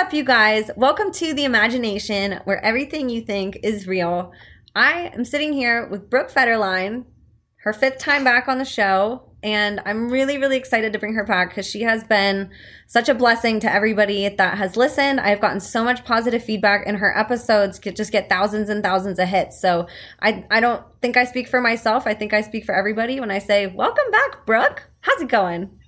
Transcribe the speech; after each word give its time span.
up, 0.00 0.14
you 0.14 0.24
guys? 0.24 0.70
Welcome 0.78 1.12
to 1.12 1.34
the 1.34 1.44
imagination 1.44 2.40
where 2.44 2.64
everything 2.64 3.10
you 3.10 3.20
think 3.20 3.58
is 3.62 3.86
real. 3.86 4.32
I 4.74 5.12
am 5.14 5.26
sitting 5.26 5.52
here 5.52 5.86
with 5.86 6.08
Brooke 6.08 6.30
Federline, 6.30 7.04
her 7.64 7.74
fifth 7.74 7.98
time 7.98 8.24
back 8.24 8.48
on 8.48 8.56
the 8.56 8.64
show. 8.64 9.30
And 9.42 9.78
I'm 9.84 10.08
really, 10.08 10.38
really 10.38 10.56
excited 10.56 10.94
to 10.94 10.98
bring 10.98 11.12
her 11.16 11.24
back 11.24 11.50
because 11.50 11.66
she 11.66 11.82
has 11.82 12.02
been 12.02 12.48
such 12.86 13.10
a 13.10 13.14
blessing 13.14 13.60
to 13.60 13.70
everybody 13.70 14.26
that 14.26 14.56
has 14.56 14.74
listened. 14.74 15.20
I've 15.20 15.40
gotten 15.42 15.60
so 15.60 15.84
much 15.84 16.02
positive 16.06 16.42
feedback, 16.42 16.84
and 16.86 16.96
her 16.96 17.14
episodes 17.14 17.78
get, 17.78 17.94
just 17.94 18.10
get 18.10 18.30
thousands 18.30 18.70
and 18.70 18.82
thousands 18.82 19.18
of 19.18 19.28
hits. 19.28 19.60
So 19.60 19.86
I, 20.22 20.46
I 20.50 20.60
don't 20.60 20.82
think 21.02 21.18
I 21.18 21.24
speak 21.24 21.46
for 21.46 21.60
myself. 21.60 22.06
I 22.06 22.14
think 22.14 22.32
I 22.32 22.40
speak 22.40 22.64
for 22.64 22.74
everybody 22.74 23.20
when 23.20 23.30
I 23.30 23.38
say, 23.38 23.66
Welcome 23.66 24.10
back, 24.10 24.46
Brooke. 24.46 24.88
How's 25.00 25.20
it 25.20 25.28
going? 25.28 25.78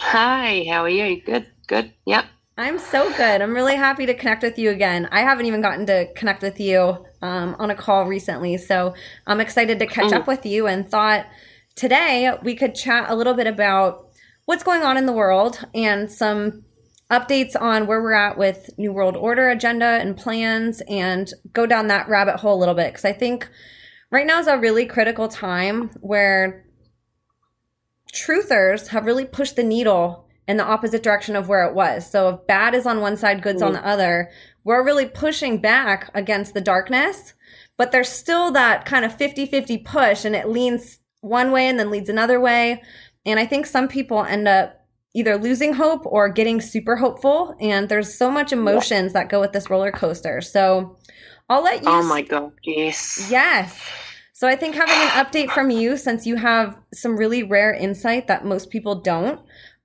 Hi, 0.00 0.66
how 0.68 0.82
are 0.82 0.90
you? 0.90 1.22
Good, 1.22 1.46
good. 1.68 1.94
Yep. 2.04 2.26
I'm 2.58 2.78
so 2.78 3.14
good. 3.16 3.42
I'm 3.42 3.54
really 3.54 3.76
happy 3.76 4.06
to 4.06 4.14
connect 4.14 4.42
with 4.42 4.58
you 4.58 4.70
again. 4.70 5.08
I 5.12 5.20
haven't 5.20 5.44
even 5.44 5.60
gotten 5.60 5.84
to 5.86 6.10
connect 6.14 6.42
with 6.42 6.58
you 6.58 7.04
um, 7.20 7.54
on 7.58 7.70
a 7.70 7.74
call 7.74 8.06
recently. 8.06 8.56
So 8.56 8.94
I'm 9.26 9.40
excited 9.42 9.78
to 9.78 9.86
catch 9.86 10.12
mm. 10.12 10.16
up 10.16 10.26
with 10.26 10.46
you 10.46 10.66
and 10.66 10.88
thought 10.88 11.26
today 11.74 12.32
we 12.42 12.54
could 12.54 12.74
chat 12.74 13.10
a 13.10 13.14
little 13.14 13.34
bit 13.34 13.46
about 13.46 14.06
what's 14.46 14.62
going 14.62 14.82
on 14.82 14.96
in 14.96 15.04
the 15.04 15.12
world 15.12 15.66
and 15.74 16.10
some 16.10 16.64
updates 17.10 17.60
on 17.60 17.86
where 17.86 18.00
we're 18.00 18.12
at 18.12 18.38
with 18.38 18.70
New 18.78 18.92
World 18.92 19.18
Order 19.18 19.50
agenda 19.50 19.84
and 19.84 20.16
plans 20.16 20.80
and 20.88 21.30
go 21.52 21.66
down 21.66 21.88
that 21.88 22.08
rabbit 22.08 22.36
hole 22.36 22.56
a 22.56 22.60
little 22.60 22.74
bit. 22.74 22.88
Because 22.88 23.04
I 23.04 23.12
think 23.12 23.50
right 24.10 24.26
now 24.26 24.38
is 24.38 24.46
a 24.46 24.56
really 24.56 24.86
critical 24.86 25.28
time 25.28 25.90
where 26.00 26.64
truthers 28.14 28.88
have 28.88 29.04
really 29.04 29.26
pushed 29.26 29.56
the 29.56 29.62
needle 29.62 30.25
in 30.48 30.56
the 30.56 30.64
opposite 30.64 31.02
direction 31.02 31.36
of 31.36 31.48
where 31.48 31.64
it 31.64 31.74
was. 31.74 32.08
So 32.08 32.28
if 32.28 32.46
bad 32.46 32.74
is 32.74 32.86
on 32.86 33.00
one 33.00 33.16
side, 33.16 33.42
good's 33.42 33.62
mm. 33.62 33.66
on 33.66 33.72
the 33.72 33.86
other, 33.86 34.30
we're 34.64 34.84
really 34.84 35.06
pushing 35.06 35.60
back 35.60 36.10
against 36.14 36.54
the 36.54 36.60
darkness, 36.60 37.34
but 37.76 37.92
there's 37.92 38.08
still 38.08 38.50
that 38.52 38.84
kind 38.84 39.04
of 39.04 39.16
50 39.16 39.46
50 39.46 39.78
push 39.78 40.24
and 40.24 40.34
it 40.34 40.48
leans 40.48 40.98
one 41.20 41.50
way 41.50 41.68
and 41.68 41.78
then 41.78 41.90
leads 41.90 42.08
another 42.08 42.40
way. 42.40 42.82
And 43.24 43.40
I 43.40 43.46
think 43.46 43.66
some 43.66 43.88
people 43.88 44.24
end 44.24 44.46
up 44.46 44.86
either 45.14 45.36
losing 45.36 45.72
hope 45.72 46.02
or 46.04 46.28
getting 46.28 46.60
super 46.60 46.96
hopeful. 46.96 47.56
And 47.60 47.88
there's 47.88 48.14
so 48.14 48.30
much 48.30 48.52
emotions 48.52 49.14
that 49.14 49.28
go 49.28 49.40
with 49.40 49.52
this 49.52 49.70
roller 49.70 49.90
coaster. 49.90 50.40
So 50.40 50.96
I'll 51.48 51.62
let 51.62 51.82
you. 51.82 51.88
Oh 51.88 52.02
my 52.02 52.22
God. 52.22 52.52
Yes. 52.62 53.28
Yes. 53.30 53.80
So 54.32 54.46
I 54.46 54.54
think 54.54 54.74
having 54.74 54.94
an 54.94 55.24
update 55.24 55.50
from 55.50 55.70
you, 55.70 55.96
since 55.96 56.26
you 56.26 56.36
have 56.36 56.78
some 56.92 57.16
really 57.16 57.42
rare 57.42 57.72
insight 57.72 58.26
that 58.26 58.44
most 58.44 58.68
people 58.68 59.00
don't, 59.00 59.40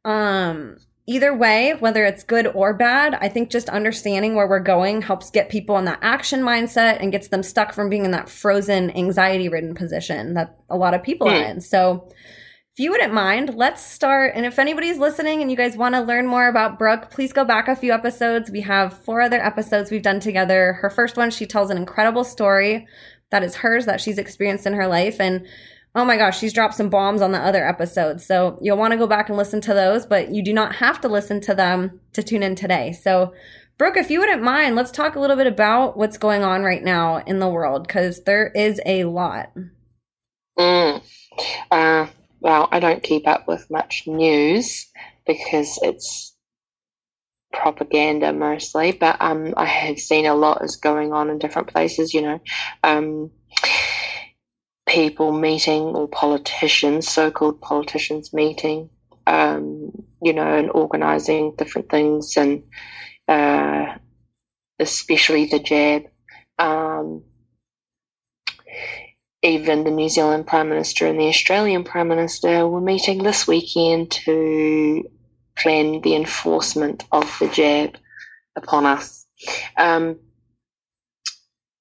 um, 0.05 0.77
either 1.07 1.35
way, 1.35 1.73
whether 1.79 2.05
it's 2.05 2.23
good 2.23 2.47
or 2.47 2.73
bad, 2.73 3.15
I 3.15 3.27
think 3.27 3.49
just 3.49 3.69
understanding 3.69 4.35
where 4.35 4.47
we're 4.47 4.59
going 4.59 5.01
helps 5.01 5.29
get 5.29 5.49
people 5.49 5.77
in 5.77 5.85
that 5.85 5.99
action 6.01 6.41
mindset 6.41 7.01
and 7.01 7.11
gets 7.11 7.27
them 7.27 7.43
stuck 7.43 7.73
from 7.73 7.89
being 7.89 8.05
in 8.05 8.11
that 8.11 8.29
frozen, 8.29 8.95
anxiety 8.95 9.49
ridden 9.49 9.75
position 9.75 10.35
that 10.35 10.57
a 10.69 10.77
lot 10.77 10.93
of 10.93 11.03
people 11.03 11.27
mm. 11.27 11.31
are 11.31 11.43
hmm. 11.43 11.51
in. 11.51 11.61
So, 11.61 12.07
if 12.73 12.79
you 12.79 12.91
wouldn't 12.91 13.13
mind, 13.13 13.55
let's 13.55 13.85
start. 13.85 14.31
And 14.33 14.45
if 14.45 14.57
anybody's 14.57 14.97
listening 14.97 15.41
and 15.41 15.51
you 15.51 15.57
guys 15.57 15.75
want 15.75 15.93
to 15.93 15.99
learn 15.99 16.25
more 16.25 16.47
about 16.47 16.79
Brooke, 16.79 17.11
please 17.11 17.33
go 17.33 17.43
back 17.43 17.67
a 17.67 17.75
few 17.75 17.91
episodes. 17.91 18.49
We 18.49 18.61
have 18.61 18.97
four 19.03 19.19
other 19.19 19.43
episodes 19.43 19.91
we've 19.91 20.01
done 20.01 20.21
together. 20.21 20.73
Her 20.81 20.89
first 20.89 21.17
one, 21.17 21.31
she 21.31 21.45
tells 21.45 21.69
an 21.69 21.75
incredible 21.75 22.23
story 22.23 22.87
that 23.29 23.43
is 23.43 23.55
hers 23.55 23.85
that 23.87 23.99
she's 23.99 24.17
experienced 24.17 24.65
in 24.65 24.73
her 24.73 24.87
life. 24.87 25.19
And 25.19 25.45
oh 25.95 26.05
my 26.05 26.17
gosh, 26.17 26.39
she's 26.39 26.53
dropped 26.53 26.75
some 26.75 26.89
bombs 26.89 27.21
on 27.21 27.31
the 27.31 27.39
other 27.39 27.67
episodes. 27.67 28.25
So 28.25 28.57
you'll 28.61 28.77
want 28.77 28.91
to 28.91 28.97
go 28.97 29.07
back 29.07 29.29
and 29.29 29.37
listen 29.37 29.61
to 29.61 29.73
those, 29.73 30.05
but 30.05 30.33
you 30.33 30.43
do 30.43 30.53
not 30.53 30.75
have 30.75 31.01
to 31.01 31.07
listen 31.07 31.41
to 31.41 31.55
them 31.55 31.99
to 32.13 32.23
tune 32.23 32.43
in 32.43 32.55
today. 32.55 32.93
So, 32.93 33.33
Brooke, 33.77 33.97
if 33.97 34.09
you 34.09 34.19
wouldn't 34.19 34.43
mind, 34.43 34.75
let's 34.75 34.91
talk 34.91 35.15
a 35.15 35.19
little 35.19 35.35
bit 35.35 35.47
about 35.47 35.97
what's 35.97 36.17
going 36.17 36.43
on 36.43 36.63
right 36.63 36.83
now 36.83 37.17
in 37.17 37.39
the 37.39 37.49
world 37.49 37.87
because 37.87 38.23
there 38.23 38.47
is 38.47 38.79
a 38.85 39.05
lot. 39.05 39.51
Mm. 40.57 41.01
Uh, 41.71 42.07
well, 42.39 42.67
I 42.71 42.79
don't 42.79 43.03
keep 43.03 43.27
up 43.27 43.47
with 43.47 43.69
much 43.69 44.03
news 44.05 44.87
because 45.25 45.79
it's 45.81 46.35
propaganda 47.51 48.31
mostly, 48.31 48.91
but 48.91 49.17
um, 49.19 49.53
I 49.57 49.65
have 49.65 49.99
seen 49.99 50.25
a 50.25 50.35
lot 50.35 50.63
is 50.63 50.77
going 50.77 51.11
on 51.11 51.29
in 51.29 51.39
different 51.39 51.67
places. 51.67 52.13
You 52.13 52.21
know, 52.21 52.41
um, 52.83 53.31
people 54.91 55.31
meeting 55.31 55.81
or 55.81 56.07
politicians, 56.09 57.07
so-called 57.07 57.61
politicians 57.61 58.33
meeting, 58.33 58.89
um, 59.25 59.91
you 60.21 60.33
know, 60.33 60.57
and 60.57 60.69
organising 60.71 61.55
different 61.57 61.89
things, 61.89 62.35
and 62.35 62.63
uh, 63.29 63.85
especially 64.79 65.45
the 65.45 65.59
jab. 65.59 66.03
Um, 66.59 67.23
even 69.41 69.85
the 69.85 69.91
New 69.91 70.09
Zealand 70.09 70.45
Prime 70.45 70.69
Minister 70.69 71.07
and 71.07 71.19
the 71.19 71.29
Australian 71.29 71.83
Prime 71.83 72.09
Minister 72.09 72.67
were 72.67 72.81
meeting 72.81 73.23
this 73.23 73.47
weekend 73.47 74.11
to 74.11 75.09
plan 75.57 76.01
the 76.01 76.15
enforcement 76.15 77.05
of 77.11 77.33
the 77.39 77.47
jab 77.47 77.97
upon 78.57 78.85
us. 78.85 79.25
Um, 79.77 80.19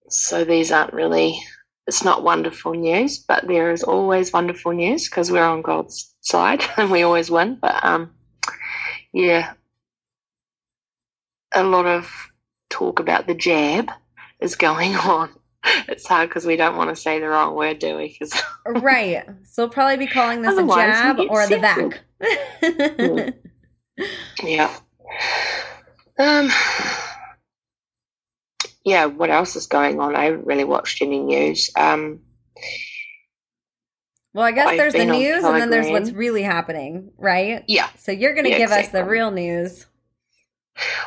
so 0.08 0.44
these 0.44 0.72
aren't 0.72 0.94
really 0.94 1.42
it's 1.90 2.04
not 2.04 2.22
wonderful 2.22 2.72
news, 2.72 3.18
but 3.18 3.48
there 3.48 3.72
is 3.72 3.82
always 3.82 4.32
wonderful 4.32 4.70
news 4.70 5.08
because 5.08 5.28
we're 5.28 5.42
on 5.42 5.60
God's 5.60 6.14
side 6.20 6.62
and 6.76 6.88
we 6.88 7.02
always 7.02 7.32
win. 7.32 7.58
But 7.60 7.84
um, 7.84 8.12
yeah, 9.12 9.54
a 11.52 11.64
lot 11.64 11.86
of 11.86 12.08
talk 12.68 13.00
about 13.00 13.26
the 13.26 13.34
jab 13.34 13.90
is 14.40 14.54
going 14.54 14.94
on. 15.14 15.30
It's 15.88 16.06
hard 16.06 16.28
because 16.28 16.46
we 16.46 16.54
don't 16.54 16.76
want 16.76 16.90
to 16.90 16.96
say 16.96 17.18
the 17.18 17.28
wrong 17.28 17.56
word, 17.56 17.80
do 17.80 17.96
we? 17.96 18.16
Cause 18.16 18.40
right. 18.66 19.24
So 19.42 19.64
we'll 19.64 19.70
probably 19.70 19.96
be 19.96 20.06
calling 20.06 20.42
this 20.42 20.56
a 20.56 20.64
jab 20.64 21.18
or 21.28 21.48
the 21.48 21.58
vac. 21.58 22.00
mm. 22.22 23.34
Yeah. 24.44 24.72
Um 26.20 26.52
yeah, 28.84 29.06
what 29.06 29.30
else 29.30 29.56
is 29.56 29.66
going 29.66 30.00
on? 30.00 30.16
I 30.16 30.24
haven't 30.24 30.46
really 30.46 30.64
watched 30.64 31.02
any 31.02 31.20
news. 31.20 31.70
Um, 31.76 32.20
well, 34.32 34.44
I 34.44 34.52
guess 34.52 34.68
I've 34.68 34.78
there's 34.78 34.92
the 34.94 35.04
news 35.04 35.44
and 35.44 35.60
then 35.60 35.70
there's 35.70 35.90
what's 35.90 36.12
really 36.12 36.42
happening, 36.42 37.10
right? 37.18 37.64
Yeah. 37.66 37.88
So 37.98 38.12
you're 38.12 38.34
going 38.34 38.44
to 38.44 38.50
yeah, 38.50 38.58
give 38.58 38.70
exactly. 38.70 39.00
us 39.00 39.04
the 39.04 39.10
real 39.10 39.30
news. 39.30 39.86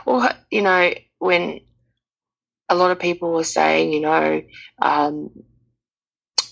Well, 0.05 0.29
you 0.51 0.61
know, 0.61 0.93
when 1.19 1.61
a 2.69 2.75
lot 2.75 2.91
of 2.91 2.99
people 2.99 3.31
were 3.31 3.43
saying, 3.43 3.93
you 3.93 4.01
know, 4.01 4.41
um, 4.81 5.29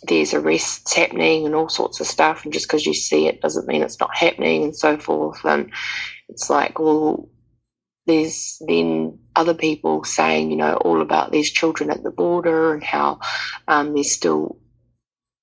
there's 0.03 0.33
arrests 0.33 0.93
happening 0.95 1.45
and 1.45 1.53
all 1.53 1.69
sorts 1.69 1.99
of 1.99 2.07
stuff, 2.07 2.43
and 2.43 2.53
just 2.53 2.67
because 2.67 2.85
you 2.85 2.93
see 2.93 3.27
it 3.27 3.41
doesn't 3.41 3.67
mean 3.67 3.83
it's 3.83 3.99
not 3.99 4.15
happening 4.15 4.63
and 4.63 4.75
so 4.75 4.97
forth. 4.97 5.43
And 5.45 5.71
it's 6.29 6.49
like, 6.49 6.79
well, 6.79 7.29
there's 8.07 8.61
then 8.65 9.19
other 9.35 9.53
people 9.53 10.03
saying, 10.03 10.51
you 10.51 10.57
know, 10.57 10.73
all 10.75 11.01
about 11.01 11.31
these 11.31 11.51
children 11.51 11.89
at 11.89 12.03
the 12.03 12.11
border 12.11 12.73
and 12.73 12.83
how 12.83 13.19
um, 13.67 13.93
there's 13.93 14.11
still 14.11 14.57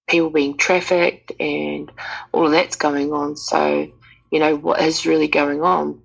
people 0.09 0.31
being 0.31 0.57
trafficked 0.57 1.33
and 1.41 1.91
all 2.33 2.47
of 2.47 2.53
that's 2.53 2.77
going 2.77 3.13
on. 3.13 3.37
So, 3.37 3.91
you 4.31 4.41
know, 4.41 4.57
what 4.57 4.81
is 4.81 5.07
really 5.07 5.29
going 5.29 5.63
on? 5.63 6.01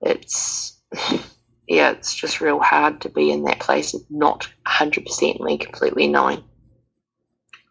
It's, 0.00 0.78
yeah, 1.68 1.90
it's 1.90 2.14
just 2.14 2.40
real 2.40 2.60
hard 2.60 3.00
to 3.02 3.08
be 3.08 3.30
in 3.30 3.44
that 3.44 3.60
place 3.60 3.94
of 3.94 4.02
not 4.10 4.48
100% 4.66 5.60
completely 5.60 6.08
knowing. 6.08 6.42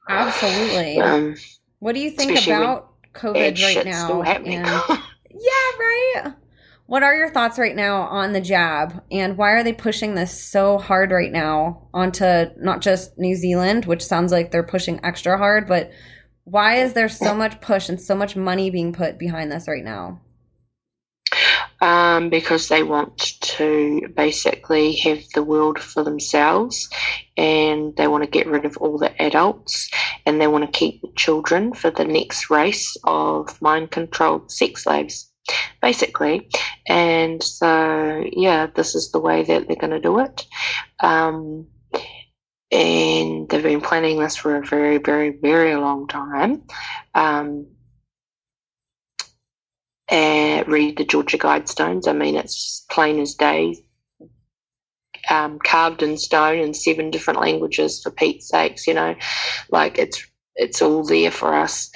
Absolutely. 0.07 0.99
Um, 0.99 1.35
what 1.79 1.93
do 1.95 2.01
you 2.01 2.11
think 2.11 2.45
about 2.45 2.93
COVID 3.13 3.61
right 3.61 3.85
now? 3.85 4.21
And, 4.21 4.65
yeah, 5.29 5.71
right. 5.79 6.33
What 6.87 7.01
are 7.01 7.15
your 7.15 7.31
thoughts 7.31 7.57
right 7.57 7.75
now 7.75 8.03
on 8.03 8.33
the 8.33 8.41
jab 8.41 9.03
and 9.11 9.37
why 9.37 9.53
are 9.53 9.63
they 9.63 9.73
pushing 9.73 10.13
this 10.13 10.39
so 10.39 10.77
hard 10.77 11.09
right 11.09 11.31
now 11.31 11.87
onto 11.95 12.45
not 12.57 12.81
just 12.81 13.17
New 13.17 13.35
Zealand, 13.35 13.85
which 13.85 14.05
sounds 14.05 14.31
like 14.31 14.51
they're 14.51 14.61
pushing 14.61 15.03
extra 15.03 15.35
hard, 15.35 15.67
but 15.67 15.89
why 16.43 16.75
is 16.75 16.93
there 16.93 17.09
so 17.09 17.33
much 17.33 17.59
push 17.59 17.89
and 17.89 17.99
so 17.99 18.13
much 18.13 18.35
money 18.35 18.69
being 18.69 18.93
put 18.93 19.17
behind 19.17 19.51
this 19.51 19.67
right 19.67 19.83
now? 19.83 20.21
Um, 21.81 22.29
because 22.29 22.67
they 22.67 22.83
want 22.83 23.17
to 23.41 24.07
basically 24.15 24.95
have 24.97 25.23
the 25.33 25.43
world 25.43 25.79
for 25.79 26.03
themselves 26.03 26.87
and 27.35 27.95
they 27.95 28.07
want 28.07 28.23
to 28.23 28.29
get 28.29 28.45
rid 28.45 28.63
of 28.63 28.77
all 28.77 28.99
the 28.99 29.19
adults 29.19 29.89
and 30.27 30.39
they 30.39 30.47
want 30.47 30.71
to 30.71 30.79
keep 30.79 31.01
the 31.01 31.11
children 31.15 31.73
for 31.73 31.89
the 31.89 32.05
next 32.05 32.51
race 32.51 32.95
of 33.05 33.59
mind 33.59 33.89
controlled 33.89 34.51
sex 34.51 34.83
slaves 34.83 35.31
basically. 35.81 36.49
And 36.87 37.41
so, 37.43 38.25
yeah, 38.31 38.67
this 38.75 38.95
is 38.95 39.11
the 39.11 39.19
way 39.19 39.43
that 39.43 39.67
they're 39.67 39.75
going 39.75 39.91
to 39.91 39.99
do 39.99 40.19
it. 40.19 40.45
Um, 40.99 41.67
and 42.71 43.49
they've 43.49 43.63
been 43.63 43.81
planning 43.81 44.19
this 44.19 44.35
for 44.35 44.57
a 44.57 44.65
very, 44.65 44.97
very, 44.97 45.31
very 45.41 45.75
long 45.75 46.07
time. 46.07 46.63
Um, 47.13 47.67
and 50.09 50.67
read 50.67 50.97
the 50.97 51.05
Georgia 51.05 51.37
Guidestones. 51.37 52.07
I 52.07 52.13
mean, 52.13 52.35
it's 52.35 52.85
plain 52.89 53.19
as 53.19 53.35
day. 53.35 53.75
um, 55.29 55.59
carved 55.59 56.03
in 56.03 56.17
stone 56.17 56.59
in 56.59 56.73
seven 56.73 57.09
different 57.11 57.39
languages 57.39 58.01
for 58.01 58.11
Pete's 58.11 58.49
sakes, 58.49 58.87
you 58.87 58.93
know, 58.93 59.15
like 59.69 59.97
it's 59.97 60.25
it's 60.55 60.81
all 60.81 61.03
there 61.05 61.31
for 61.31 61.53
us, 61.53 61.91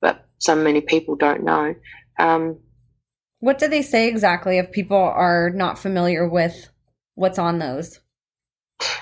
but 0.00 0.26
so 0.38 0.54
many 0.56 0.80
people 0.80 1.16
don't 1.16 1.44
know. 1.44 1.74
Um, 2.18 2.58
what 3.40 3.58
do 3.58 3.68
they 3.68 3.82
say 3.82 4.08
exactly 4.08 4.58
if 4.58 4.70
people 4.70 4.96
are 4.96 5.50
not 5.50 5.78
familiar 5.78 6.28
with 6.28 6.70
what's 7.14 7.38
on 7.38 7.58
those? 7.58 8.00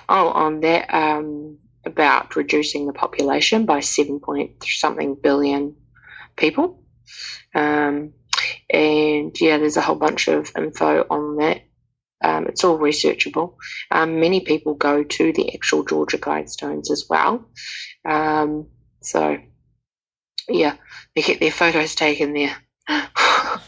Oh, 0.08 0.28
on 0.28 0.60
that, 0.60 0.92
um, 0.92 1.58
about 1.84 2.36
reducing 2.36 2.86
the 2.86 2.92
population 2.92 3.66
by 3.66 3.80
seven 3.80 4.20
point 4.20 4.64
something 4.64 5.16
billion 5.20 5.76
people. 6.36 6.82
Um, 7.54 8.12
and 8.70 9.38
yeah, 9.40 9.58
there's 9.58 9.76
a 9.76 9.82
whole 9.82 9.96
bunch 9.96 10.28
of 10.28 10.52
info 10.56 11.04
on 11.10 11.36
that. 11.36 11.62
Um, 12.22 12.46
it's 12.46 12.64
all 12.64 12.78
researchable. 12.78 13.54
Um, 13.90 14.20
many 14.20 14.40
people 14.40 14.74
go 14.74 15.04
to 15.04 15.32
the 15.32 15.54
actual 15.54 15.84
Georgia 15.84 16.18
Guidestones 16.18 16.90
as 16.90 17.06
well. 17.08 17.48
Um, 18.04 18.66
so, 19.00 19.38
yeah, 20.48 20.76
they 21.14 21.22
get 21.22 21.38
their 21.40 21.52
photos 21.52 21.94
taken 21.94 22.34
there. 22.34 22.56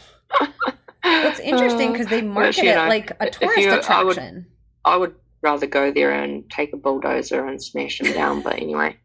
it's 1.25 1.39
interesting 1.39 1.91
because 1.91 2.07
they 2.07 2.21
market 2.21 2.65
it 2.65 2.75
know, 2.75 2.87
like 2.87 3.11
a 3.19 3.29
tourist 3.29 3.59
you, 3.59 3.73
attraction. 3.73 4.45
I 4.85 4.95
would, 4.95 5.09
I 5.09 5.09
would 5.11 5.15
rather 5.41 5.67
go 5.67 5.91
there 5.91 6.11
and 6.11 6.49
take 6.49 6.73
a 6.73 6.77
bulldozer 6.77 7.45
and 7.45 7.61
smash 7.61 7.99
them 7.99 8.13
down. 8.13 8.41
But 8.41 8.57
anyway, 8.57 8.97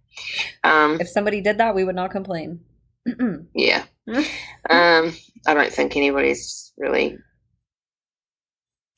um, 0.64 1.00
if 1.00 1.08
somebody 1.08 1.40
did 1.40 1.58
that, 1.58 1.74
we 1.74 1.84
would 1.84 1.96
not 1.96 2.10
complain. 2.10 2.60
yeah, 3.54 3.84
um, 4.08 5.12
I 5.46 5.54
don't 5.54 5.72
think 5.72 5.96
anybody's 5.96 6.72
really 6.76 7.18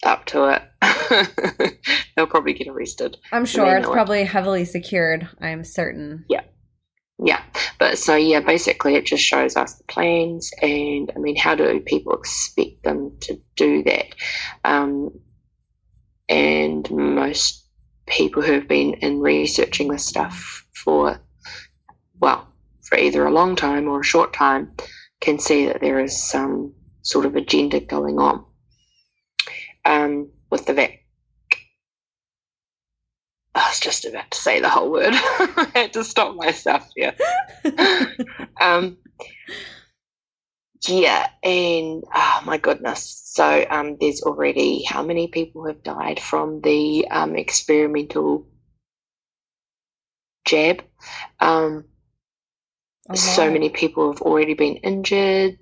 up 0.03 0.25
to 0.27 0.49
it. 0.49 1.79
They'll 2.17 2.27
probably 2.27 2.55
get 2.55 2.69
arrested. 2.69 3.17
I'm 3.33 3.45
sure 3.45 3.77
it's 3.77 3.89
probably 3.89 4.21
it. 4.21 4.29
heavily 4.29 4.65
secured. 4.65 5.29
I'm 5.41 5.65
certain. 5.65 6.25
Yeah. 6.29 6.43
Yeah. 7.19 7.43
But 7.79 7.99
so, 7.99 8.15
yeah, 8.15 8.41
basically 8.41 8.95
it 8.95 9.07
just 9.07 9.25
shows 9.25 9.57
us 9.57 9.75
the 9.75 9.85
plans 9.85 10.51
and 10.63 11.11
I 11.15 11.19
mean, 11.19 11.37
how 11.37 11.55
do 11.55 11.81
people 11.81 12.15
expect 12.15 12.85
them 12.85 13.17
to 13.23 13.41
do 13.57 13.83
that? 13.85 14.07
Um, 14.65 15.11
and 16.29 16.89
most 16.91 17.67
people 18.07 18.43
who 18.43 18.53
have 18.53 18.69
been 18.69 18.95
in 18.95 19.21
researching 19.21 19.89
this 19.89 20.07
stuff 20.07 20.65
for, 20.75 21.21
well, 22.21 22.47
for 22.83 22.97
either 22.97 23.27
a 23.27 23.33
long 23.33 23.57
time 23.57 23.89
or 23.89 24.01
a 24.01 24.05
short 24.05 24.33
time 24.33 24.73
can 25.21 25.39
see 25.39 25.67
that 25.67 25.81
there 25.81 25.99
is 25.99 26.23
some 26.23 26.73
sort 27.03 27.27
of 27.27 27.35
agenda 27.35 27.81
going 27.81 28.19
on 28.19 28.45
um, 29.85 30.31
with 30.51 30.67
the 30.67 30.75
vac. 30.75 31.05
Was 33.79 33.85
just 33.85 34.05
about 34.07 34.31
to 34.33 34.39
say 34.39 34.61
the 34.61 34.69
whole 34.69 34.91
word. 34.91 35.13
I 35.15 35.71
had 35.75 35.93
to 35.93 36.03
stop 36.03 36.35
myself 36.35 36.91
here. 36.97 37.15
um, 38.61 38.99
yeah, 40.89 41.29
and 41.45 42.03
oh 42.13 42.41
my 42.45 42.59
goodness. 42.59 43.23
So 43.25 43.65
um, 43.71 43.97
there's 44.01 44.23
already 44.23 44.83
how 44.83 45.05
many 45.05 45.29
people 45.29 45.67
have 45.67 45.83
died 45.85 46.19
from 46.19 46.61
the 46.63 47.07
um, 47.09 47.37
experimental 47.37 48.49
jab? 50.45 50.83
Um, 51.39 51.85
oh, 53.11 53.15
so 53.15 53.49
many 53.51 53.69
people 53.69 54.13
have 54.13 54.23
already 54.23 54.55
been 54.55 54.77
injured. 54.77 55.59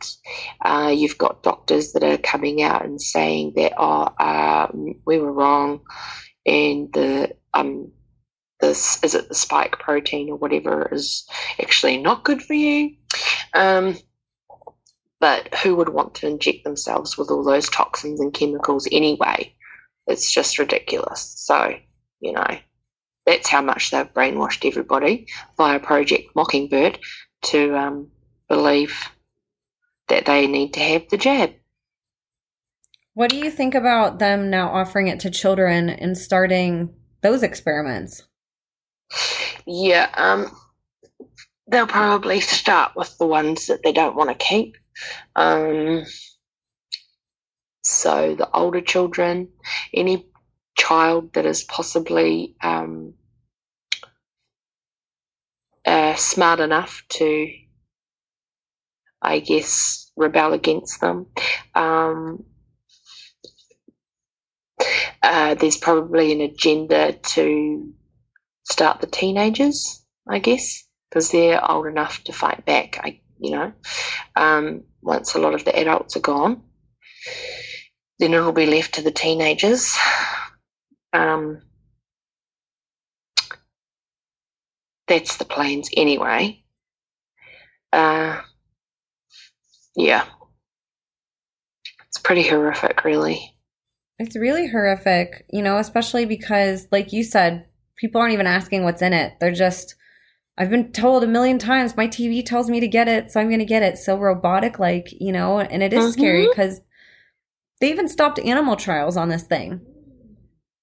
Uh, 0.64 0.94
you've 0.96 1.18
got 1.18 1.42
doctors 1.42 1.92
that 1.92 2.02
are 2.02 2.16
coming 2.16 2.62
out 2.62 2.84
and 2.84 3.00
saying 3.00 3.52
that, 3.56 3.74
oh, 3.76 4.08
um, 4.18 4.94
we 5.04 5.18
were 5.18 5.32
wrong, 5.32 5.80
and 6.46 6.90
the 6.94 7.36
um, 7.52 7.92
this 8.60 9.02
is 9.02 9.14
it 9.14 9.28
the 9.28 9.34
spike 9.34 9.78
protein 9.78 10.30
or 10.30 10.36
whatever 10.36 10.88
is 10.92 11.28
actually 11.60 11.98
not 11.98 12.24
good 12.24 12.42
for 12.42 12.54
you. 12.54 12.94
Um, 13.54 13.96
but 15.20 15.54
who 15.56 15.76
would 15.76 15.88
want 15.90 16.14
to 16.16 16.26
inject 16.26 16.64
themselves 16.64 17.16
with 17.16 17.30
all 17.30 17.42
those 17.42 17.68
toxins 17.68 18.20
and 18.20 18.32
chemicals 18.32 18.86
anyway? 18.92 19.52
It's 20.06 20.32
just 20.32 20.58
ridiculous. 20.58 21.34
So, 21.36 21.74
you 22.20 22.32
know, 22.32 22.58
that's 23.24 23.48
how 23.48 23.62
much 23.62 23.90
they've 23.90 24.12
brainwashed 24.12 24.66
everybody 24.66 25.26
via 25.56 25.80
Project 25.80 26.34
Mockingbird 26.36 26.98
to 27.42 27.76
um, 27.76 28.10
believe 28.48 29.10
that 30.08 30.26
they 30.26 30.46
need 30.46 30.74
to 30.74 30.80
have 30.80 31.08
the 31.08 31.16
jab. 31.16 31.54
What 33.14 33.30
do 33.30 33.36
you 33.36 33.50
think 33.50 33.74
about 33.74 34.18
them 34.18 34.50
now 34.50 34.68
offering 34.68 35.08
it 35.08 35.20
to 35.20 35.30
children 35.30 35.88
and 35.88 36.16
starting 36.16 36.94
those 37.22 37.42
experiments? 37.42 38.22
Yeah, 39.66 40.08
um, 40.14 40.56
they'll 41.68 41.86
probably 41.86 42.40
start 42.40 42.92
with 42.96 43.16
the 43.18 43.26
ones 43.26 43.66
that 43.66 43.82
they 43.82 43.92
don't 43.92 44.16
want 44.16 44.30
to 44.30 44.44
keep. 44.44 44.76
Um, 45.34 46.04
so 47.82 48.34
the 48.34 48.50
older 48.52 48.80
children, 48.80 49.48
any 49.92 50.26
child 50.76 51.32
that 51.34 51.46
is 51.46 51.64
possibly 51.64 52.54
um, 52.62 53.14
uh, 55.84 56.14
smart 56.14 56.60
enough 56.60 57.02
to, 57.08 57.48
I 59.22 59.38
guess, 59.40 60.10
rebel 60.16 60.52
against 60.52 61.00
them. 61.00 61.26
Um, 61.74 62.44
uh, 65.22 65.54
there's 65.54 65.76
probably 65.76 66.32
an 66.32 66.40
agenda 66.40 67.12
to 67.12 67.92
start 68.70 69.00
the 69.00 69.06
teenagers, 69.06 70.04
I 70.28 70.38
guess, 70.38 70.84
because 71.08 71.30
they're 71.30 71.64
old 71.70 71.86
enough 71.86 72.22
to 72.24 72.32
fight 72.32 72.64
back. 72.64 72.98
I, 73.02 73.20
you 73.38 73.52
know, 73.52 73.72
um, 74.34 74.82
once 75.02 75.34
a 75.34 75.38
lot 75.38 75.54
of 75.54 75.64
the 75.64 75.78
adults 75.78 76.16
are 76.16 76.20
gone, 76.20 76.62
then 78.18 78.34
it'll 78.34 78.52
be 78.52 78.66
left 78.66 78.94
to 78.96 79.02
the 79.02 79.10
teenagers. 79.10 79.96
Um, 81.12 81.62
that's 85.06 85.36
the 85.36 85.44
plans 85.44 85.88
anyway. 85.96 86.62
Uh, 87.92 88.40
yeah, 89.94 90.24
it's 92.08 92.18
pretty 92.18 92.42
horrific, 92.42 93.04
really. 93.04 93.56
It's 94.18 94.36
really 94.36 94.66
horrific, 94.66 95.46
you 95.50 95.62
know, 95.62 95.76
especially 95.76 96.24
because, 96.24 96.88
like 96.90 97.12
you 97.12 97.22
said, 97.22 97.66
people 97.96 98.20
aren't 98.20 98.34
even 98.34 98.46
asking 98.46 98.84
what's 98.84 99.02
in 99.02 99.12
it. 99.12 99.34
They're 99.40 99.52
just, 99.52 99.94
I've 100.58 100.70
been 100.70 100.92
told 100.92 101.24
a 101.24 101.26
million 101.26 101.58
times, 101.58 101.96
my 101.96 102.08
TV 102.08 102.44
tells 102.44 102.70
me 102.70 102.80
to 102.80 102.88
get 102.88 103.08
it, 103.08 103.30
so 103.30 103.40
I'm 103.40 103.48
going 103.48 103.58
to 103.58 103.64
get 103.64 103.82
it. 103.82 103.98
So 103.98 104.16
robotic, 104.16 104.78
like, 104.78 105.08
you 105.20 105.32
know, 105.32 105.60
and 105.60 105.82
it 105.82 105.92
is 105.92 106.04
mm-hmm. 106.04 106.12
scary 106.12 106.48
because 106.48 106.80
they 107.80 107.90
even 107.90 108.08
stopped 108.08 108.38
animal 108.38 108.76
trials 108.76 109.16
on 109.16 109.28
this 109.28 109.42
thing 109.42 109.80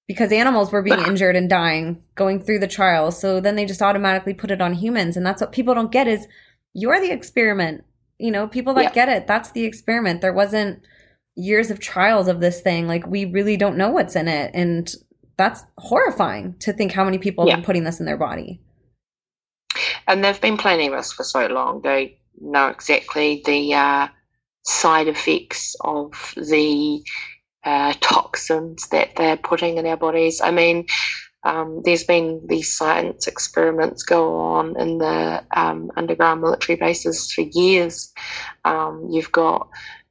because 0.06 0.32
animals 0.32 0.70
were 0.70 0.82
being 0.82 1.00
injured 1.00 1.34
and 1.34 1.48
dying 1.48 2.02
going 2.14 2.40
through 2.40 2.58
the 2.58 2.68
trials. 2.68 3.18
So 3.18 3.40
then 3.40 3.56
they 3.56 3.64
just 3.64 3.82
automatically 3.82 4.34
put 4.34 4.50
it 4.50 4.60
on 4.60 4.74
humans. 4.74 5.16
And 5.16 5.24
that's 5.24 5.40
what 5.40 5.52
people 5.52 5.74
don't 5.74 5.92
get 5.92 6.06
is 6.06 6.28
you're 6.72 7.00
the 7.00 7.10
experiment. 7.10 7.84
You 8.18 8.30
know, 8.30 8.46
people 8.46 8.74
that 8.74 8.82
yeah. 8.82 8.92
get 8.92 9.08
it, 9.08 9.26
that's 9.26 9.50
the 9.52 9.64
experiment. 9.64 10.20
There 10.20 10.32
wasn't 10.32 10.84
years 11.36 11.70
of 11.70 11.80
trials 11.80 12.28
of 12.28 12.40
this 12.40 12.60
thing. 12.60 12.86
Like 12.86 13.06
we 13.06 13.24
really 13.24 13.56
don't 13.56 13.76
know 13.76 13.90
what's 13.90 14.14
in 14.14 14.28
it. 14.28 14.50
And 14.54 14.94
that's 15.36 15.64
horrifying 15.78 16.54
to 16.60 16.72
think 16.72 16.92
how 16.92 17.04
many 17.04 17.18
people 17.18 17.46
yeah. 17.46 17.58
are 17.58 17.62
putting 17.62 17.84
this 17.84 18.00
in 18.00 18.06
their 18.06 18.16
body. 18.16 18.60
And 20.06 20.24
they've 20.24 20.40
been 20.40 20.56
planning 20.56 20.92
this 20.92 21.12
for 21.12 21.24
so 21.24 21.46
long. 21.46 21.80
They 21.82 22.18
know 22.40 22.68
exactly 22.68 23.42
the 23.44 23.74
uh, 23.74 24.08
side 24.64 25.08
effects 25.08 25.74
of 25.80 26.34
the 26.36 27.02
uh, 27.64 27.94
toxins 28.00 28.88
that 28.88 29.16
they're 29.16 29.36
putting 29.36 29.78
in 29.78 29.86
our 29.86 29.96
bodies. 29.96 30.40
I 30.40 30.50
mean, 30.50 30.86
um, 31.44 31.82
there's 31.84 32.04
been 32.04 32.40
these 32.46 32.74
science 32.74 33.26
experiments 33.26 34.02
go 34.02 34.38
on 34.38 34.78
in 34.80 34.98
the 34.98 35.44
um, 35.54 35.90
underground 35.96 36.40
military 36.40 36.76
bases 36.76 37.32
for 37.32 37.42
years. 37.42 38.12
Um, 38.64 39.08
you've 39.10 39.32
got 39.32 39.68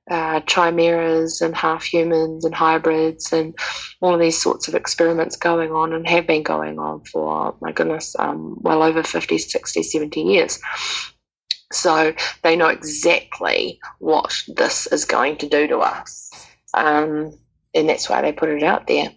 uh, 0.09 0.41
chimeras 0.41 1.41
and 1.41 1.55
half 1.55 1.83
humans 1.83 2.43
and 2.43 2.53
hybrids 2.53 3.31
and 3.31 3.57
all 4.01 4.13
of 4.13 4.19
these 4.19 4.41
sorts 4.41 4.67
of 4.67 4.75
experiments 4.75 5.35
going 5.35 5.71
on 5.71 5.93
and 5.93 6.07
have 6.07 6.27
been 6.27 6.43
going 6.43 6.77
on 6.77 7.03
for, 7.05 7.55
my 7.61 7.71
goodness, 7.71 8.15
um, 8.19 8.57
well 8.61 8.83
over 8.83 9.03
50, 9.03 9.37
60, 9.37 9.83
70 9.83 10.21
years. 10.21 10.59
So 11.71 12.13
they 12.43 12.55
know 12.55 12.67
exactly 12.67 13.79
what 13.99 14.43
this 14.55 14.87
is 14.87 15.05
going 15.05 15.37
to 15.37 15.49
do 15.49 15.67
to 15.67 15.79
us. 15.79 16.29
Um, 16.73 17.37
and 17.73 17.89
that's 17.89 18.09
why 18.09 18.21
they 18.21 18.31
put 18.31 18.49
it 18.49 18.63
out 18.63 18.87
there. 18.87 19.09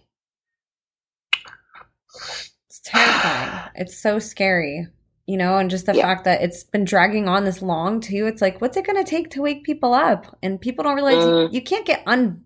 It's 2.65 2.81
terrifying. 2.83 3.69
it's 3.75 4.01
so 4.01 4.19
scary 4.19 4.87
you 5.27 5.37
know, 5.37 5.57
and 5.57 5.69
just 5.69 5.85
the 5.85 5.93
yeah. 5.93 6.03
fact 6.03 6.23
that 6.23 6.41
it's 6.41 6.63
been 6.63 6.85
dragging 6.85 7.27
on 7.27 7.43
this 7.43 7.61
long 7.61 7.99
too. 7.99 8.27
It's 8.27 8.41
like, 8.41 8.61
what's 8.61 8.77
it 8.77 8.87
going 8.87 9.03
to 9.03 9.09
take 9.09 9.29
to 9.31 9.41
wake 9.41 9.65
people 9.65 9.93
up? 9.93 10.37
And 10.41 10.59
people 10.59 10.83
don't 10.83 10.95
realize 10.95 11.15
you, 11.15 11.19
mm. 11.19 11.53
you, 11.53 11.61
can't 11.61 11.85
get 11.85 12.05
unjabbed 12.05 12.37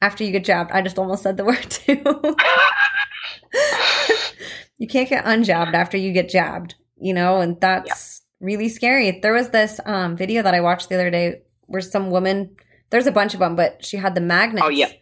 after 0.00 0.22
you 0.22 0.30
get 0.30 0.44
jabbed. 0.44 0.70
I 0.70 0.82
just 0.82 1.00
almost 1.00 1.24
said 1.24 1.36
the 1.36 1.44
word 1.44 1.68
too. 1.68 1.96
you 4.78 4.86
can't 4.86 5.08
get 5.08 5.24
unjabbed 5.24 5.74
after 5.74 5.96
you 5.96 6.12
get 6.12 6.28
jabbed, 6.28 6.76
you 6.96 7.12
know, 7.12 7.40
and 7.40 7.60
that's 7.60 8.22
yeah. 8.40 8.46
really 8.46 8.68
scary. 8.68 9.18
There 9.20 9.32
was 9.32 9.50
this 9.50 9.80
um, 9.84 10.16
video 10.16 10.42
that 10.42 10.54
I 10.54 10.60
watched 10.60 10.88
the 10.88 10.94
other 10.94 11.10
day 11.10 11.42
where 11.62 11.82
some 11.82 12.12
woman, 12.12 12.54
there's 12.90 13.08
a 13.08 13.12
bunch 13.12 13.34
of 13.34 13.40
them, 13.40 13.56
but 13.56 13.84
she 13.84 13.96
had 13.96 14.14
the 14.14 14.20
magnets. 14.20 14.64
Oh, 14.64 14.70
yeah. 14.70 14.92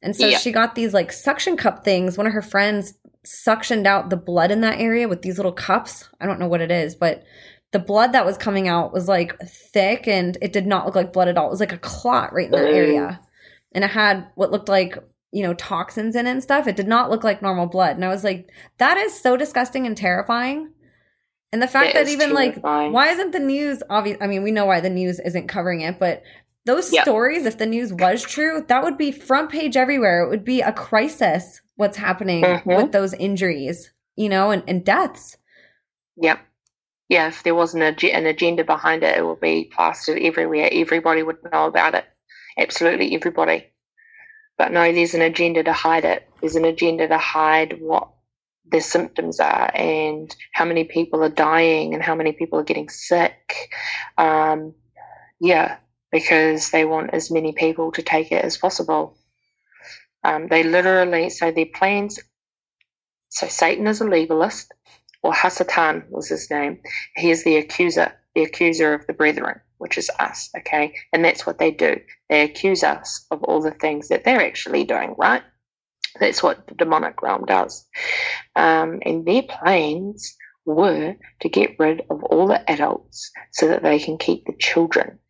And 0.00 0.14
so 0.14 0.28
yeah. 0.28 0.38
she 0.38 0.52
got 0.52 0.76
these 0.76 0.94
like 0.94 1.10
suction 1.10 1.56
cup 1.56 1.84
things. 1.84 2.16
One 2.16 2.28
of 2.28 2.32
her 2.32 2.42
friends 2.42 2.94
suctioned 3.26 3.86
out 3.86 4.10
the 4.10 4.16
blood 4.16 4.50
in 4.50 4.60
that 4.62 4.80
area 4.80 5.08
with 5.08 5.22
these 5.22 5.36
little 5.36 5.52
cups. 5.52 6.08
I 6.20 6.26
don't 6.26 6.40
know 6.40 6.48
what 6.48 6.60
it 6.60 6.70
is, 6.70 6.94
but 6.94 7.24
the 7.72 7.78
blood 7.78 8.12
that 8.12 8.24
was 8.24 8.38
coming 8.38 8.68
out 8.68 8.92
was 8.92 9.08
like 9.08 9.38
thick 9.40 10.06
and 10.06 10.38
it 10.40 10.52
did 10.52 10.66
not 10.66 10.86
look 10.86 10.94
like 10.94 11.12
blood 11.12 11.28
at 11.28 11.36
all. 11.36 11.48
It 11.48 11.50
was 11.50 11.60
like 11.60 11.72
a 11.72 11.78
clot 11.78 12.32
right 12.32 12.46
in 12.46 12.52
that 12.52 12.64
mm-hmm. 12.64 12.74
area. 12.74 13.20
And 13.72 13.84
it 13.84 13.90
had 13.90 14.28
what 14.36 14.50
looked 14.50 14.68
like, 14.68 14.96
you 15.32 15.42
know, 15.42 15.52
toxins 15.54 16.16
in 16.16 16.26
it 16.26 16.30
and 16.30 16.42
stuff. 16.42 16.66
It 16.66 16.76
did 16.76 16.88
not 16.88 17.10
look 17.10 17.24
like 17.24 17.42
normal 17.42 17.66
blood. 17.66 17.96
And 17.96 18.04
I 18.04 18.08
was 18.08 18.24
like, 18.24 18.50
that 18.78 18.96
is 18.96 19.18
so 19.20 19.36
disgusting 19.36 19.86
and 19.86 19.96
terrifying. 19.96 20.72
And 21.52 21.60
the 21.60 21.68
fact 21.68 21.90
it 21.90 21.94
that 21.94 22.08
even 22.08 22.32
like, 22.32 22.60
why 22.62 23.08
isn't 23.08 23.32
the 23.32 23.38
news 23.38 23.82
obvious? 23.90 24.18
I 24.20 24.26
mean, 24.26 24.42
we 24.42 24.50
know 24.50 24.66
why 24.66 24.80
the 24.80 24.90
news 24.90 25.20
isn't 25.20 25.48
covering 25.48 25.80
it, 25.80 25.98
but 25.98 26.22
those 26.64 26.92
yep. 26.92 27.04
stories, 27.04 27.46
if 27.46 27.58
the 27.58 27.66
news 27.66 27.92
was 27.92 28.22
true, 28.22 28.64
that 28.68 28.82
would 28.82 28.98
be 28.98 29.12
front 29.12 29.50
page 29.50 29.76
everywhere. 29.76 30.22
It 30.22 30.28
would 30.28 30.44
be 30.44 30.60
a 30.60 30.72
crisis 30.72 31.60
what's 31.76 31.96
happening 31.96 32.42
mm-hmm. 32.42 32.68
with 32.68 32.92
those 32.92 33.14
injuries, 33.14 33.90
you 34.16 34.28
know, 34.28 34.50
and, 34.50 34.62
and 34.66 34.84
deaths. 34.84 35.36
Yep. 36.16 36.40
Yeah, 37.08 37.28
if 37.28 37.42
there 37.44 37.54
wasn't 37.54 38.02
a, 38.02 38.12
an 38.12 38.26
agenda 38.26 38.64
behind 38.64 39.04
it, 39.04 39.16
it 39.16 39.24
would 39.24 39.40
be 39.40 39.70
plastered 39.72 40.20
everywhere. 40.20 40.68
Everybody 40.72 41.22
would 41.22 41.38
know 41.52 41.66
about 41.66 41.94
it. 41.94 42.04
Absolutely 42.58 43.14
everybody. 43.14 43.66
But 44.58 44.72
no, 44.72 44.90
there's 44.90 45.14
an 45.14 45.22
agenda 45.22 45.62
to 45.62 45.72
hide 45.72 46.04
it. 46.04 46.28
There's 46.40 46.56
an 46.56 46.64
agenda 46.64 47.06
to 47.08 47.18
hide 47.18 47.78
what 47.80 48.08
the 48.68 48.80
symptoms 48.80 49.38
are 49.38 49.70
and 49.74 50.34
how 50.52 50.64
many 50.64 50.84
people 50.84 51.22
are 51.22 51.28
dying 51.28 51.94
and 51.94 52.02
how 52.02 52.14
many 52.14 52.32
people 52.32 52.58
are 52.58 52.64
getting 52.64 52.88
sick. 52.88 53.70
Um, 54.18 54.74
yeah, 55.40 55.76
because 56.10 56.70
they 56.70 56.84
want 56.84 57.10
as 57.12 57.30
many 57.30 57.52
people 57.52 57.92
to 57.92 58.02
take 58.02 58.32
it 58.32 58.44
as 58.44 58.56
possible. 58.56 59.16
Um, 60.26 60.48
they 60.48 60.64
literally, 60.64 61.30
so 61.30 61.52
their 61.52 61.66
plans, 61.66 62.18
so 63.28 63.46
Satan 63.46 63.86
is 63.86 64.00
a 64.00 64.04
legalist, 64.04 64.72
or 65.22 65.32
Hasatan 65.32 66.10
was 66.10 66.28
his 66.28 66.50
name. 66.50 66.80
He 67.14 67.30
is 67.30 67.44
the 67.44 67.56
accuser, 67.56 68.12
the 68.34 68.42
accuser 68.42 68.92
of 68.92 69.06
the 69.06 69.12
brethren, 69.12 69.60
which 69.78 69.96
is 69.96 70.10
us, 70.18 70.50
okay? 70.58 70.94
And 71.12 71.24
that's 71.24 71.46
what 71.46 71.58
they 71.58 71.70
do. 71.70 72.00
They 72.28 72.42
accuse 72.42 72.82
us 72.82 73.24
of 73.30 73.44
all 73.44 73.62
the 73.62 73.70
things 73.70 74.08
that 74.08 74.24
they're 74.24 74.42
actually 74.42 74.82
doing, 74.82 75.14
right? 75.16 75.44
That's 76.18 76.42
what 76.42 76.66
the 76.66 76.74
demonic 76.74 77.22
realm 77.22 77.44
does. 77.44 77.86
Um, 78.56 78.98
and 79.02 79.24
their 79.24 79.42
plans 79.42 80.36
were 80.64 81.14
to 81.40 81.48
get 81.48 81.78
rid 81.78 82.02
of 82.10 82.24
all 82.24 82.48
the 82.48 82.68
adults 82.68 83.30
so 83.52 83.68
that 83.68 83.84
they 83.84 84.00
can 84.00 84.18
keep 84.18 84.44
the 84.46 84.56
children. 84.58 85.20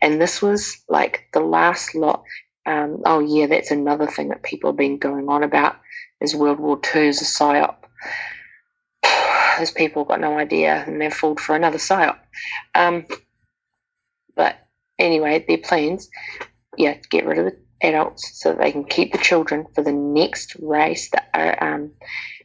And 0.00 0.20
this 0.20 0.40
was 0.40 0.82
like 0.88 1.24
the 1.32 1.40
last 1.40 1.94
lot. 1.94 2.22
Um, 2.64 3.02
oh, 3.04 3.20
yeah, 3.20 3.46
that's 3.46 3.70
another 3.70 4.06
thing 4.06 4.28
that 4.28 4.42
people 4.42 4.70
have 4.70 4.76
been 4.76 4.98
going 4.98 5.28
on 5.28 5.42
about 5.42 5.76
is 6.20 6.34
World 6.34 6.60
War 6.60 6.80
II 6.94 7.08
is 7.08 7.20
a 7.20 7.24
psyop. 7.24 7.76
Those 9.58 9.72
people 9.72 10.04
got 10.04 10.20
no 10.20 10.38
idea 10.38 10.84
and 10.86 11.00
they're 11.00 11.10
fooled 11.10 11.40
for 11.40 11.56
another 11.56 11.78
psyop. 11.78 12.18
Um, 12.74 13.06
but 14.34 14.56
anyway, 14.98 15.44
their 15.46 15.58
plans, 15.58 16.08
yeah, 16.76 16.96
get 17.10 17.26
rid 17.26 17.38
of 17.38 17.46
the 17.46 17.58
adults 17.82 18.40
so 18.40 18.52
they 18.52 18.72
can 18.72 18.84
keep 18.84 19.12
the 19.12 19.18
children 19.18 19.66
for 19.74 19.82
the 19.82 19.92
next 19.92 20.56
race 20.60 21.10
that 21.10 21.28
are 21.34 21.62
um, 21.62 21.92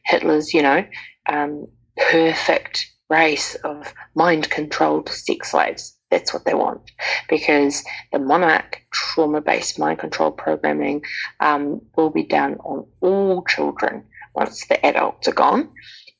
Hitler's, 0.06 0.54
you 0.54 0.62
know, 0.62 0.86
um, 1.30 1.68
perfect 1.98 2.92
race 3.10 3.56
of 3.56 3.94
mind 4.16 4.50
controlled 4.50 5.10
sex 5.10 5.52
slaves. 5.52 5.97
That's 6.10 6.34
what 6.34 6.46
they 6.46 6.54
want 6.54 6.92
because 7.30 7.84
the 8.12 8.20
monarch 8.20 8.82
trauma 8.92 9.42
based 9.42 9.78
mind 9.78 10.00
control 10.00 10.32
programming 10.32 11.04
um, 11.40 11.82
will 11.96 12.10
be 12.10 12.24
done 12.24 12.56
on 12.64 12.86
all 13.02 13.44
children 13.44 14.06
once 14.34 14.66
the 14.68 14.84
adults 14.86 15.28
are 15.28 15.34
gone. 15.34 15.70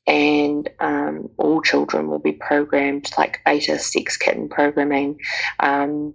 And 0.06 0.68
um, 0.80 1.28
all 1.36 1.60
children 1.60 2.08
will 2.08 2.18
be 2.18 2.32
programmed 2.32 3.10
like 3.18 3.40
beta 3.44 3.78
sex 3.78 4.16
kitten 4.16 4.48
programming 4.48 5.18
um, 5.60 6.14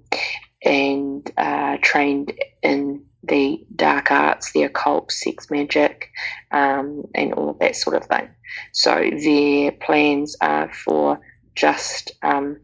and 0.64 1.32
uh, 1.38 1.78
trained 1.82 2.34
in 2.64 3.06
the 3.24 3.66
dark 3.76 4.12
arts, 4.12 4.52
the 4.52 4.64
occult, 4.64 5.12
sex 5.12 5.50
magic, 5.50 6.10
um, 6.52 7.04
and 7.16 7.34
all 7.34 7.50
of 7.50 7.60
that 7.60 7.76
sort 7.76 7.96
of 7.96 8.06
thing. 8.06 8.30
So 8.74 9.10
their 9.24 9.72
plans 9.72 10.36
are 10.42 10.72
for 10.74 11.20
just 11.56 12.12
um, 12.24 12.58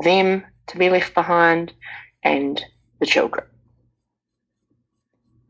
them 0.00 0.44
to 0.68 0.78
be 0.78 0.90
left 0.90 1.14
behind 1.14 1.72
and 2.22 2.64
the 3.00 3.06
children. 3.06 3.44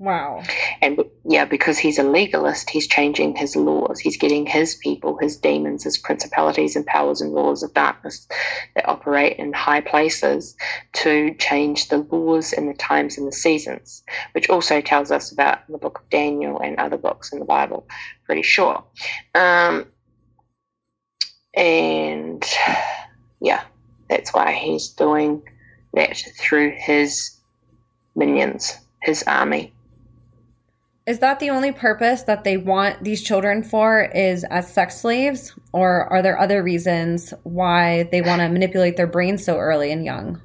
Wow. 0.02 0.42
And 0.80 0.98
yeah, 1.24 1.44
because 1.44 1.78
he's 1.78 1.96
a 1.96 2.02
legalist, 2.02 2.70
he's 2.70 2.88
changing 2.88 3.36
his 3.36 3.54
laws. 3.54 4.00
He's 4.00 4.16
getting 4.16 4.46
his 4.46 4.74
people, 4.74 5.16
his 5.18 5.36
demons, 5.36 5.84
his 5.84 5.96
principalities 5.96 6.74
and 6.74 6.84
powers 6.84 7.20
and 7.20 7.32
rulers 7.32 7.62
of 7.62 7.72
darkness 7.72 8.26
that 8.74 8.88
operate 8.88 9.36
in 9.36 9.52
high 9.52 9.80
places 9.80 10.56
to 10.94 11.34
change 11.34 11.88
the 11.88 11.98
laws 11.98 12.52
and 12.52 12.68
the 12.68 12.74
times 12.74 13.16
and 13.16 13.28
the 13.28 13.32
seasons, 13.32 14.02
which 14.32 14.50
also 14.50 14.80
tells 14.80 15.12
us 15.12 15.30
about 15.30 15.60
the 15.68 15.78
book 15.78 16.00
of 16.00 16.10
Daniel 16.10 16.58
and 16.58 16.80
other 16.80 16.96
books 16.96 17.32
in 17.32 17.38
the 17.38 17.44
Bible, 17.44 17.86
pretty 18.26 18.42
sure. 18.42 18.82
Um, 19.36 19.86
and 21.54 22.44
yeah, 23.40 23.62
that's 24.12 24.34
why 24.34 24.52
he's 24.52 24.88
doing 24.88 25.42
that 25.94 26.22
through 26.38 26.72
his 26.76 27.30
minions, 28.14 28.78
his 29.00 29.22
army. 29.22 29.72
Is 31.06 31.18
that 31.20 31.40
the 31.40 31.48
only 31.48 31.72
purpose 31.72 32.22
that 32.24 32.44
they 32.44 32.58
want 32.58 33.02
these 33.02 33.22
children 33.22 33.62
for 33.62 34.02
is 34.14 34.44
as 34.44 34.72
sex 34.72 35.00
slaves? 35.00 35.54
Or 35.72 36.04
are 36.12 36.20
there 36.20 36.38
other 36.38 36.62
reasons 36.62 37.32
why 37.42 38.04
they 38.12 38.20
want 38.20 38.40
to 38.40 38.48
manipulate 38.50 38.96
their 38.96 39.06
brains 39.06 39.44
so 39.44 39.56
early 39.56 39.90
and 39.90 40.04
young? 40.04 40.40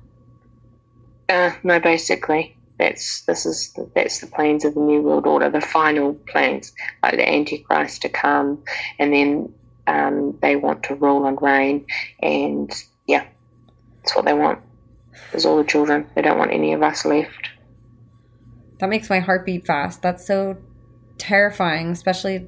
Uh, 1.27 1.51
no, 1.63 1.79
basically. 1.79 2.55
That's 2.79 3.21
this 3.21 3.45
is 3.45 3.75
that's 3.95 4.19
the 4.19 4.27
plans 4.27 4.63
of 4.63 4.75
the 4.75 4.79
New 4.79 5.01
World 5.01 5.27
Order, 5.27 5.50
the 5.50 5.62
final 5.62 6.13
plans, 6.13 6.71
like 7.01 7.15
the 7.15 7.27
Antichrist 7.27 8.03
to 8.03 8.09
come, 8.09 8.63
and 9.00 9.12
then 9.12 9.53
um, 9.88 10.38
they 10.41 10.55
want 10.55 10.83
to 10.83 10.95
rule 10.95 11.25
and 11.25 11.41
reign, 11.41 11.88
and 12.21 12.71
yeah, 13.07 13.25
that's 14.07 14.15
what 14.15 14.23
they 14.23 14.33
want. 14.33 14.59
There's 15.31 15.45
all 15.45 15.57
the 15.57 15.65
children. 15.65 16.07
They 16.15 16.21
don't 16.21 16.37
want 16.37 16.53
any 16.53 16.71
of 16.71 16.81
us 16.81 17.03
left. 17.03 17.49
That 18.79 18.87
makes 18.87 19.09
my 19.09 19.19
heart 19.19 19.45
beat 19.45 19.65
fast. 19.65 20.01
That's 20.01 20.25
so 20.25 20.57
terrifying, 21.17 21.91
especially 21.91 22.47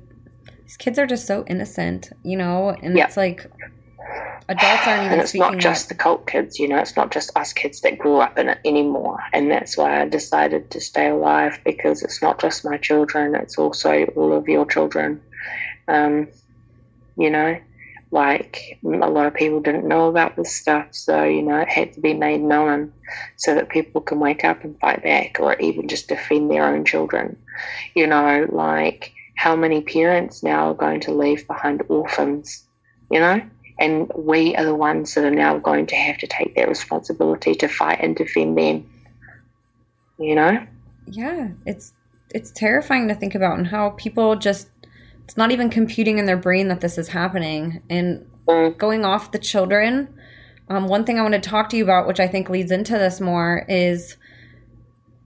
these 0.64 0.78
kids 0.78 0.98
are 0.98 1.06
just 1.06 1.28
so 1.28 1.44
innocent, 1.48 2.12
you 2.24 2.38
know, 2.38 2.70
and 2.70 2.96
yep. 2.96 3.10
it's 3.10 3.18
like 3.18 3.52
adults 4.48 4.88
aren't 4.88 5.02
even. 5.02 5.14
And 5.14 5.22
it's 5.22 5.36
not 5.36 5.58
just 5.58 5.90
the 5.90 5.96
cult 5.96 6.28
kids, 6.28 6.60
you 6.60 6.70
know. 6.70 6.78
It's 6.78 6.96
not 6.96 7.12
just 7.12 7.36
us 7.36 7.52
kids 7.52 7.82
that 7.82 7.98
grew 7.98 8.20
up 8.20 8.40
in 8.40 8.48
it 8.48 8.60
anymore, 8.64 9.20
and 9.34 9.52
that's 9.52 9.76
why 9.76 10.02
I 10.02 10.08
decided 10.08 10.72
to 10.72 10.80
stay 10.80 11.10
alive 11.10 11.60
because 11.66 12.04
it's 12.04 12.22
not 12.22 12.40
just 12.40 12.64
my 12.64 12.78
children; 12.78 13.36
it's 13.36 13.58
also 13.58 14.06
all 14.16 14.32
of 14.32 14.48
your 14.48 14.66
children. 14.66 15.22
Um, 15.90 16.30
you 17.18 17.30
know, 17.30 17.60
like 18.12 18.80
a 18.84 18.88
lot 18.88 19.28
of 19.28 19.34
people 19.34 19.60
didn't 19.60 19.88
know 19.88 20.08
about 20.08 20.36
this 20.36 20.56
stuff 20.56 20.88
so 20.92 21.24
you 21.24 21.44
know 21.44 21.58
it 21.58 21.70
had 21.70 21.94
to 21.94 22.02
be 22.02 22.14
made 22.14 22.42
known 22.42 22.92
so 23.38 23.54
that 23.54 23.70
people 23.70 24.02
can 24.02 24.20
wake 24.20 24.44
up 24.44 24.64
and 24.64 24.80
fight 24.80 25.04
back 25.04 25.38
or 25.40 25.56
even 25.60 25.88
just 25.88 26.08
defend 26.08 26.50
their 26.50 26.66
own 26.66 26.86
children. 26.86 27.38
You 27.96 28.08
know 28.08 28.48
like 28.52 29.14
how 29.36 29.56
many 29.56 29.82
parents 29.82 30.44
now 30.44 30.72
are 30.72 30.74
going 30.76 31.00
to 31.02 31.14
leave 31.14 31.48
behind 31.48 31.84
orphans 31.88 32.66
you 33.12 33.20
know? 33.20 33.42
And 33.80 34.12
we 34.14 34.56
are 34.56 34.66
the 34.66 34.76
ones 34.76 35.16
that 35.16 35.24
are 35.24 35.32
now 35.32 35.58
going 35.58 35.86
to 35.88 35.96
have 35.96 36.18
to 36.18 36.28
take 36.28 36.54
that 36.56 36.68
responsibility 36.68 37.56
to 37.56 37.68
fight 37.68 38.00
and 38.02 38.16
defend 38.16 38.58
them 38.58 38.90
you 40.18 40.36
know? 40.36 40.66
Yeah 41.06 41.50
it's 41.66 41.94
it's 42.34 42.52
terrifying 42.52 43.08
to 43.08 43.16
think 43.16 43.36
about 43.36 43.58
and 43.58 43.68
how 43.68 43.92
people 43.92 44.36
just 44.36 44.70
it's 45.30 45.38
not 45.38 45.52
even 45.52 45.70
computing 45.70 46.18
in 46.18 46.26
their 46.26 46.36
brain 46.36 46.70
that 46.70 46.82
this 46.82 46.98
is 46.98 47.10
happening. 47.10 47.84
And 47.88 48.26
mm. 48.48 48.76
going 48.80 49.06
off 49.06 49.32
the 49.32 49.38
children, 49.38 50.12
um, 50.70 50.88
one 50.88 51.06
thing 51.06 51.20
I 51.20 51.22
want 51.22 51.36
to 51.36 51.40
talk 51.40 51.70
to 51.70 51.78
you 51.78 51.84
about, 51.84 52.08
which 52.08 52.20
I 52.20 52.28
think 52.28 52.50
leads 52.50 52.72
into 52.72 52.94
this 52.94 53.22
more, 53.22 53.64
is 53.70 54.18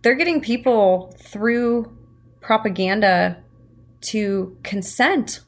they're 0.01 0.15
getting 0.15 0.41
people 0.41 1.15
through 1.19 1.97
propaganda 2.41 3.41
to 4.01 4.57
consent, 4.63 5.39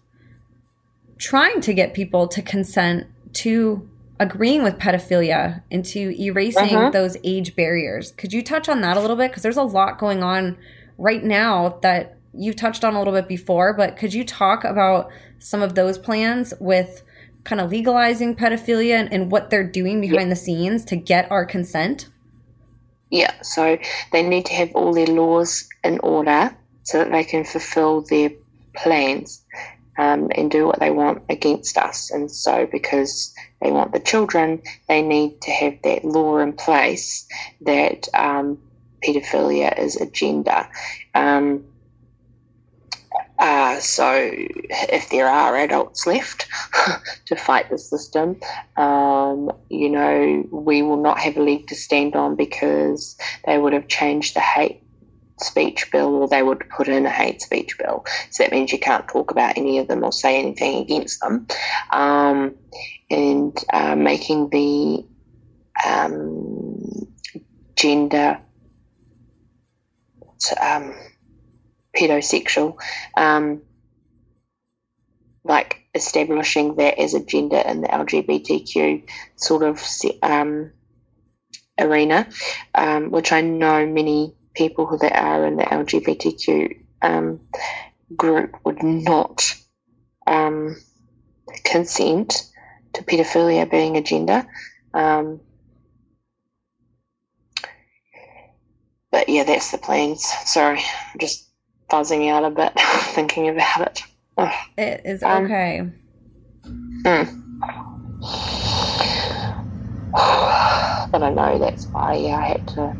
trying 1.18 1.60
to 1.60 1.74
get 1.74 1.94
people 1.94 2.26
to 2.30 2.42
consent 2.42 3.08
to 3.34 3.90
agreeing 4.22 4.64
with 4.64 4.80
pedophilia 4.80 5.64
and 5.70 5.84
to 5.84 6.18
erasing 6.18 6.78
uh-huh. 6.78 6.92
those 6.92 7.18
age 7.26 7.58
barriers. 7.58 8.14
Could 8.14 8.32
you 8.32 8.42
touch 8.42 8.70
on 8.70 8.80
that 8.80 8.96
a 8.96 9.02
little 9.02 9.18
bit? 9.18 9.32
Because 9.32 9.44
there's 9.44 9.58
a 9.58 9.64
lot 9.64 10.00
going 10.00 10.24
on 10.24 10.58
right 10.98 11.26
now 11.26 11.78
that 11.82 12.15
you 12.38 12.54
touched 12.54 12.84
on 12.84 12.96
a 12.96 12.98
little 13.00 13.14
bit 13.14 13.28
before, 13.28 13.74
but 13.74 13.98
could 13.98 14.14
you 14.14 14.24
talk 14.24 14.64
about 14.64 15.10
some 15.40 15.62
of 15.62 15.76
those 15.76 15.98
plans 15.98 16.54
with 16.60 17.04
kind 17.44 17.62
of 17.62 17.70
legalizing 17.70 18.36
pedophilia 18.36 18.96
and, 18.96 19.14
and 19.14 19.32
what 19.32 19.50
they're 19.50 19.68
doing 19.68 20.02
behind 20.02 20.32
the 20.32 20.36
scenes 20.36 20.84
to 20.86 20.96
get 20.96 21.30
our 21.32 21.46
consent? 21.46 22.10
Yeah, 23.10 23.34
so 23.42 23.78
they 24.12 24.24
need 24.24 24.46
to 24.48 24.54
have 24.54 24.72
all 24.74 24.94
their 24.94 25.08
laws 25.08 25.70
in 25.84 26.00
order 26.00 26.56
so 26.84 27.00
that 27.00 27.12
they 27.12 27.24
can 27.24 27.46
fulfill 27.46 28.02
their 28.02 28.32
plans 28.76 29.44
um, 29.98 30.30
and 30.36 30.52
do 30.52 30.66
what 30.66 30.80
they 30.80 30.92
want 30.92 31.24
against 31.30 31.78
us. 31.78 32.12
And 32.12 32.30
so, 32.30 32.68
because 32.70 33.34
they 33.62 33.72
want 33.72 33.94
the 33.94 34.00
children, 34.00 34.62
they 34.88 35.02
need 35.02 35.42
to 35.42 35.52
have 35.52 35.82
that 35.84 36.04
law 36.04 36.38
in 36.40 36.54
place 36.54 37.28
that 37.62 38.08
um, 38.14 38.60
pedophilia 39.04 39.78
is 39.80 39.96
a 39.96 40.10
gender. 40.10 40.68
Um, 41.14 41.64
uh, 43.40 43.80
so, 43.80 44.32
if 44.32 45.10
there 45.10 45.28
are 45.28 45.56
adults 45.58 46.08
left 46.08 46.48
to 47.26 47.36
fight 47.36 47.70
the 47.70 47.78
system, 47.78 48.38
um, 48.78 49.52
you 49.70 49.90
know, 49.90 50.44
we 50.52 50.82
will 50.82 51.02
not 51.02 51.20
have 51.20 51.38
a 51.38 51.44
leg 51.44 51.68
to 51.68 51.76
stand 51.76 52.16
on 52.16 52.36
because 52.36 53.18
they 53.46 53.58
would 53.58 53.74
have 53.74 53.88
changed 53.88 54.36
the 54.36 54.40
hate 54.40 54.82
speech 55.42 55.92
bill 55.92 56.16
or 56.16 56.28
they 56.30 56.44
would 56.44 56.64
put 56.70 56.88
in 56.88 57.06
a 57.06 57.10
hate 57.10 57.42
speech 57.42 57.78
bill. 57.78 58.06
So 58.32 58.44
that 58.44 58.52
means 58.52 58.72
you 58.72 58.80
can't 58.80 59.08
talk 59.08 59.32
about 59.32 59.58
any 59.58 59.80
of 59.80 59.88
them 59.88 60.04
or 60.04 60.12
say 60.12 60.40
anything 60.40 60.78
against 60.82 61.20
them. 61.22 61.48
Um, 61.92 62.56
and 63.10 63.58
uh, 63.74 63.96
making 63.96 64.50
the 64.50 65.06
um, 65.86 66.80
gender 67.78 68.40
um, 70.62 70.96
pedosexual, 71.96 72.78
um, 73.16 73.62
like 75.44 75.82
establishing 75.94 76.76
that 76.76 77.00
as 77.00 77.14
a 77.14 77.24
gender 77.24 77.58
in 77.66 77.82
the 77.82 77.88
LGBTQ 77.88 79.08
sort 79.36 79.64
of 79.64 79.82
um, 80.22 80.72
arena, 81.80 82.28
um, 82.74 83.12
which 83.12 83.32
I 83.32 83.42
know 83.42 83.86
many 83.86 84.34
people 84.54 84.86
who 84.86 84.98
that 84.98 85.16
are 85.16 85.46
in 85.46 85.58
the 85.58 85.64
LGBTQ 85.64 86.80
um, 87.02 87.40
group 88.16 88.56
would 88.64 88.82
not 88.82 89.56
um, 90.28 90.76
consent 91.64 92.52
to 92.94 93.04
pedophilia 93.04 93.70
being 93.70 93.98
a 93.98 94.02
gender. 94.02 94.46
Um, 94.94 95.42
but 99.12 99.30
yeah, 99.30 99.44
that's 99.44 99.72
the 99.72 99.78
plans. 99.78 100.26
Sorry, 100.46 100.80
I'm 100.80 101.20
just 101.20 101.50
buzzing 101.90 102.30
out 102.30 102.44
a 102.44 102.50
bit 102.50 102.74
thinking 103.14 103.50
about 103.50 103.82
it. 103.82 104.02
It 104.78 105.02
is 105.06 105.24
um, 105.24 105.46
okay. 105.46 105.90
Mm. 107.04 107.42
But 111.12 111.24
I 111.24 111.30
know 111.30 111.60
that's 111.60 111.86
why 111.88 112.16
yeah, 112.16 112.38
I 112.38 112.46
had 112.48 112.68
to 112.70 112.96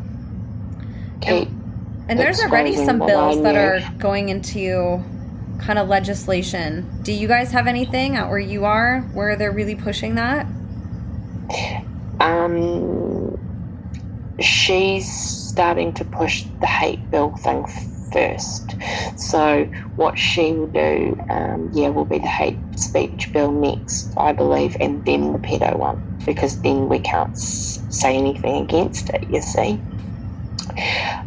keep. 1.20 1.48
And, 1.48 2.06
and 2.08 2.18
there's 2.18 2.40
already 2.40 2.74
some 2.76 2.98
bills 2.98 3.42
that 3.42 3.56
are 3.56 3.80
going 3.98 4.30
into 4.30 5.02
kind 5.60 5.78
of 5.78 5.88
legislation. 5.88 6.88
Do 7.02 7.12
you 7.12 7.28
guys 7.28 7.50
have 7.52 7.66
anything 7.66 8.16
out 8.16 8.30
where 8.30 8.38
you 8.38 8.64
are 8.64 9.00
where 9.12 9.36
they're 9.36 9.52
really 9.52 9.74
pushing 9.74 10.14
that? 10.14 10.46
Um, 12.20 13.38
she's 14.40 15.10
starting 15.12 15.92
to 15.94 16.04
push 16.04 16.44
the 16.60 16.66
hate 16.66 17.10
bill 17.10 17.36
thing 17.36 17.66
first. 18.16 18.76
So 19.16 19.68
what 19.96 20.18
she 20.18 20.52
will 20.52 20.68
do, 20.68 21.16
um, 21.28 21.70
yeah, 21.72 21.88
will 21.90 22.06
be 22.06 22.18
the 22.18 22.26
hate 22.26 22.62
speech 22.76 23.30
bill 23.32 23.52
next, 23.52 24.12
I 24.16 24.32
believe, 24.32 24.76
and 24.80 25.04
then 25.04 25.32
the 25.32 25.38
pedo 25.38 25.76
one, 25.78 25.98
because 26.24 26.60
then 26.60 26.88
we 26.88 26.98
can't 26.98 27.36
say 27.36 28.16
anything 28.16 28.62
against 28.62 29.10
it. 29.10 29.26
You 29.28 29.42
see. 29.42 29.84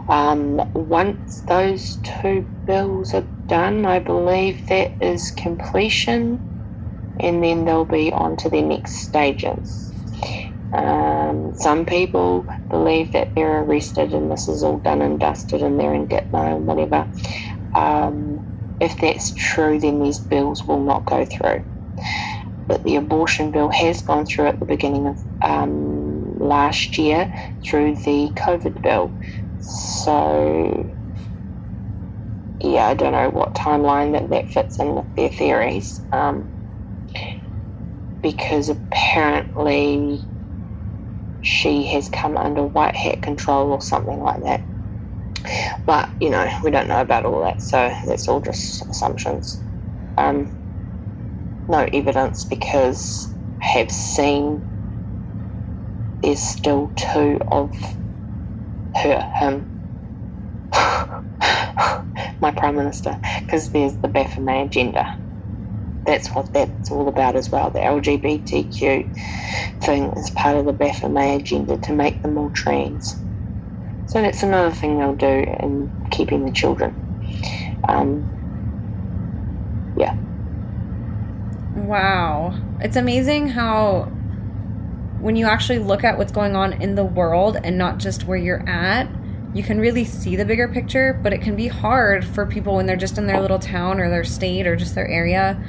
Um, 0.08 0.62
once 0.74 1.44
those 1.48 2.00
two 2.22 2.48
bills 2.66 3.14
are 3.14 3.28
done, 3.48 3.86
I 3.86 4.00
believe 4.00 4.66
that 4.70 4.98
is 5.02 5.32
completion, 5.32 6.42
and 7.20 7.44
then 7.44 7.66
they'll 7.66 7.86
be 7.86 8.12
on 8.12 8.38
to 8.38 8.50
their 8.50 8.64
next 8.64 8.94
stages. 8.96 9.94
Um, 10.72 11.54
some 11.56 11.86
people 11.86 12.48
believe 12.70 13.12
that 13.14 13.34
they're 13.36 13.62
arrested 13.64 14.14
and 14.14 14.32
this 14.32 14.48
is 14.48 14.64
all 14.64 14.80
done 14.80 15.02
and 15.02 15.20
dusted 15.20 15.62
and 15.64 15.80
they're 15.80 15.94
in 15.96 16.08
Gitmo 16.08 16.56
and 16.58 16.68
whatever. 16.68 17.10
Um, 17.76 18.42
if 18.80 18.98
that's 19.00 19.34
true, 19.34 19.80
then 19.80 20.02
these 20.02 20.20
bills 20.20 20.68
will 20.68 20.84
not 20.84 21.06
go 21.06 21.26
through. 21.26 21.66
But 22.68 22.84
the 22.84 22.98
abortion 22.98 23.52
bill 23.52 23.70
has 23.70 24.02
gone 24.02 24.26
through 24.26 24.48
at 24.48 24.60
the 24.60 24.66
beginning 24.66 25.08
of 25.08 25.18
um, 25.42 26.38
last 26.38 26.98
year 26.98 27.30
through 27.68 27.96
the 28.06 28.32
COVID 28.38 28.82
bill. 28.84 29.16
So, 29.60 30.96
yeah, 32.64 32.88
I 32.88 32.94
don't 32.94 33.14
know 33.14 33.30
what 33.30 33.56
timeline 33.56 34.14
that, 34.14 34.30
that 34.30 34.50
fits 34.50 34.80
in 34.80 34.96
with 34.96 35.08
their 35.16 35.30
theories. 35.30 36.06
Um, 36.12 36.52
because 38.22 38.70
apparently 38.70 40.28
she 41.42 41.86
has 41.88 42.10
come 42.10 42.38
under 42.38 42.64
white 42.64 42.96
hat 42.96 43.22
control 43.22 43.72
or 43.72 43.82
something 43.82 44.20
like 44.20 44.42
that. 44.44 44.68
But, 45.86 46.10
you 46.20 46.30
know, 46.30 46.50
we 46.64 46.72
don't 46.72 46.88
know 46.90 47.02
about 47.02 47.26
all 47.26 47.42
that, 47.44 47.62
so 47.62 47.94
that's 48.06 48.28
all 48.28 48.42
just 48.42 48.84
assumptions. 48.90 49.64
Um, 50.18 50.54
no 51.68 51.88
evidence 51.94 52.46
because 52.46 53.34
I 53.62 53.80
have 53.80 53.92
seen 53.92 54.66
there's 56.22 56.42
still 56.42 56.92
two 56.98 57.40
of 57.50 57.74
her, 59.02 59.26
him, 59.40 59.68
my 62.42 62.52
Prime 62.52 62.76
Minister, 62.76 63.18
because 63.46 63.70
there's 63.72 63.98
the 63.98 64.08
Baphomet 64.10 64.68
agenda 64.68 65.08
that's 66.10 66.30
what 66.30 66.52
that's 66.54 66.90
all 66.90 67.08
about 67.08 67.36
as 67.36 67.52
well. 67.52 67.70
The 67.70 67.80
LGBTQ 67.80 69.84
thing 69.84 70.06
is 70.14 70.32
part 70.32 70.58
of 70.58 70.66
the 70.66 70.74
Baphomet 70.74 71.42
agenda 71.42 71.78
to 71.78 71.94
make 71.94 72.22
them 72.24 72.38
all 72.38 72.50
trans. 72.50 73.16
So 74.08 74.22
that's 74.22 74.42
another 74.42 74.72
thing 74.72 74.98
they'll 74.98 75.16
do 75.16 75.28
in 75.28 75.92
keeping 76.10 76.46
the 76.46 76.52
children. 76.52 76.96
Um, 77.88 78.26
yeah. 79.98 80.18
Wow. 81.76 82.60
It's 82.80 82.96
amazing 82.96 83.50
how 83.50 84.06
when 85.20 85.36
you 85.36 85.46
actually 85.46 85.78
look 85.78 86.04
at 86.04 86.18
what's 86.18 86.32
going 86.32 86.56
on 86.56 86.82
in 86.82 86.96
the 86.96 87.06
world 87.06 87.58
and 87.64 87.78
not 87.78 88.00
just 88.00 88.26
where 88.26 88.38
you're 88.38 88.68
at, 88.68 89.08
you 89.54 89.62
can 89.62 89.80
really 89.80 90.06
see 90.06 90.36
the 90.36 90.46
bigger 90.46 90.68
picture, 90.68 91.20
but 91.22 91.34
it 91.34 91.42
can 91.42 91.56
be 91.56 91.68
hard 91.68 92.26
for 92.26 92.48
people 92.48 92.76
when 92.76 92.88
they're 92.88 92.96
just 92.96 93.20
in 93.20 93.28
their 93.28 93.42
little 93.42 93.60
town 93.60 94.00
or 94.00 94.10
their 94.10 94.24
state 94.24 94.66
or 94.66 94.76
just 94.76 94.96
their 94.96 95.08
area 95.08 95.62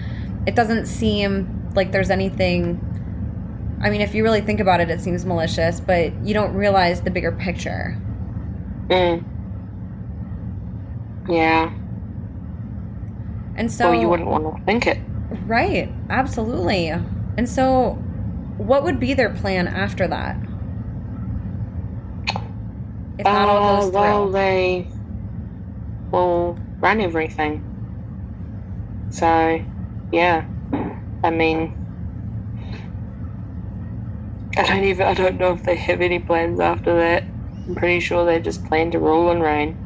it 0.47 0.55
doesn't 0.55 0.87
seem 0.87 1.71
like 1.75 1.93
there's 1.93 2.11
anything 2.11 2.87
I 3.83 3.89
mean, 3.89 4.03
if 4.03 4.15
you 4.15 4.23
really 4.23 4.43
think 4.43 4.61
about 4.61 4.81
it, 4.81 4.91
it 4.91 5.01
seems 5.01 5.25
malicious, 5.25 5.81
but 5.81 6.13
you 6.25 6.35
don't 6.35 6.53
realize 6.53 7.01
the 7.01 7.11
bigger 7.11 7.33
picture. 7.33 7.99
Mm. 8.89 9.25
Yeah. 11.27 11.73
And 13.57 13.73
so 13.73 13.91
well, 13.91 14.01
you 14.01 14.09
wouldn't 14.09 14.29
want 14.29 14.57
to 14.57 14.65
think 14.65 14.87
it. 14.87 14.99
Right. 15.47 15.91
Absolutely. 16.11 16.89
And 16.89 17.49
so 17.49 17.93
what 18.59 18.85
would 18.85 19.01
be 19.01 19.15
their 19.15 19.31
plan 19.31 19.67
after 19.67 20.07
that? 20.09 20.37
If 23.19 23.25
not 23.25 23.49
uh, 23.49 23.53
all 23.53 23.83
goes 23.83 23.93
well, 23.93 24.25
through. 24.25 24.33
they 24.33 24.89
will 26.11 26.59
run 26.81 27.01
everything. 27.01 27.65
So 29.11 29.65
yeah, 30.13 30.45
I 31.23 31.31
mean, 31.31 31.77
I 34.57 34.63
don't 34.67 34.85
even, 34.85 35.07
I 35.07 35.15
don't 35.15 35.39
know 35.39 35.53
if 35.53 35.63
they 35.63 35.77
have 35.77 36.01
any 36.01 36.19
plans 36.19 36.61
after 36.61 36.95
that. 36.97 37.23
I'm 37.67 37.75
pretty 37.75 38.01
sure 38.01 38.25
they 38.25 38.41
just 38.41 38.65
plan 38.65 38.91
to 38.93 38.99
rule 38.99 39.31
and 39.31 39.43
reign 39.43 39.77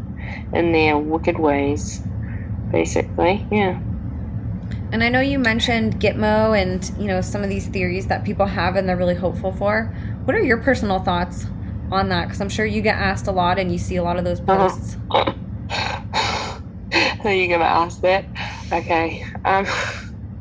in 0.53 0.73
their 0.73 0.97
wicked 0.97 1.39
ways, 1.39 2.01
basically, 2.71 3.47
yeah. 3.51 3.81
And 4.93 5.03
I 5.03 5.09
know 5.09 5.21
you 5.21 5.39
mentioned 5.39 6.01
Gitmo 6.01 6.61
and, 6.61 6.89
you 7.01 7.09
know, 7.09 7.21
some 7.21 7.43
of 7.43 7.49
these 7.49 7.67
theories 7.67 8.07
that 8.07 8.25
people 8.25 8.47
have 8.47 8.77
and 8.77 8.89
they're 8.89 8.97
really 8.97 9.17
hopeful 9.17 9.53
for. 9.53 9.87
What 10.25 10.37
are 10.37 10.43
your 10.43 10.59
personal 10.59 11.01
thoughts 11.01 11.47
on 11.91 12.09
that? 12.11 12.27
Because 12.27 12.41
I'm 12.41 12.49
sure 12.49 12.65
you 12.65 12.81
get 12.81 12.97
asked 12.97 13.27
a 13.27 13.33
lot 13.33 13.59
and 13.59 13.73
you 13.73 13.79
see 13.79 13.97
a 13.97 14.03
lot 14.03 14.19
of 14.19 14.25
those 14.25 14.41
uh-huh. 14.41 14.69
posts. 14.69 14.97
Uh-huh. 15.11 16.61
are 17.25 17.33
you 17.33 17.49
going 17.49 17.61
to 17.61 17.67
ask 17.67 18.01
that? 18.03 18.25
Okay. 18.73 19.25
Um, 19.45 19.67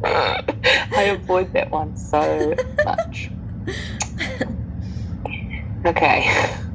I 0.05 1.17
avoid 1.21 1.53
that 1.53 1.71
one 1.71 1.95
so 1.95 2.55
much. 2.85 3.29
Okay. 5.85 6.29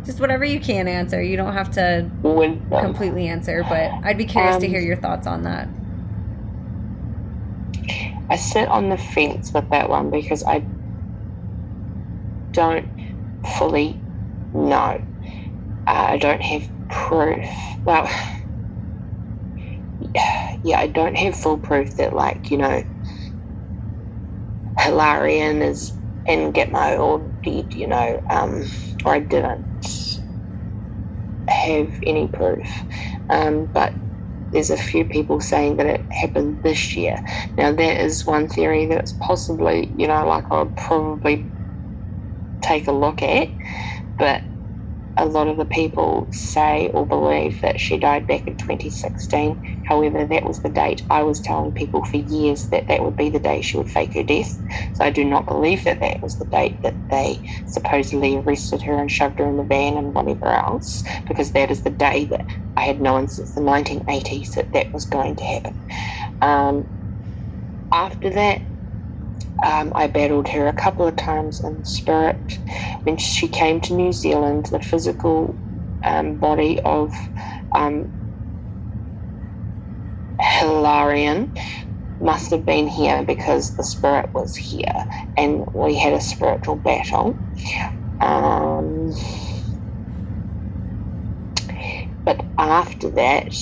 Just 0.04 0.20
whatever 0.20 0.44
you 0.44 0.60
can 0.60 0.88
answer. 0.88 1.22
You 1.22 1.36
don't 1.36 1.52
have 1.52 1.70
to 1.72 2.10
them. 2.22 2.60
completely 2.70 3.28
answer, 3.28 3.64
but 3.68 3.90
I'd 4.02 4.18
be 4.18 4.24
curious 4.24 4.56
to 4.58 4.66
Um, 4.66 4.70
hear 4.72 4.80
your 4.80 4.96
thoughts 4.96 5.26
on 5.26 5.42
that. 5.44 5.68
I 8.30 8.36
sit 8.36 8.68
on 8.68 8.90
the 8.90 8.98
fence 8.98 9.52
with 9.54 9.68
that 9.70 9.88
one 9.88 10.10
because 10.10 10.44
I 10.44 10.62
don't 12.52 12.86
fully 13.58 14.00
know. 14.52 15.00
Uh, 15.86 16.06
I 16.10 16.18
don't 16.18 16.42
have 16.42 16.68
proof. 16.90 17.46
Well, 17.84 18.08
yeah, 20.64 20.78
I 20.80 20.86
don't 20.88 21.16
have 21.16 21.36
full 21.36 21.58
proof 21.58 21.96
that, 21.96 22.14
like, 22.14 22.50
you 22.50 22.58
know, 22.58 22.82
Hilarion 24.88 25.62
is 25.62 25.98
in 26.26 26.52
Gitmo 26.52 26.98
or 27.00 27.32
did, 27.44 27.74
you 27.74 27.88
know, 27.88 28.20
um, 28.30 28.66
or 29.04 29.14
I 29.14 29.20
didn't 29.20 29.66
have 31.48 31.92
any 32.06 32.28
proof. 32.28 32.66
Um, 33.30 33.68
but 33.72 33.94
there's 34.52 34.70
a 34.70 34.78
few 34.78 35.04
people 35.06 35.40
saying 35.40 35.76
that 35.78 35.86
it 35.86 36.06
happened 36.12 36.62
this 36.62 36.96
year. 36.96 37.18
Now, 37.58 37.72
that 37.72 38.00
is 38.02 38.26
one 38.26 38.48
theory 38.48 38.86
that 38.86 38.98
it's 39.00 39.14
possibly, 39.14 39.92
you 39.96 40.08
know, 40.08 40.26
like 40.26 40.46
I 40.50 40.62
would 40.62 40.76
probably 40.76 41.52
take 42.62 42.88
a 42.88 42.92
look 42.92 43.22
at, 43.22 43.48
but 44.18 44.42
a 45.18 45.26
lot 45.26 45.48
of 45.48 45.56
the 45.56 45.66
people 45.66 46.28
say 46.32 46.88
or 46.90 47.06
believe 47.06 47.58
that 47.62 47.80
she 47.80 47.98
died 47.98 48.26
back 48.26 48.46
in 48.46 48.56
2016. 48.56 49.58
However, 49.84 50.24
that 50.26 50.44
was 50.44 50.62
the 50.62 50.70
date 50.70 51.02
I 51.10 51.24
was 51.24 51.40
telling 51.40 51.72
people 51.72 52.04
for 52.04 52.18
years 52.18 52.68
that 52.68 52.86
that 52.88 53.02
would 53.02 53.16
be 53.16 53.28
the 53.28 53.40
day 53.40 53.60
she 53.60 53.76
would 53.78 53.90
fake 53.90 54.14
her 54.14 54.22
death. 54.22 54.56
So 54.94 55.04
I 55.04 55.10
do 55.10 55.24
not 55.24 55.46
believe 55.46 55.84
that 55.84 56.00
that 56.00 56.22
was 56.22 56.38
the 56.38 56.46
date 56.46 56.78
that 56.84 56.98
they 57.10 57.42
supposedly 57.66 58.36
arrested 58.36 58.82
her 58.82 58.98
and 58.98 59.10
shoved 59.10 59.40
her 59.40 59.48
in 59.48 59.56
the 59.56 59.64
van 59.64 59.96
and 59.96 60.14
whatever 60.14 60.46
else, 60.46 61.02
because 61.26 61.52
that 61.52 61.70
is 61.70 61.82
the 61.82 61.90
day 61.90 62.26
that 62.26 62.46
I 62.76 62.82
had 62.82 63.00
known 63.00 63.28
since 63.28 63.54
the 63.54 63.60
1980s 63.60 64.54
that 64.54 64.72
that 64.72 64.86
was 64.94 65.04
going 65.06 65.36
to 65.36 65.44
happen. 65.44 65.74
Um, 66.40 66.88
after 67.92 68.30
that, 68.30 68.62
um, 69.64 69.92
I 69.94 70.06
battled 70.08 70.48
her 70.48 70.68
a 70.68 70.72
couple 70.72 71.06
of 71.06 71.16
times 71.16 71.60
in 71.64 71.84
spirit. 71.84 72.40
When 73.04 73.16
she 73.18 73.48
came 73.48 73.80
to 73.82 73.94
New 73.94 74.12
Zealand, 74.12 74.66
the 74.70 74.80
physical 74.80 75.60
um, 76.04 76.38
body 76.38 76.80
of 76.84 77.12
um, 77.74 78.12
Hilarion 80.40 81.52
must 82.20 82.50
have 82.50 82.66
been 82.66 82.88
here 82.88 83.24
because 83.24 83.74
the 83.76 83.84
spirit 83.84 84.30
was 84.34 84.56
here 84.56 85.06
and 85.36 85.64
we 85.74 85.98
had 85.98 86.12
a 86.14 86.20
spiritual 86.20 86.76
battle. 86.76 87.40
Um, 88.20 89.12
but 92.24 92.46
after 92.58 93.10
that, 93.12 93.54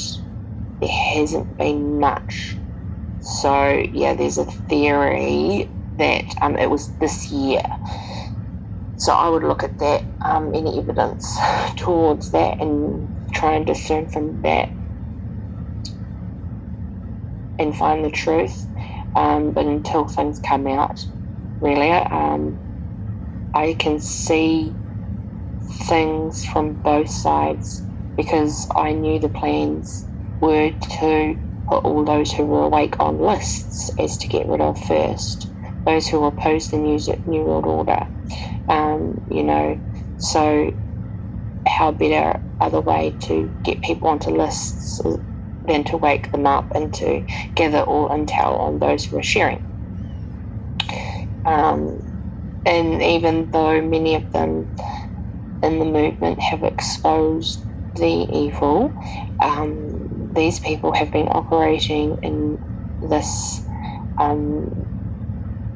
there 0.80 0.90
hasn't 1.14 1.56
been 1.59 2.00
much. 2.00 2.59
So, 3.20 3.85
yeah, 3.92 4.14
there's 4.14 4.38
a 4.38 4.46
theory 4.68 5.75
that 5.98 6.24
um, 6.42 6.56
it 6.59 6.70
was 6.70 6.96
this 7.00 7.30
year. 7.30 7.62
So 8.96 9.14
I 9.14 9.28
would 9.28 9.44
look 9.44 9.64
at 9.64 9.78
that, 9.80 10.02
um, 10.24 10.54
any 10.54 10.78
evidence 10.78 11.26
towards 11.78 12.30
that, 12.32 12.61
and 12.61 13.11
try 13.35 13.54
and 13.54 13.66
discern 13.66 14.09
from 14.09 14.42
that 14.42 14.70
and 17.59 17.76
find 17.76 18.04
the 18.04 18.11
truth. 18.11 18.68
Um, 19.16 19.52
but 19.52 19.66
until 19.66 20.06
things 20.06 20.40
come 20.40 20.66
out, 20.66 21.00
really, 21.61 21.90
um, 21.92 22.61
I 23.54 23.74
can 23.78 24.00
see 24.00 24.76
things 25.88 26.44
from 26.44 26.74
both 26.85 27.11
sides 27.11 27.87
because 28.16 28.68
I 28.76 28.92
knew 28.94 29.20
the 29.20 29.28
plans 29.30 30.09
were 30.40 30.72
to 31.00 31.37
put 31.68 31.85
all 31.85 32.04
those 32.04 32.32
who 32.32 32.46
were 32.46 32.64
awake 32.64 32.96
on 33.00 33.18
lists 33.20 33.90
as 33.98 34.18
to 34.18 34.28
get 34.28 34.48
rid 34.48 34.61
of 34.62 34.78
first 34.80 35.54
those 35.87 36.09
who 36.09 36.25
oppose 36.25 36.70
the 36.70 36.79
New, 36.79 37.01
New 37.27 37.44
World 37.44 37.66
Order. 37.66 38.09
Um, 38.68 39.22
you 39.31 39.44
know, 39.44 39.81
so 40.18 40.72
how 41.66 41.92
better 41.92 42.40
other 42.61 42.81
way 42.81 43.16
to 43.22 43.55
get 43.64 43.83
people 43.83 44.09
onto 44.09 44.31
lists 44.31 45.01
than 45.64 45.85
to 45.85 45.96
wake 45.96 46.31
them 46.33 46.46
up 46.46 46.68
and 46.75 46.92
to 46.94 47.22
gather 47.57 47.81
all 47.81 48.09
intel 48.09 48.59
on 48.59 48.79
those 48.79 49.05
who 49.05 49.18
are 49.18 49.22
sharing. 49.22 49.61
Um, 51.44 52.01
and 52.64 53.03
even 53.03 53.51
though 53.53 53.81
many 53.83 54.16
of 54.16 54.25
them 54.33 54.68
in 55.62 55.79
the 55.79 55.85
movement 55.85 56.40
have 56.40 56.62
exposed 56.64 57.66
the 57.96 58.27
evil, 58.33 58.94
um, 59.42 60.33
these 60.35 60.61
people 60.61 60.92
have 60.94 61.12
been 61.12 61.29
operating 61.29 62.16
in 62.22 62.59
this 63.01 63.62
um, 64.18 64.87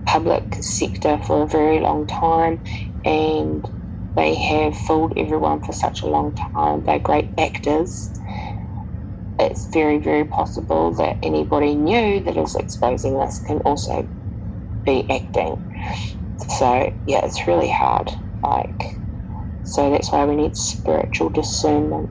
public 0.07 0.57
sector 0.61 1.19
for 1.19 1.43
a 1.45 1.49
very 1.49 1.81
long 1.81 2.07
time 2.07 2.61
and 3.05 3.65
they 4.17 4.35
have 4.37 4.77
fooled 4.77 5.15
everyone 5.17 5.63
for 5.63 5.73
such 5.73 6.03
a 6.03 6.09
long 6.09 6.35
time. 6.55 6.85
They're 6.85 6.99
great 7.01 7.33
actors. 7.39 8.13
It's 9.39 9.69
very, 9.75 9.99
very 9.99 10.25
possible 10.27 10.95
that 10.97 11.19
anybody 11.23 11.75
new 11.77 12.25
that 12.25 12.37
is 12.37 12.57
exposing 12.57 13.19
this 13.19 13.41
can 13.47 13.59
also 13.61 14.09
be 14.87 15.09
acting. 15.11 15.57
So, 16.51 16.93
yeah, 17.07 17.21
it's 17.25 17.47
really 17.49 17.71
hard. 17.71 18.11
Like, 18.45 18.85
so 19.65 19.91
that's 19.91 20.13
why 20.13 20.25
we 20.27 20.37
need 20.37 20.57
spiritual 20.57 21.31
discernment. 21.31 22.11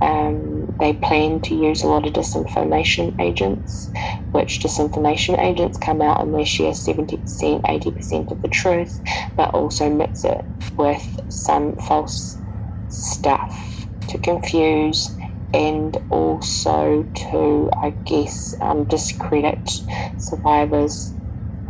Um, 0.00 0.53
they 0.80 0.94
plan 0.94 1.40
to 1.42 1.54
use 1.54 1.82
a 1.82 1.86
lot 1.88 2.06
of 2.06 2.12
disinformation 2.14 3.14
agents, 3.20 3.90
which 4.32 4.60
disinformation 4.62 5.38
agents 5.40 5.78
come 5.78 6.02
out 6.02 6.20
and 6.22 6.34
they 6.34 6.44
share 6.44 6.72
70%, 6.72 7.62
80% 7.62 8.30
of 8.32 8.40
the 8.42 8.48
truth, 8.48 9.00
but 9.36 9.50
also 9.50 9.90
mix 9.90 10.24
it 10.24 10.44
with 10.78 11.18
some 11.30 11.76
false 11.76 12.40
stuff 12.88 13.88
to 14.08 14.18
confuse 14.18 15.16
and 15.52 15.96
also 16.10 17.04
to, 17.30 17.70
I 17.82 17.96
guess, 18.06 18.54
um, 18.60 18.84
discredit 18.86 19.70
survivors 20.18 21.14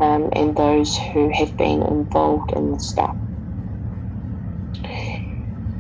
um, 0.00 0.30
and 0.34 0.56
those 0.56 0.96
who 1.12 1.30
have 1.34 1.56
been 1.56 1.82
involved 1.82 2.52
in 2.56 2.72
the 2.72 2.80
stuff. 2.80 3.16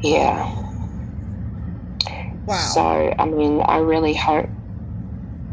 Yeah. 0.02 0.63
Wow. 2.46 2.74
So, 2.74 3.14
I 3.18 3.26
mean, 3.26 3.62
I 3.62 3.78
really 3.78 4.14
hope 4.14 4.50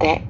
that 0.01 0.21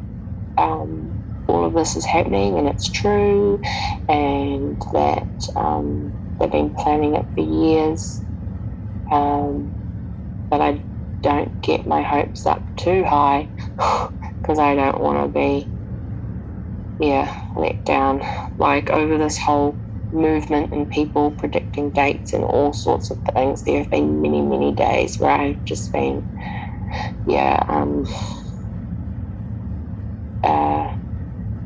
um, 0.57 1.15
all 1.47 1.65
of 1.65 1.73
this 1.73 1.95
is 1.97 2.05
happening 2.05 2.57
and 2.57 2.67
it's 2.67 2.89
true, 2.89 3.61
and 4.09 4.81
that 4.93 5.29
um, 5.55 6.15
they've 6.39 6.51
been 6.51 6.73
planning 6.77 7.15
it 7.15 7.27
for 7.35 7.41
years. 7.43 8.23
Um, 9.11 9.73
but 10.49 10.61
I 10.61 10.85
don't 11.23 11.61
get 11.61 11.87
my 11.87 12.03
hopes 12.03 12.45
up 12.47 12.65
too 12.77 13.05
high 13.05 13.51
because 14.41 14.59
I 14.59 14.75
don't 14.75 15.01
want 15.01 15.25
to 15.33 15.39
be, 15.39 15.73
yeah, 16.99 17.33
let 17.55 17.83
down. 17.85 18.23
Like 18.57 18.89
over 18.89 19.17
this 19.17 19.37
whole 19.39 19.81
movement 20.13 20.71
and 20.73 20.89
people 20.89 21.31
predicting 21.31 21.91
dates 21.91 22.33
and 22.33 22.43
all 22.43 22.73
sorts 22.73 23.11
of 23.11 23.19
things. 23.35 23.63
There 23.63 23.79
have 23.79 23.91
been 23.91 24.21
many, 24.21 24.41
many 24.41 24.73
days 24.73 25.17
where 25.19 25.31
I've 25.31 25.63
just 25.65 25.91
been, 25.93 26.25
yeah, 27.25 27.63
um, 27.67 28.05
uh, 30.43 30.91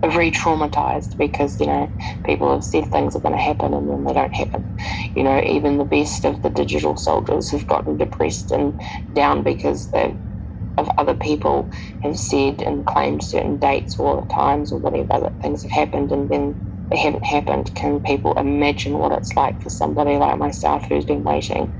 re-traumatized 0.05 1.17
because 1.17 1.59
you 1.59 1.67
know 1.67 1.91
people 2.25 2.53
have 2.53 2.63
said 2.63 2.85
things 2.91 3.15
are 3.15 3.21
going 3.21 3.35
to 3.35 3.41
happen 3.41 3.73
and 3.73 3.89
then 3.89 4.03
they 4.05 4.13
don't 4.13 4.33
happen. 4.35 4.65
You 5.15 5.23
know, 5.23 5.41
even 5.43 5.77
the 5.77 5.85
best 5.85 6.25
of 6.25 6.41
the 6.41 6.49
digital 6.49 6.97
soldiers 6.97 7.51
have 7.51 7.67
gotten 7.67 7.97
depressed 7.97 8.51
and 8.51 8.79
down 9.13 9.43
because 9.43 9.89
they 9.91 10.17
of 10.77 10.89
other 10.97 11.15
people 11.15 11.71
have 12.03 12.17
said 12.17 12.61
and 12.61 12.85
claimed 12.85 13.23
certain 13.23 13.57
dates 13.59 13.97
or 13.99 14.27
times 14.27 14.71
or 14.71 14.79
whatever 14.79 15.21
that 15.21 15.41
things 15.41 15.63
have 15.63 15.71
happened 15.71 16.11
and 16.11 16.29
then 16.29 16.55
haven't 16.93 17.23
happened. 17.23 17.73
Can 17.75 18.01
people 18.01 18.37
imagine 18.37 18.97
what 18.97 19.11
it's 19.11 19.33
like 19.35 19.61
for 19.61 19.69
somebody 19.69 20.17
like 20.17 20.37
myself 20.37 20.85
who's 20.85 21.05
been 21.05 21.23
waiting 21.23 21.73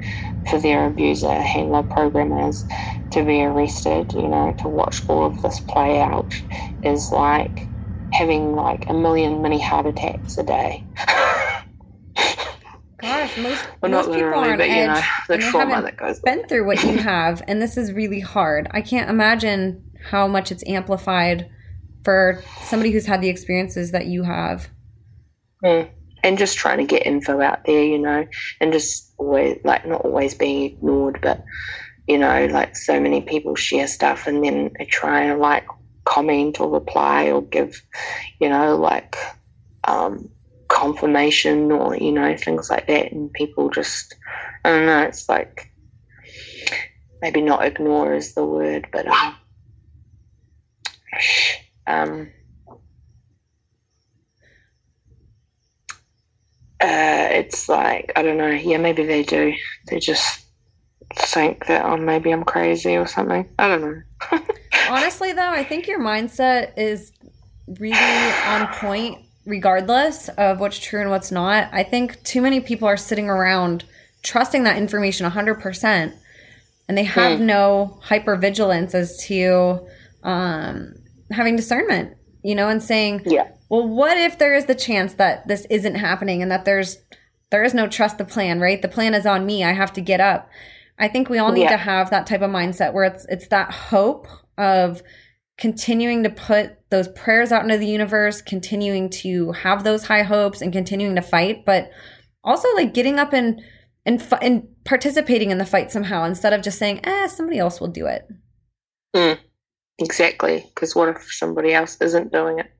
for 0.50 0.60
their 0.60 0.88
abuser, 0.88 1.34
handler, 1.34 1.84
programmers 1.84 2.66
to 3.12 3.24
be 3.24 3.42
arrested? 3.44 4.14
You 4.14 4.28
know, 4.28 4.56
to 4.60 4.68
watch 4.68 5.08
all 5.08 5.26
of 5.26 5.42
this 5.42 5.60
play 5.60 6.00
out 6.00 6.34
is 6.84 7.12
like 7.12 7.68
having 8.14 8.56
like 8.56 8.90
a 8.90 8.94
million 8.94 9.42
mini 9.42 9.60
heart 9.60 9.86
attacks 9.86 10.38
a 10.38 10.44
day. 10.44 10.84
Gosh, 12.98 13.38
most, 13.38 13.68
well, 13.82 13.92
most 13.92 14.08
people 14.08 14.24
are 14.24 14.36
on 14.36 14.58
but 14.58 14.68
you 14.68 14.76
edge 14.76 14.88
know, 14.88 15.36
the 15.36 15.38
trauma 15.38 15.82
that 15.82 15.98
goes. 15.98 16.20
been 16.22 16.48
through 16.48 16.66
what 16.66 16.84
you 16.84 16.98
have, 16.98 17.44
and 17.48 17.62
this 17.62 17.78
is 17.78 17.92
really 17.92 18.22
hard. 18.22 18.68
I 18.72 18.82
can't 18.82 19.10
imagine 19.10 19.84
how 20.10 20.28
much 20.28 20.52
it's 20.52 20.64
amplified 20.68 21.50
for 22.04 22.42
somebody 22.62 22.92
who's 22.92 23.06
had 23.06 23.22
the 23.22 23.30
experiences 23.30 23.92
that 23.92 24.06
you 24.06 24.24
have. 24.24 24.70
Mm. 25.66 25.90
and 26.24 26.38
just 26.38 26.60
trying 26.60 26.78
to 26.78 26.86
get 26.86 27.08
info 27.08 27.42
out 27.42 27.66
there, 27.66 27.84
you 27.84 27.98
know, 27.98 28.28
and 28.62 28.72
just 28.72 29.14
always 29.18 29.60
like 29.66 29.88
not 29.88 30.02
always 30.02 30.36
being 30.36 30.64
ignored, 30.64 31.20
but 31.24 31.44
you 32.08 32.20
know, 32.20 32.46
like 32.48 32.78
so 32.78 33.00
many 33.00 33.22
people 33.22 33.56
share 33.56 33.88
stuff 33.88 34.28
and 34.28 34.46
then 34.46 34.72
try 34.90 35.24
and 35.24 35.40
like 35.40 35.66
comment 36.06 36.62
or 36.62 36.70
reply 36.70 37.32
or 37.32 37.42
give, 37.42 37.82
you 38.40 38.50
know, 38.50 38.76
like 38.78 39.16
um, 39.88 40.30
confirmation 40.70 41.72
or 41.72 41.96
you 41.98 42.12
know 42.12 42.38
things 42.38 42.70
like 42.70 42.88
that, 42.88 43.12
and 43.12 43.34
people 43.34 43.70
just 43.72 44.16
I 44.64 44.70
don't 44.70 44.86
know. 44.86 45.02
It's 45.04 45.28
like 45.30 45.72
maybe 47.24 47.42
not 47.42 47.66
ignore 47.66 48.14
is 48.14 48.36
the 48.36 48.46
word, 48.46 48.88
but 48.92 49.08
um, 49.08 49.36
um 51.88 52.32
uh, 56.82 57.28
it's 57.32 57.70
like 57.70 58.12
I 58.16 58.22
don't 58.22 58.38
know. 58.38 58.50
Yeah, 58.50 58.78
maybe 58.78 59.06
they 59.06 59.24
do. 59.24 59.54
They 59.88 60.00
just 60.00 60.46
think 61.14 61.68
that 61.68 61.86
oh 61.86 61.98
maybe 61.98 62.32
I'm 62.32 62.44
crazy 62.44 62.98
or 62.98 63.08
something. 63.08 63.48
I 63.58 63.68
don't 63.68 63.82
know. 63.82 64.02
Honestly, 64.90 65.32
though, 65.34 65.50
I 65.50 65.64
think 65.64 65.88
your 65.88 66.00
mindset 66.00 66.78
is 66.78 67.12
really 67.80 67.94
on 67.94 68.68
point, 68.74 69.26
regardless 69.46 70.30
of 70.30 70.60
what's 70.60 70.78
true 70.78 71.02
and 71.02 71.10
what's 71.10 71.32
not. 71.32 71.70
I 71.72 71.84
think 71.84 72.22
too 72.24 72.42
many 72.42 72.60
people 72.60 72.88
are 72.88 72.98
sitting 72.98 73.30
around 73.30 73.86
trusting 74.22 74.64
that 74.64 74.78
information 74.78 75.30
100%, 75.30 76.14
and 76.88 76.98
they 76.98 77.04
have 77.04 77.40
mm. 77.40 77.44
no 77.44 78.00
hypervigilance 78.04 78.94
as 78.94 79.18
to 79.26 79.88
um, 80.24 80.96
having 81.32 81.56
discernment, 81.56 82.18
you 82.44 82.54
know, 82.54 82.68
and 82.70 82.84
saying, 82.84 83.22
yeah 83.26 83.48
well, 83.70 83.88
what 83.88 84.18
if 84.18 84.38
there 84.38 84.54
is 84.54 84.66
the 84.66 84.76
chance 84.76 85.14
that 85.16 85.48
this 85.48 85.66
isn't 85.70 85.96
happening 85.96 86.42
and 86.42 86.52
that 86.52 86.66
there's 86.66 86.98
there 87.52 87.64
is 87.64 87.74
no 87.74 87.88
trust 87.88 88.18
the 88.18 88.26
plan, 88.26 88.60
right? 88.60 88.82
The 88.82 88.88
plan 88.88 89.14
is 89.14 89.26
on 89.26 89.46
me. 89.46 89.64
I 89.64 89.74
have 89.74 89.94
to 89.94 90.02
get 90.02 90.20
up. 90.20 90.50
I 90.98 91.08
think 91.08 91.30
we 91.30 91.38
all 91.38 91.52
need 91.52 91.64
yeah. 91.64 91.72
to 91.72 91.78
have 91.78 92.10
that 92.10 92.28
type 92.28 92.42
of 92.42 92.52
mindset 92.52 92.94
where 92.94 93.06
it's 93.06 93.26
it's 93.30 93.48
that 93.48 93.72
hope 93.72 94.28
of 94.58 95.02
continuing 95.58 96.24
to 96.24 96.30
put 96.30 96.78
those 96.90 97.08
prayers 97.10 97.52
out 97.52 97.64
into 97.64 97.78
the 97.78 97.88
universe, 97.88 98.42
continuing 98.42 99.10
to 99.10 99.52
have 99.54 99.84
those 99.84 100.06
high 100.06 100.24
hopes 100.24 100.62
and 100.62 100.74
continuing 100.74 101.16
to 101.16 101.22
fight, 101.22 101.66
but 101.66 101.90
also 102.44 102.68
like 102.76 102.94
getting 102.94 103.20
up 103.20 103.34
and 103.34 103.62
and 104.06 104.26
and 104.42 104.68
participating 104.84 105.52
in 105.52 105.58
the 105.58 105.66
fight 105.66 105.92
somehow 105.92 106.24
instead 106.24 106.54
of 106.54 106.62
just 106.62 106.78
saying, 106.78 107.02
"Eh, 107.04 107.28
somebody 107.28 107.60
else 107.60 107.82
will 107.82 107.88
do 107.88 108.06
it." 108.06 108.28
Mm, 109.16 109.40
exactly, 110.00 110.64
because 110.74 110.96
what 110.96 111.10
if 111.10 111.32
somebody 111.34 111.74
else 111.74 111.98
isn't 112.02 112.32
doing 112.32 112.60
it? 112.60 112.72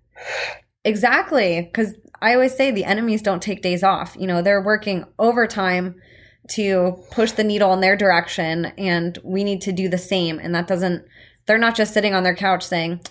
Exactly. 0.86 1.62
Because 1.62 1.96
I 2.22 2.34
always 2.34 2.56
say 2.56 2.72
the 2.72 2.86
enemies 2.86 3.22
don't 3.22 3.42
take 3.42 3.62
days 3.62 3.84
off. 3.84 4.16
You 4.18 4.28
know, 4.28 4.42
they're 4.42 4.62
working 4.62 5.04
overtime 5.20 5.96
to 6.50 7.04
push 7.12 7.32
the 7.32 7.44
needle 7.44 7.74
in 7.74 7.82
their 7.82 7.98
direction, 7.98 8.66
and 8.78 9.18
we 9.24 9.44
need 9.44 9.62
to 9.62 9.72
do 9.72 9.90
the 9.90 9.98
same. 9.98 10.40
And 10.40 10.54
that 10.54 10.68
doesn't, 10.68 11.04
they're 11.48 11.58
not 11.58 11.76
just 11.76 11.94
sitting 11.94 12.14
on 12.14 12.24
their 12.24 12.36
couch 12.36 12.64
saying, 12.64 13.02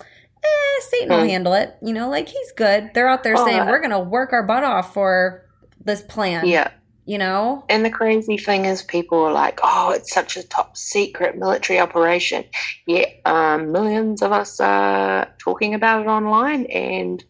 eh, 0.42 0.80
Satan 0.88 1.08
will 1.10 1.22
hmm. 1.22 1.28
handle 1.28 1.52
it. 1.52 1.76
You 1.82 1.92
know, 1.92 2.08
like 2.08 2.28
he's 2.28 2.52
good. 2.52 2.90
They're 2.94 3.08
out 3.08 3.24
there 3.24 3.37
saying, 3.37 3.66
we're 3.66 3.80
going 3.80 3.90
to 3.90 3.98
work 3.98 4.32
our 4.32 4.44
butt 4.44 4.64
off 4.64 4.94
for 4.94 5.44
this 5.84 6.02
plan. 6.02 6.46
Yeah. 6.46 6.70
You 7.06 7.18
know? 7.18 7.64
And 7.68 7.84
the 7.84 7.90
crazy 7.90 8.38
thing 8.38 8.64
is, 8.64 8.82
people 8.82 9.18
are 9.18 9.32
like, 9.32 9.60
oh, 9.62 9.90
it's 9.90 10.14
such 10.14 10.37
a 10.37 10.46
top 10.46 10.76
secret 10.76 11.37
military 11.37 11.78
operation. 11.78 12.44
Yet, 12.87 13.20
um, 13.26 13.72
millions 13.72 14.22
of 14.22 14.32
us 14.32 14.58
are 14.60 15.28
talking 15.38 15.74
about 15.74 16.02
it 16.02 16.08
online 16.08 16.66
and 16.66 17.22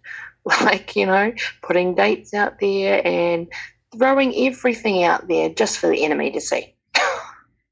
like, 0.62 0.96
you 0.96 1.06
know, 1.06 1.32
putting 1.62 1.94
dates 1.94 2.34
out 2.34 2.60
there 2.60 3.06
and 3.06 3.48
throwing 3.96 4.34
everything 4.46 5.04
out 5.04 5.28
there 5.28 5.48
just 5.48 5.78
for 5.78 5.88
the 5.88 6.04
enemy 6.04 6.30
to 6.32 6.40
see. 6.40 6.74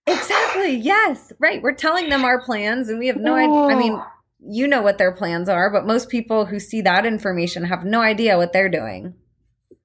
exactly. 0.06 0.76
Yes. 0.76 1.32
Right. 1.38 1.62
We're 1.62 1.74
telling 1.74 2.08
them 2.08 2.24
our 2.24 2.40
plans 2.40 2.88
and 2.88 2.98
we 2.98 3.08
have 3.08 3.16
no 3.16 3.34
idea. 3.34 3.76
I 3.76 3.78
mean, 3.78 4.00
you 4.44 4.66
know 4.66 4.82
what 4.82 4.98
their 4.98 5.12
plans 5.12 5.48
are, 5.48 5.70
but 5.70 5.86
most 5.86 6.08
people 6.08 6.46
who 6.46 6.58
see 6.58 6.80
that 6.82 7.06
information 7.06 7.64
have 7.64 7.84
no 7.84 8.00
idea 8.00 8.36
what 8.36 8.52
they're 8.52 8.68
doing. 8.68 9.14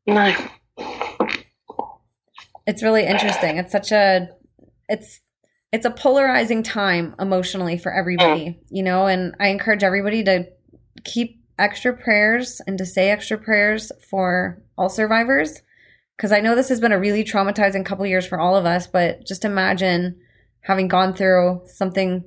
No. 0.06 0.34
It's 2.66 2.84
really 2.84 3.06
interesting. 3.06 3.58
It's 3.58 3.72
such 3.72 3.92
a 3.92 4.30
it's 4.90 5.22
it's 5.72 5.86
a 5.86 5.92
polarizing 5.92 6.64
time 6.64 7.16
emotionally 7.20 7.78
for 7.78 7.94
everybody, 7.94 8.46
mm. 8.46 8.58
you 8.70 8.84
know, 8.84 9.06
and 9.06 9.36
I 9.40 9.50
encourage 9.50 9.84
everybody 9.84 10.24
to 10.24 10.48
keep 11.04 11.44
extra 11.60 11.96
prayers 11.96 12.62
and 12.68 12.78
to 12.78 12.86
say 12.86 13.10
extra 13.10 13.38
prayers 13.38 13.92
for 14.10 14.62
all 14.78 14.90
survivors 14.90 15.62
because 16.18 16.32
I 16.32 16.40
know 16.40 16.56
this 16.56 16.70
has 16.70 16.80
been 16.80 16.92
a 16.92 17.00
really 17.00 17.24
traumatizing 17.24 17.86
couple 17.86 18.06
years 18.06 18.26
for 18.26 18.40
all 18.40 18.56
of 18.56 18.66
us, 18.66 18.88
but 18.88 19.26
just 19.26 19.46
imagine 19.46 20.20
having 20.62 20.88
gone 20.88 21.14
through 21.14 21.62
something 21.68 22.24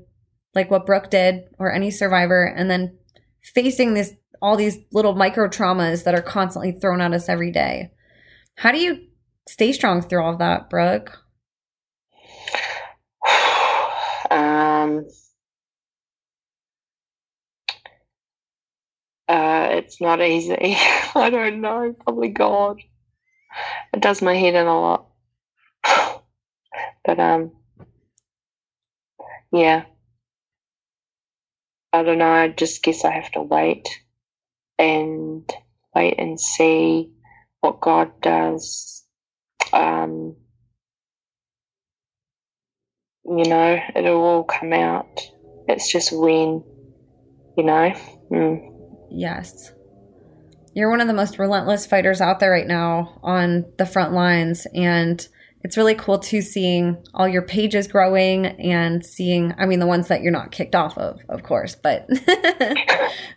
like 0.55 0.71
what 0.71 0.87
Brooke 0.87 1.11
did 1.11 1.43
or 1.59 1.73
any 1.73 1.90
survivor 1.90 2.45
and 2.45 2.71
then 2.71 2.97
facing 3.43 3.95
this 3.95 4.14
all 4.43 4.57
these 4.57 4.79
little 4.93 5.14
micro 5.14 5.49
traumas 5.49 6.05
that 6.05 6.14
are 6.14 6.23
constantly 6.23 6.73
thrown 6.73 7.01
at 7.01 7.12
us 7.12 7.29
every 7.29 7.51
day. 7.51 7.90
How 8.55 8.73
do 8.73 8.79
you 8.79 9.07
stay 9.49 9.73
strong 9.73 10.01
through 10.01 10.23
all 10.23 10.33
of 10.33 10.38
that, 10.38 10.71
Brooke? 10.71 11.19
Um 14.33 15.07
Uh, 19.31 19.69
it's 19.73 20.01
not 20.03 20.23
easy. 20.23 20.57
I 21.16 21.31
don't 21.31 21.62
know. 21.62 21.95
Probably 22.05 22.31
God. 22.31 22.79
It 23.95 24.01
does 24.01 24.23
my 24.23 24.35
head 24.37 24.55
in 24.55 24.66
a 24.66 24.81
lot. 24.81 25.07
but 27.05 27.21
um, 27.21 27.53
yeah. 29.53 29.85
I 31.93 32.05
don't 32.05 32.19
know. 32.19 32.31
I 32.31 32.49
just 32.49 32.83
guess 32.85 33.05
I 33.05 33.12
have 33.12 33.31
to 33.33 33.43
wait 33.43 33.88
and 34.79 35.45
wait 35.95 36.16
and 36.19 36.40
see 36.40 37.11
what 37.61 37.81
God 37.81 38.11
does. 38.23 39.05
Um, 39.73 40.37
you 43.25 43.45
know, 43.45 43.81
it'll 43.97 44.23
all 44.23 44.45
come 44.45 44.73
out. 44.73 45.11
It's 45.69 45.90
just 45.90 46.12
when, 46.12 46.64
you 47.57 47.64
know. 47.64 47.93
Mm. 48.33 48.69
Yes. 49.11 49.73
You're 50.75 50.90
one 50.90 51.01
of 51.01 51.09
the 51.09 51.14
most 51.14 51.38
relentless 51.38 51.87
fighters 51.87 52.20
out 52.20 52.40
there 52.40 52.51
right 52.51 52.66
now 52.66 53.18
on 53.23 53.66
the 53.77 53.87
front 53.87 54.12
lines. 54.12 54.66
And 54.75 55.27
it's 55.62 55.77
really 55.77 55.94
cool 55.94 56.18
too 56.18 56.40
seeing 56.40 56.96
all 57.12 57.29
your 57.29 57.42
pages 57.42 57.88
growing 57.88 58.46
and 58.46 59.05
seeing, 59.05 59.55
I 59.59 59.66
mean, 59.66 59.79
the 59.79 59.87
ones 59.87 60.09
that 60.09 60.23
you're 60.23 60.33
not 60.33 60.53
kicked 60.53 60.75
off 60.75 60.96
of, 60.96 61.20
of 61.29 61.42
course, 61.42 61.75
but 61.75 62.09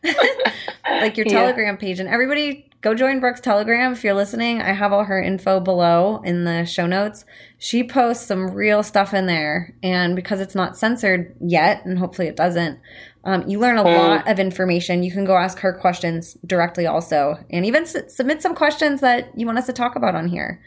like 1.03 1.17
your 1.17 1.25
Telegram 1.25 1.75
yeah. 1.75 1.79
page. 1.79 1.99
And 1.99 2.09
everybody 2.09 2.69
go 2.81 2.93
join 2.93 3.19
Brooke's 3.19 3.39
Telegram 3.39 3.93
if 3.93 4.03
you're 4.03 4.13
listening. 4.13 4.61
I 4.61 4.73
have 4.73 4.91
all 4.91 5.05
her 5.05 5.21
info 5.21 5.59
below 5.59 6.21
in 6.23 6.43
the 6.43 6.65
show 6.65 6.85
notes. 6.85 7.25
She 7.57 7.83
posts 7.83 8.25
some 8.25 8.51
real 8.51 8.83
stuff 8.83 9.13
in 9.13 9.25
there. 9.25 9.75
And 9.81 10.15
because 10.15 10.41
it's 10.41 10.55
not 10.55 10.77
censored 10.77 11.35
yet, 11.39 11.85
and 11.85 11.97
hopefully 11.97 12.27
it 12.27 12.35
doesn't, 12.35 12.79
um, 13.23 13.47
you 13.47 13.57
learn 13.59 13.77
a 13.77 13.83
mm. 13.83 13.97
lot 13.97 14.27
of 14.27 14.39
information. 14.39 15.03
You 15.03 15.11
can 15.11 15.23
go 15.23 15.37
ask 15.37 15.59
her 15.59 15.73
questions 15.73 16.35
directly, 16.45 16.85
also, 16.85 17.37
and 17.49 17.65
even 17.65 17.83
s- 17.83 18.13
submit 18.13 18.41
some 18.41 18.53
questions 18.53 18.99
that 18.99 19.31
you 19.37 19.45
want 19.45 19.57
us 19.57 19.65
to 19.67 19.73
talk 19.73 19.95
about 19.95 20.15
on 20.15 20.27
here. 20.27 20.61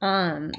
Um, 0.00 0.52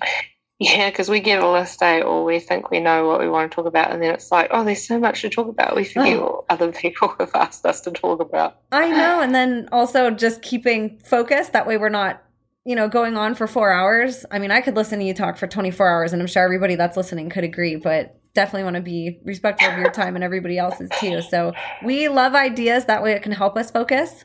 yeah, 0.59 0.89
because 0.89 1.07
we 1.07 1.21
get 1.21 1.41
a 1.41 1.49
list 1.49 1.81
out, 1.81 2.03
or 2.03 2.25
we 2.25 2.39
think 2.39 2.69
we 2.69 2.81
know 2.81 3.07
what 3.07 3.21
we 3.21 3.29
want 3.29 3.49
to 3.49 3.55
talk 3.55 3.65
about, 3.65 3.91
and 3.91 4.01
then 4.01 4.13
it's 4.13 4.29
like, 4.29 4.49
oh, 4.51 4.65
there's 4.65 4.85
so 4.85 4.99
much 4.99 5.21
to 5.21 5.29
talk 5.29 5.47
about. 5.47 5.73
We 5.73 5.85
forget 5.85 6.17
oh. 6.17 6.21
what 6.21 6.45
other 6.49 6.73
people 6.73 7.15
have 7.19 7.31
asked 7.33 7.65
us 7.65 7.79
to 7.81 7.91
talk 7.91 8.19
about. 8.19 8.57
I 8.73 8.89
know, 8.91 9.21
and 9.21 9.33
then 9.33 9.69
also 9.71 10.11
just 10.11 10.41
keeping 10.41 10.99
focused. 11.05 11.53
That 11.53 11.65
way, 11.65 11.77
we're 11.77 11.87
not, 11.87 12.21
you 12.65 12.75
know, 12.75 12.89
going 12.89 13.15
on 13.15 13.35
for 13.35 13.47
four 13.47 13.71
hours. 13.71 14.25
I 14.31 14.39
mean, 14.39 14.51
I 14.51 14.59
could 14.59 14.75
listen 14.75 14.99
to 14.99 15.05
you 15.05 15.13
talk 15.13 15.37
for 15.37 15.47
24 15.47 15.87
hours, 15.87 16.11
and 16.11 16.21
I'm 16.21 16.27
sure 16.27 16.43
everybody 16.43 16.75
that's 16.75 16.97
listening 16.97 17.29
could 17.29 17.45
agree. 17.45 17.77
But 17.77 18.19
definitely 18.33 18.65
want 18.65 18.75
to 18.75 18.81
be 18.81 19.19
respectful 19.23 19.69
of 19.69 19.77
your 19.77 19.91
time 19.91 20.15
and 20.15 20.23
everybody 20.23 20.57
else's 20.57 20.89
too. 20.99 21.21
So 21.21 21.53
we 21.83 22.09
love 22.09 22.35
ideas. 22.35 22.85
That 22.85 23.01
way 23.01 23.13
it 23.13 23.23
can 23.23 23.31
help 23.31 23.57
us 23.57 23.71
focus. 23.71 24.23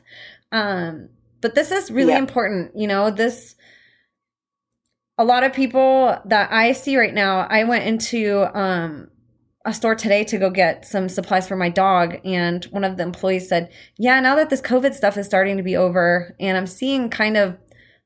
Um, 0.51 1.09
but 1.41 1.55
this 1.55 1.71
is 1.71 1.89
really 1.91 2.13
yeah. 2.13 2.19
important. 2.19 2.75
You 2.75 2.87
know, 2.87 3.09
this, 3.09 3.55
a 5.17 5.25
lot 5.25 5.43
of 5.43 5.53
people 5.53 6.17
that 6.25 6.51
I 6.51 6.73
see 6.73 6.97
right 6.97 7.13
now, 7.13 7.47
I 7.49 7.63
went 7.63 7.85
into, 7.85 8.49
um, 8.57 9.09
a 9.65 9.73
store 9.73 9.95
today 9.95 10.23
to 10.23 10.37
go 10.37 10.51
get 10.51 10.85
some 10.85 11.09
supplies 11.09 11.47
for 11.47 11.55
my 11.55 11.69
dog 11.69 12.17
and 12.23 12.63
one 12.65 12.83
of 12.83 12.97
the 12.97 13.03
employees 13.03 13.49
said, 13.49 13.69
"Yeah, 13.97 14.19
now 14.19 14.35
that 14.35 14.51
this 14.51 14.61
COVID 14.61 14.93
stuff 14.93 15.17
is 15.17 15.25
starting 15.25 15.57
to 15.57 15.63
be 15.63 15.75
over 15.75 16.35
and 16.39 16.55
I'm 16.55 16.67
seeing 16.67 17.09
kind 17.09 17.35
of 17.35 17.57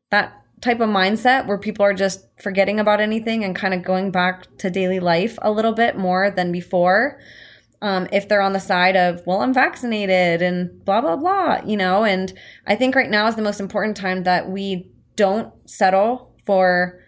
that 0.09 0.33
type 0.61 0.79
of 0.79 0.89
mindset 0.89 1.47
where 1.47 1.57
people 1.57 1.85
are 1.85 1.93
just 1.93 2.27
forgetting 2.41 2.79
about 2.79 3.01
anything 3.01 3.43
and 3.43 3.55
kind 3.55 3.73
of 3.73 3.83
going 3.83 4.11
back 4.11 4.45
to 4.57 4.69
daily 4.69 4.99
life 4.99 5.37
a 5.41 5.51
little 5.51 5.73
bit 5.73 5.97
more 5.97 6.31
than 6.31 6.51
before. 6.51 7.19
Um, 7.81 8.07
if 8.11 8.27
they're 8.27 8.41
on 8.41 8.53
the 8.53 8.59
side 8.59 8.97
of, 8.97 9.25
well, 9.25 9.41
I'm 9.41 9.53
vaccinated 9.53 10.41
and 10.41 10.83
blah, 10.83 10.99
blah, 10.99 11.15
blah, 11.15 11.61
you 11.65 11.77
know, 11.77 12.03
and 12.03 12.33
I 12.67 12.75
think 12.75 12.93
right 12.93 13.09
now 13.09 13.27
is 13.27 13.35
the 13.35 13.41
most 13.41 13.61
important 13.61 13.95
time 13.95 14.23
that 14.23 14.49
we 14.49 14.91
don't 15.15 15.53
settle 15.69 16.28
for 16.49 16.99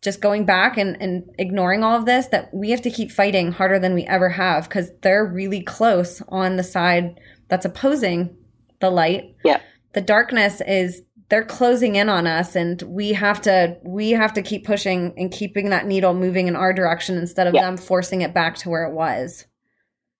just 0.00 0.22
going 0.22 0.46
back 0.46 0.78
and, 0.78 0.96
and 1.02 1.28
ignoring 1.38 1.84
all 1.84 1.98
of 1.98 2.06
this, 2.06 2.28
that 2.28 2.48
we 2.54 2.70
have 2.70 2.80
to 2.80 2.90
keep 2.90 3.10
fighting 3.10 3.52
harder 3.52 3.78
than 3.78 3.92
we 3.92 4.04
ever 4.04 4.30
have 4.30 4.66
because 4.66 4.90
they're 5.02 5.26
really 5.26 5.60
close 5.60 6.22
on 6.28 6.56
the 6.56 6.62
side 6.62 7.20
that's 7.48 7.66
opposing 7.66 8.34
the 8.80 8.88
light. 8.88 9.36
Yeah. 9.44 9.60
The 9.92 10.00
darkness 10.00 10.62
is 10.66 11.02
they're 11.28 11.44
closing 11.44 11.96
in 11.96 12.08
on 12.08 12.26
us 12.26 12.56
and 12.56 12.80
we 12.84 13.12
have 13.12 13.42
to 13.42 13.76
we 13.82 14.12
have 14.12 14.32
to 14.32 14.40
keep 14.40 14.64
pushing 14.64 15.12
and 15.18 15.30
keeping 15.30 15.68
that 15.68 15.84
needle 15.84 16.14
moving 16.14 16.48
in 16.48 16.56
our 16.56 16.72
direction 16.72 17.18
instead 17.18 17.46
of 17.46 17.52
yeah. 17.52 17.66
them 17.66 17.76
forcing 17.76 18.22
it 18.22 18.32
back 18.32 18.56
to 18.56 18.70
where 18.70 18.84
it 18.84 18.94
was. 18.94 19.44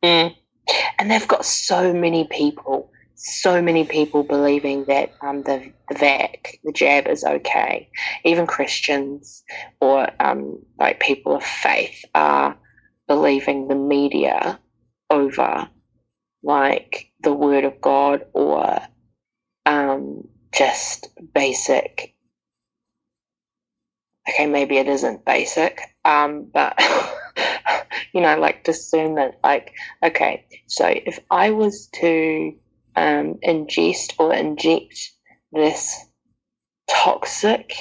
Mm. 0.04 0.36
And 0.98 1.10
they've 1.10 1.26
got 1.26 1.46
so 1.46 1.94
many 1.94 2.26
people 2.30 2.92
so 3.16 3.62
many 3.62 3.84
people 3.84 4.22
believing 4.22 4.84
that 4.84 5.14
um, 5.22 5.42
the, 5.42 5.72
the 5.88 5.98
vac, 5.98 6.58
the 6.64 6.72
jab, 6.72 7.08
is 7.08 7.24
okay. 7.24 7.88
Even 8.24 8.46
Christians 8.46 9.42
or 9.80 10.08
um, 10.20 10.58
like 10.78 11.00
people 11.00 11.36
of 11.36 11.42
faith 11.42 12.04
are 12.14 12.56
believing 13.08 13.68
the 13.68 13.74
media 13.74 14.60
over 15.10 15.68
like 16.42 17.10
the 17.20 17.32
word 17.32 17.64
of 17.64 17.80
God 17.80 18.26
or 18.34 18.80
um, 19.64 20.28
just 20.52 21.08
basic. 21.34 22.14
Okay, 24.28 24.46
maybe 24.46 24.76
it 24.76 24.88
isn't 24.88 25.24
basic, 25.24 25.80
um, 26.04 26.50
but 26.52 26.78
you 28.12 28.20
know, 28.20 28.36
like 28.38 28.64
discernment. 28.64 29.36
Like, 29.42 29.72
okay, 30.02 30.44
so 30.66 30.86
if 30.88 31.20
I 31.30 31.50
was 31.50 31.88
to 31.94 32.52
um, 32.96 33.34
ingest 33.46 34.14
or 34.18 34.34
inject 34.34 35.12
this 35.52 35.94
toxic 36.88 37.72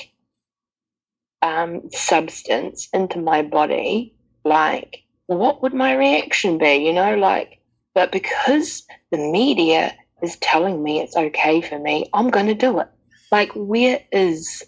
um, 1.41 1.89
substance 1.91 2.89
into 2.93 3.19
my 3.19 3.41
body, 3.41 4.15
like, 4.43 5.04
what 5.28 5.62
would 5.62 5.73
my 5.73 5.95
reaction 5.95 6.58
be? 6.58 6.75
You 6.75 6.93
know, 6.93 7.15
like, 7.15 7.62
but 7.93 8.12
because 8.12 8.84
the 9.12 9.17
media 9.17 9.95
is 10.21 10.38
telling 10.38 10.84
me 10.84 10.99
it's 10.99 11.15
okay 11.15 11.62
for 11.62 11.80
me, 11.80 12.10
I'm 12.13 12.30
going 12.30 12.47
to 12.47 12.54
do 12.54 12.80
it. 12.80 12.88
Like, 13.32 13.51
where 13.56 14.01
is 14.12 14.63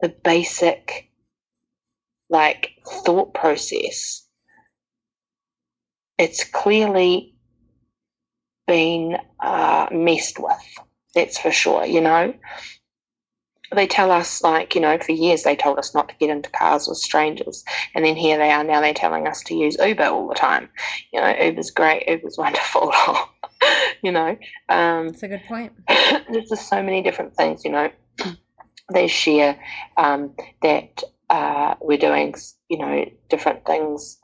the 0.00 0.08
basic, 0.08 1.08
like, 2.30 2.70
thought 3.04 3.34
process? 3.34 4.26
It's 6.18 6.44
clearly 6.44 7.31
been 8.66 9.18
uh, 9.40 9.88
messed 9.92 10.38
with. 10.38 10.78
That's 11.14 11.38
for 11.38 11.50
sure, 11.50 11.84
you 11.84 12.00
know. 12.00 12.34
They 13.74 13.86
tell 13.86 14.10
us, 14.10 14.42
like, 14.42 14.74
you 14.74 14.82
know, 14.82 14.98
for 14.98 15.12
years 15.12 15.44
they 15.44 15.56
told 15.56 15.78
us 15.78 15.94
not 15.94 16.08
to 16.10 16.14
get 16.16 16.28
into 16.28 16.50
cars 16.50 16.86
with 16.86 16.98
strangers. 16.98 17.64
And 17.94 18.04
then 18.04 18.16
here 18.16 18.36
they 18.36 18.50
are 18.50 18.62
now, 18.62 18.82
they're 18.82 18.92
telling 18.92 19.26
us 19.26 19.42
to 19.44 19.54
use 19.54 19.78
Uber 19.82 20.04
all 20.04 20.28
the 20.28 20.34
time. 20.34 20.68
You 21.12 21.20
know, 21.20 21.34
Uber's 21.40 21.70
great, 21.70 22.06
Uber's 22.06 22.36
wonderful. 22.38 22.92
you 24.02 24.12
know, 24.12 24.36
um, 24.68 25.08
that's 25.08 25.22
a 25.22 25.28
good 25.28 25.44
point. 25.44 25.72
there's 25.88 26.50
just 26.50 26.68
so 26.68 26.82
many 26.82 27.02
different 27.02 27.34
things, 27.34 27.64
you 27.64 27.70
know. 27.70 27.90
they 28.92 29.06
share 29.06 29.58
um, 29.96 30.34
that 30.60 31.02
uh, 31.30 31.74
we're 31.80 31.96
doing, 31.96 32.34
you 32.68 32.78
know, 32.78 33.06
different 33.30 33.64
things 33.64 34.18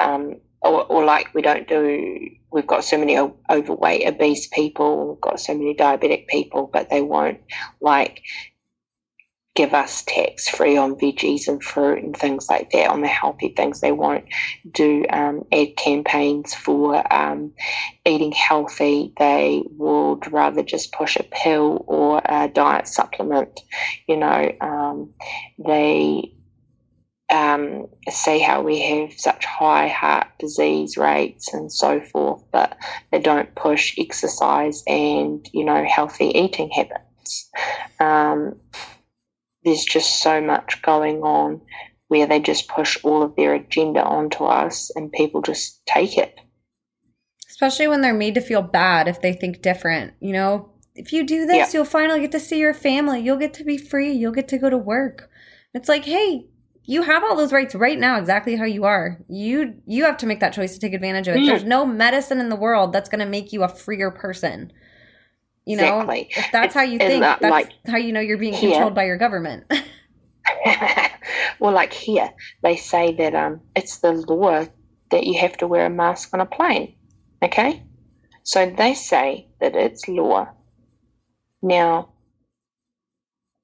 um, 0.00 0.40
or, 0.62 0.84
or 0.86 1.04
like 1.04 1.32
we 1.34 1.42
don't 1.42 1.68
do 1.68 2.28
we've 2.50 2.66
got 2.66 2.84
so 2.84 2.98
many 2.98 3.18
overweight 3.50 4.06
obese 4.06 4.48
people 4.48 5.08
we've 5.08 5.20
got 5.20 5.40
so 5.40 5.54
many 5.54 5.74
diabetic 5.74 6.26
people 6.26 6.68
but 6.72 6.90
they 6.90 7.02
won't 7.02 7.40
like 7.80 8.22
give 9.58 9.74
us 9.74 10.04
tax 10.06 10.48
free 10.48 10.76
on 10.76 10.94
veggies 10.94 11.48
and 11.48 11.60
fruit 11.64 12.00
and 12.04 12.16
things 12.16 12.48
like 12.48 12.70
that 12.70 12.88
on 12.88 13.00
the 13.00 13.08
healthy 13.08 13.48
things. 13.56 13.80
They 13.80 13.90
won't 13.90 14.24
do 14.70 15.04
um, 15.10 15.42
ad 15.50 15.76
campaigns 15.76 16.54
for 16.54 17.12
um, 17.12 17.50
eating 18.06 18.30
healthy. 18.30 19.12
They 19.18 19.64
would 19.72 20.30
rather 20.30 20.62
just 20.62 20.92
push 20.92 21.16
a 21.16 21.24
pill 21.24 21.84
or 21.88 22.22
a 22.24 22.46
diet 22.46 22.86
supplement 22.86 23.58
you 24.06 24.16
know 24.16 24.52
um, 24.60 25.12
they 25.58 26.32
um, 27.30 27.86
see 28.10 28.38
how 28.38 28.62
we 28.62 28.80
have 28.80 29.12
such 29.18 29.44
high 29.44 29.88
heart 29.88 30.28
disease 30.38 30.96
rates 30.96 31.52
and 31.52 31.70
so 31.70 32.00
forth, 32.00 32.42
but 32.52 32.76
they 33.12 33.20
don't 33.20 33.54
push 33.54 33.94
exercise 33.98 34.82
and 34.86 35.48
you 35.52 35.64
know 35.64 35.84
healthy 35.84 36.26
eating 36.26 36.70
habits. 36.70 37.50
Um, 38.00 38.58
there's 39.64 39.84
just 39.84 40.22
so 40.22 40.40
much 40.40 40.80
going 40.82 41.22
on 41.22 41.60
where 42.08 42.26
they 42.26 42.40
just 42.40 42.68
push 42.68 42.96
all 43.04 43.22
of 43.22 43.36
their 43.36 43.54
agenda 43.54 44.02
onto 44.02 44.44
us, 44.44 44.90
and 44.94 45.12
people 45.12 45.42
just 45.42 45.84
take 45.84 46.16
it. 46.16 46.34
Especially 47.50 47.88
when 47.88 48.00
they're 48.00 48.14
made 48.14 48.34
to 48.34 48.40
feel 48.40 48.62
bad 48.62 49.08
if 49.08 49.20
they 49.20 49.34
think 49.34 49.60
different, 49.60 50.14
you 50.20 50.32
know. 50.32 50.70
If 50.94 51.12
you 51.12 51.24
do 51.24 51.46
this, 51.46 51.56
yeah. 51.56 51.78
you'll 51.78 51.84
finally 51.84 52.20
get 52.20 52.32
to 52.32 52.40
see 52.40 52.58
your 52.58 52.74
family. 52.74 53.20
You'll 53.20 53.36
get 53.36 53.54
to 53.54 53.64
be 53.64 53.76
free. 53.76 54.12
You'll 54.12 54.32
get 54.32 54.48
to 54.48 54.58
go 54.58 54.70
to 54.70 54.78
work. 54.78 55.30
It's 55.74 55.88
like, 55.88 56.04
hey, 56.04 56.46
you 56.88 57.02
have 57.02 57.22
all 57.22 57.36
those 57.36 57.52
rights 57.52 57.74
right 57.74 57.98
now 57.98 58.18
exactly 58.18 58.56
how 58.56 58.64
you 58.64 58.84
are. 58.84 59.18
You 59.28 59.74
you 59.86 60.04
have 60.04 60.16
to 60.18 60.26
make 60.26 60.40
that 60.40 60.54
choice 60.54 60.72
to 60.72 60.80
take 60.80 60.94
advantage 60.94 61.28
of 61.28 61.36
it. 61.36 61.40
Mm. 61.40 61.46
there's 61.46 61.64
no 61.64 61.84
medicine 61.84 62.40
in 62.40 62.48
the 62.48 62.56
world 62.56 62.92
that's 62.92 63.10
going 63.10 63.20
to 63.20 63.26
make 63.26 63.52
you 63.52 63.62
a 63.62 63.68
freer 63.68 64.10
person. 64.10 64.72
You 65.66 65.76
know? 65.76 66.00
Exactly. 66.00 66.28
if 66.30 66.46
that's 66.50 66.74
how 66.74 66.82
you 66.82 66.98
think 66.98 67.20
that, 67.20 67.40
that's 67.40 67.50
like, 67.50 67.72
how 67.86 67.98
you 67.98 68.10
know 68.12 68.20
you're 68.20 68.38
being 68.38 68.54
here, 68.54 68.70
controlled 68.70 68.94
by 68.94 69.04
your 69.04 69.18
government. 69.18 69.70
Well 71.60 71.74
like 71.74 71.92
here 71.92 72.30
they 72.62 72.76
say 72.76 73.12
that 73.16 73.34
um 73.34 73.60
it's 73.76 73.98
the 73.98 74.12
law 74.12 74.64
that 75.10 75.24
you 75.24 75.38
have 75.40 75.56
to 75.58 75.66
wear 75.66 75.84
a 75.86 75.90
mask 75.90 76.32
on 76.32 76.40
a 76.40 76.46
plane 76.46 76.94
okay? 77.42 77.82
So 78.44 78.70
they 78.70 78.94
say 78.94 79.48
that 79.60 79.76
it's 79.76 80.08
law. 80.08 80.48
Now 81.62 82.10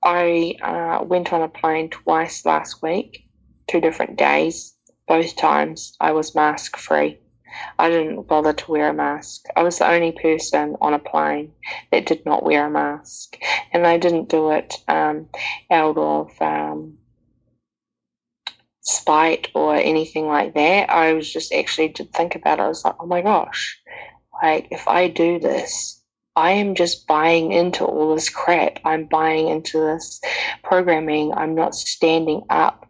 I 0.04 0.56
uh, 0.62 1.04
went 1.04 1.32
on 1.32 1.42
a 1.42 1.48
plane 1.48 1.88
twice 1.88 2.44
last 2.44 2.82
week, 2.82 3.26
two 3.66 3.80
different 3.80 4.16
days. 4.16 4.74
Both 5.08 5.36
times 5.36 5.96
I 6.00 6.12
was 6.12 6.34
mask 6.34 6.76
free. 6.76 7.18
I 7.78 7.88
didn't 7.88 8.22
bother 8.26 8.52
to 8.52 8.70
wear 8.70 8.90
a 8.90 8.94
mask. 8.94 9.46
I 9.56 9.62
was 9.62 9.78
the 9.78 9.88
only 9.88 10.12
person 10.12 10.76
on 10.80 10.92
a 10.92 10.98
plane 10.98 11.52
that 11.90 12.06
did 12.06 12.26
not 12.26 12.42
wear 12.42 12.66
a 12.66 12.70
mask. 12.70 13.38
And 13.72 13.86
I 13.86 13.96
didn't 13.96 14.28
do 14.28 14.50
it 14.50 14.74
um, 14.88 15.28
out 15.70 15.96
of 15.96 16.30
um, 16.42 16.98
spite 18.80 19.48
or 19.54 19.74
anything 19.74 20.26
like 20.26 20.54
that. 20.54 20.90
I 20.90 21.12
was 21.14 21.32
just 21.32 21.52
actually 21.52 21.88
did 21.88 22.12
think 22.12 22.34
about 22.34 22.58
it. 22.58 22.62
I 22.62 22.68
was 22.68 22.84
like, 22.84 22.96
oh 23.00 23.06
my 23.06 23.22
gosh, 23.22 23.80
like 24.42 24.68
if 24.70 24.86
I 24.86 25.08
do 25.08 25.38
this, 25.38 26.02
I 26.36 26.52
am 26.52 26.74
just 26.74 27.06
buying 27.06 27.52
into 27.52 27.84
all 27.84 28.14
this 28.14 28.28
crap. 28.28 28.80
I'm 28.84 29.06
buying 29.06 29.48
into 29.48 29.78
this 29.78 30.20
programming. 30.62 31.32
I'm 31.32 31.54
not 31.54 31.74
standing 31.74 32.42
up 32.50 32.88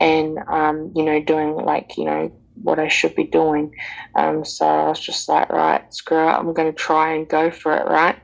and, 0.00 0.38
um, 0.48 0.92
you 0.94 1.04
know, 1.04 1.20
doing 1.22 1.56
like, 1.56 1.98
you 1.98 2.04
know, 2.04 2.32
what 2.62 2.78
I 2.78 2.88
should 2.88 3.14
be 3.14 3.24
doing. 3.24 3.74
Um, 4.14 4.44
so 4.44 4.66
I 4.66 4.88
was 4.88 5.00
just 5.00 5.28
like, 5.28 5.50
right, 5.50 5.82
screw 5.92 6.26
it. 6.26 6.32
I'm 6.32 6.52
going 6.54 6.72
to 6.72 6.76
try 6.76 7.12
and 7.12 7.28
go 7.28 7.50
for 7.50 7.76
it, 7.76 7.86
right? 7.86 8.16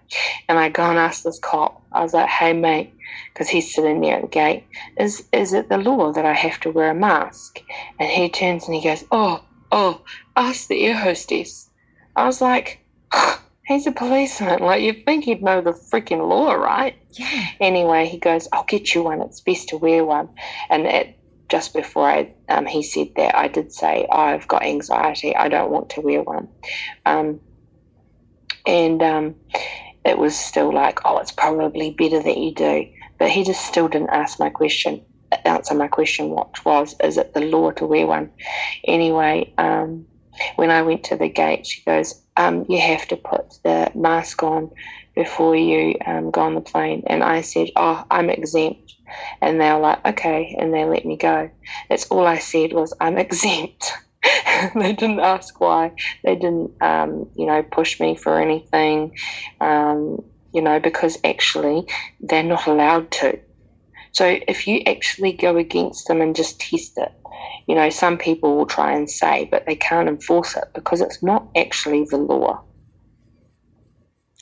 And 0.49 0.59
I 0.59 0.71
go 0.71 0.85
and 0.85 0.99
ask 0.99 1.23
this 1.23 1.39
cop. 1.39 1.83
I 1.93 2.03
was 2.03 2.15
like, 2.15 2.29
hey, 2.29 2.53
mate, 2.55 2.95
because 3.33 3.49
he's 3.49 3.75
sitting 3.75 4.01
there 4.01 4.17
at 4.17 4.23
the 4.23 4.29
gate. 4.29 4.65
Is 4.99 5.29
is 5.33 5.53
it 5.53 5.69
the 5.69 5.79
law 5.79 6.13
that 6.13 6.25
I 6.25 6.33
have 6.33 6.59
to 6.61 6.71
wear 6.71 6.91
a 6.91 6.95
mask? 6.95 7.61
And 7.99 8.09
he 8.09 8.31
turns 8.31 8.67
and 8.67 8.75
he 8.75 8.83
goes, 8.83 9.05
oh, 9.13 9.45
oh, 9.71 10.01
ask 10.37 10.69
the 10.69 10.87
air 10.87 10.97
hostess. 10.97 11.69
I 12.17 12.25
was 12.25 12.41
like, 12.41 12.81
He's 13.65 13.87
a 13.87 13.93
policeman. 13.93 14.61
Like, 14.61 14.83
you'd 14.83 15.05
think 15.05 15.25
he'd 15.25 15.43
know 15.43 15.61
the 15.61 15.73
freaking 15.73 16.29
law, 16.29 16.53
right? 16.53 16.97
Yeah. 17.13 17.47
Anyway, 17.61 18.07
he 18.07 18.19
goes, 18.19 18.49
I'll 18.53 18.65
get 18.65 18.95
you 18.95 19.05
one. 19.05 19.21
It's 19.21 19.41
best 19.41 19.69
to 19.69 19.77
wear 19.77 20.05
one. 20.05 20.29
And 20.69 20.87
it, 20.87 21.19
just 21.49 21.73
before 21.73 22.09
I, 22.09 22.33
um, 22.49 22.67
he 22.67 22.83
said 22.83 23.11
that, 23.17 23.37
I 23.37 23.47
did 23.49 23.73
say, 23.73 24.07
oh, 24.11 24.17
I've 24.17 24.49
got 24.49 24.65
anxiety. 24.65 25.37
I 25.37 25.49
don't 25.49 25.71
want 25.71 25.91
to 25.91 26.01
wear 26.01 26.23
one. 26.23 26.49
Um, 27.07 27.41
and 28.67 29.03
um, 29.03 29.35
it 30.05 30.19
was 30.19 30.37
still 30.37 30.73
like, 30.73 31.01
oh, 31.05 31.19
it's 31.19 31.33
probably 31.33 31.91
better 31.91 32.21
that 32.23 32.39
you 32.39 32.53
do. 32.55 32.89
But 33.19 33.31
he 33.31 33.45
just 33.45 33.65
still 33.65 33.87
didn't 33.87 34.11
ask 34.11 34.41
my 34.41 34.51
question, 34.51 35.05
answer 35.45 35.75
my 35.75 35.87
question, 35.87 36.31
which 36.31 36.65
was, 36.65 36.97
is 37.03 37.17
it 37.17 37.35
the 37.35 37.41
law 37.41 37.71
to 37.73 37.87
wear 37.87 38.07
one? 38.07 38.31
Anyway, 38.85 39.53
um, 39.59 40.07
when 40.57 40.71
I 40.71 40.83
went 40.83 41.05
to 41.05 41.17
the 41.17 41.29
gate, 41.29 41.67
she 41.67 41.83
goes, 41.85 42.23
um, 42.37 42.65
you 42.69 42.81
have 42.81 43.07
to 43.09 43.17
put 43.17 43.55
the 43.63 43.91
mask 43.95 44.43
on 44.43 44.71
before 45.15 45.55
you 45.55 45.97
um, 46.07 46.31
go 46.31 46.41
on 46.41 46.55
the 46.55 46.61
plane. 46.61 47.03
And 47.07 47.23
I 47.23 47.43
said, 47.43 47.69
oh, 47.77 48.05
I'm 48.11 48.31
exempt. 48.31 48.95
And 49.41 49.61
they 49.61 49.71
were 49.73 49.81
like, 49.81 50.05
okay. 50.07 50.57
And 50.59 50.73
they 50.73 50.85
let 50.85 51.05
me 51.05 51.17
go. 51.17 51.51
That's 51.89 52.07
all 52.07 52.27
I 52.27 52.39
said 52.39 52.73
was, 52.73 52.95
I'm 53.01 53.19
exempt. 53.27 53.93
they 54.75 54.93
didn't 54.93 55.21
ask 55.21 55.61
why. 55.61 55.93
They 56.25 56.37
didn't, 56.37 56.71
um, 56.81 57.29
you 57.35 57.47
know, 57.47 57.63
push 57.63 58.01
me 58.01 58.15
for 58.15 58.41
anything, 58.41 59.17
um, 59.61 60.23
you 60.53 60.63
know, 60.63 60.79
because 60.79 61.19
actually 61.25 61.87
they're 62.21 62.43
not 62.43 62.67
allowed 62.67 63.11
to. 63.13 63.39
So 64.13 64.39
if 64.47 64.67
you 64.67 64.83
actually 64.87 65.33
go 65.33 65.57
against 65.57 66.07
them 66.07 66.21
and 66.21 66.37
just 66.37 66.61
test 66.61 66.99
it, 66.99 67.13
you 67.67 67.75
know, 67.75 67.91
some 67.91 68.19
people 68.19 68.57
will 68.57 68.67
try 68.67 68.93
and 68.93 69.11
say, 69.11 69.49
but 69.51 69.67
they 69.67 69.77
can't 69.77 70.09
enforce 70.09 70.57
it 70.57 70.65
because 70.75 71.01
it's 71.01 71.23
not 71.23 71.47
actually 71.57 72.05
the 72.05 72.19
law. 72.19 72.63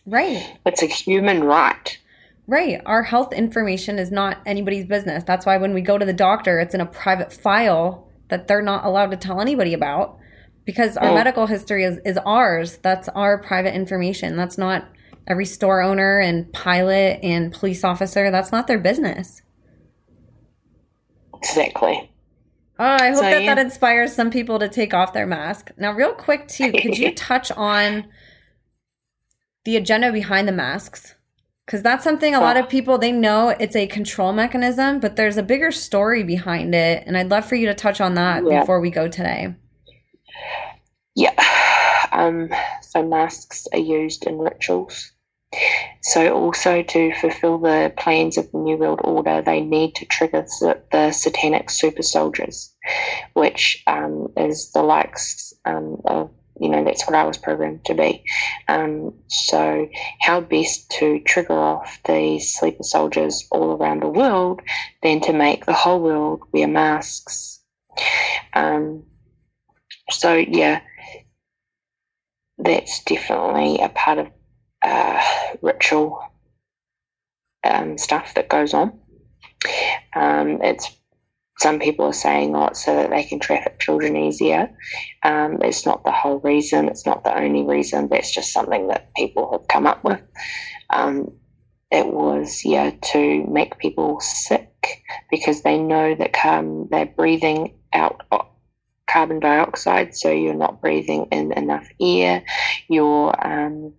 Right. 0.07 0.59
It's 0.67 0.83
a 0.83 0.87
human 0.87 1.45
right. 1.45 1.99
Right. 2.47 2.81
Our 2.85 3.05
health 3.05 3.33
information 3.33 3.99
is 3.99 4.11
not 4.11 4.39
anybody's 4.45 4.87
business. 4.87 5.23
That's 5.25 5.47
why 5.47 5.57
when 5.59 5.73
we 5.73 5.83
go 5.83 5.99
to 5.99 6.05
the 6.05 6.13
doctor, 6.13 6.59
it's 6.59 6.75
in 6.75 6.81
a 6.81 6.87
private 6.87 7.33
file 7.33 8.09
that 8.29 8.49
they're 8.49 8.63
not 8.63 8.85
allowed 8.85 9.13
to 9.13 9.17
tell 9.17 9.41
anybody 9.41 9.73
about 9.73 10.19
because 10.65 10.97
our 10.97 11.11
oh. 11.11 11.15
medical 11.15 11.47
history 11.47 11.85
is, 11.85 11.99
is 12.05 12.19
ours. 12.27 12.79
That's 12.79 13.09
our 13.11 13.39
private 13.39 13.75
information. 13.75 14.37
That's 14.37 14.59
not 14.59 14.89
every 15.29 15.47
store 15.47 15.81
owner 15.81 16.19
and 16.19 16.53
pilot 16.53 17.21
and 17.23 17.53
police 17.53 17.85
officer. 17.85 18.31
That's 18.33 18.51
not 18.51 18.67
their 18.67 18.79
business. 18.79 19.43
Exactly. 21.43 22.11
Oh, 22.79 22.85
I 22.85 23.09
hope 23.09 23.17
so, 23.17 23.23
that 23.23 23.43
yeah. 23.43 23.55
that 23.55 23.61
inspires 23.61 24.15
some 24.15 24.31
people 24.31 24.59
to 24.59 24.69
take 24.69 24.95
off 24.95 25.13
their 25.13 25.27
mask. 25.27 25.71
Now, 25.77 25.93
real 25.93 26.13
quick, 26.13 26.49
too, 26.49 26.73
could 26.81 26.97
you 26.97 27.15
touch 27.15 27.51
on 27.53 28.07
the 29.65 29.77
agenda 29.77 30.11
behind 30.13 30.49
the 30.49 30.53
masks? 30.53 31.15
Because 31.67 31.83
that's 31.83 32.03
something 32.03 32.35
a 32.35 32.41
lot 32.41 32.57
of 32.57 32.69
people 32.69 32.99
they 32.99 33.13
know 33.13 33.51
it's 33.51 33.77
a 33.77 33.87
control 33.87 34.33
mechanism, 34.33 34.99
but 34.99 35.15
there's 35.15 35.37
a 35.37 35.43
bigger 35.43 35.71
story 35.71 36.25
behind 36.25 36.75
it, 36.75 37.05
and 37.07 37.17
I'd 37.17 37.31
love 37.31 37.45
for 37.45 37.55
you 37.55 37.67
to 37.67 37.75
touch 37.75 38.01
on 38.01 38.15
that 38.15 38.43
yeah. 38.45 38.61
before 38.61 38.81
we 38.81 38.91
go 38.91 39.09
today. 39.09 39.55
Yeah. 41.15 41.35
Um, 42.13 42.51
so 42.83 43.07
masks 43.07 43.69
are 43.73 43.79
used 43.79 44.27
in 44.27 44.37
rituals. 44.37 45.13
So, 46.03 46.33
also 46.35 46.83
to 46.83 47.15
fulfill 47.15 47.59
the 47.59 47.93
plans 47.97 48.39
of 48.39 48.51
the 48.53 48.59
New 48.59 48.77
World 48.77 49.01
Order, 49.05 49.43
they 49.43 49.61
need 49.61 49.97
to 49.97 50.07
trigger 50.07 50.47
the 50.93 51.13
satanic 51.13 51.71
super 51.71 52.03
soldiers, 52.03 52.75
which 53.35 53.83
um, 53.87 54.33
is 54.37 54.71
the 54.73 54.83
likes 54.83 55.53
um, 55.65 56.01
of, 56.05 56.31
you 56.61 56.69
know, 56.69 56.85
that's 56.85 57.07
what 57.07 57.17
I 57.17 57.25
was 57.25 57.37
programmed 57.37 57.85
to 57.87 57.95
be. 57.95 58.25
Um, 58.69 59.13
so, 59.27 59.89
how 60.21 60.41
best 60.41 60.91
to 60.99 61.21
trigger 61.21 61.59
off 61.59 62.01
these 62.05 62.55
sleeper 62.55 62.85
soldiers 62.85 63.47
all 63.51 63.73
around 63.73 64.03
the 64.03 64.09
world 64.09 64.63
than 65.03 65.21
to 65.23 65.33
make 65.33 65.67
the 65.67 65.73
whole 65.73 66.01
world 66.01 66.43
wear 66.53 66.69
masks? 66.69 67.61
Um, 68.55 69.05
so, 70.11 70.35
yeah, 70.35 70.81
that's 72.57 73.03
definitely 73.05 73.81
a 73.81 73.89
part 73.89 74.19
of 74.19 74.29
uh, 74.83 75.23
ritual 75.63 76.21
um, 77.65 77.99
stuff 77.99 78.35
that 78.35 78.49
goes 78.49 78.75
on. 78.75 78.99
Um, 80.15 80.63
it's 80.63 80.91
some 81.59 81.79
people 81.79 82.07
are 82.07 82.13
saying, 82.15 82.57
oh, 82.57 82.69
it's 82.69 82.85
so 82.87 82.97
that 82.97 83.11
they 83.11 83.23
can 83.23 83.39
traffic 83.39 83.79
children 83.81 84.17
easier. 84.17 84.71
Um, 85.23 85.59
it's 85.61 85.85
not 85.85 86.03
the 86.05 86.11
whole 86.11 86.41
reason. 86.41 86.89
It's 86.89 87.05
not 87.05 87.23
the 87.23 87.39
only 87.39 87.65
reason. 87.65 88.09
That's 88.09 88.33
just 88.33 88.53
something 88.53 88.89
that 88.89 89.15
people 89.15 89.51
have 89.53 89.69
come 89.69 89.87
up 89.87 90.03
with. 90.03 90.23
Um, 90.89 91.37
it 91.91 92.07
was, 92.07 92.63
yeah, 92.65 92.93
to 93.13 93.45
make 93.47 93.79
people 93.79 94.21
sick 94.21 95.03
because 95.31 95.63
they 95.63 95.77
know 95.77 96.15
that 96.15 96.43
um, 96.47 96.89
they're 96.91 97.05
breathing 97.05 97.75
out 97.93 98.23
carbon 99.07 99.41
dioxide, 99.41 100.15
so 100.15 100.31
you're 100.31 100.55
not 100.55 100.81
breathing 100.81 101.27
in 101.33 101.53
enough 101.53 101.87
air. 102.01 102.43
You're 102.89 103.35
um, 103.47 103.93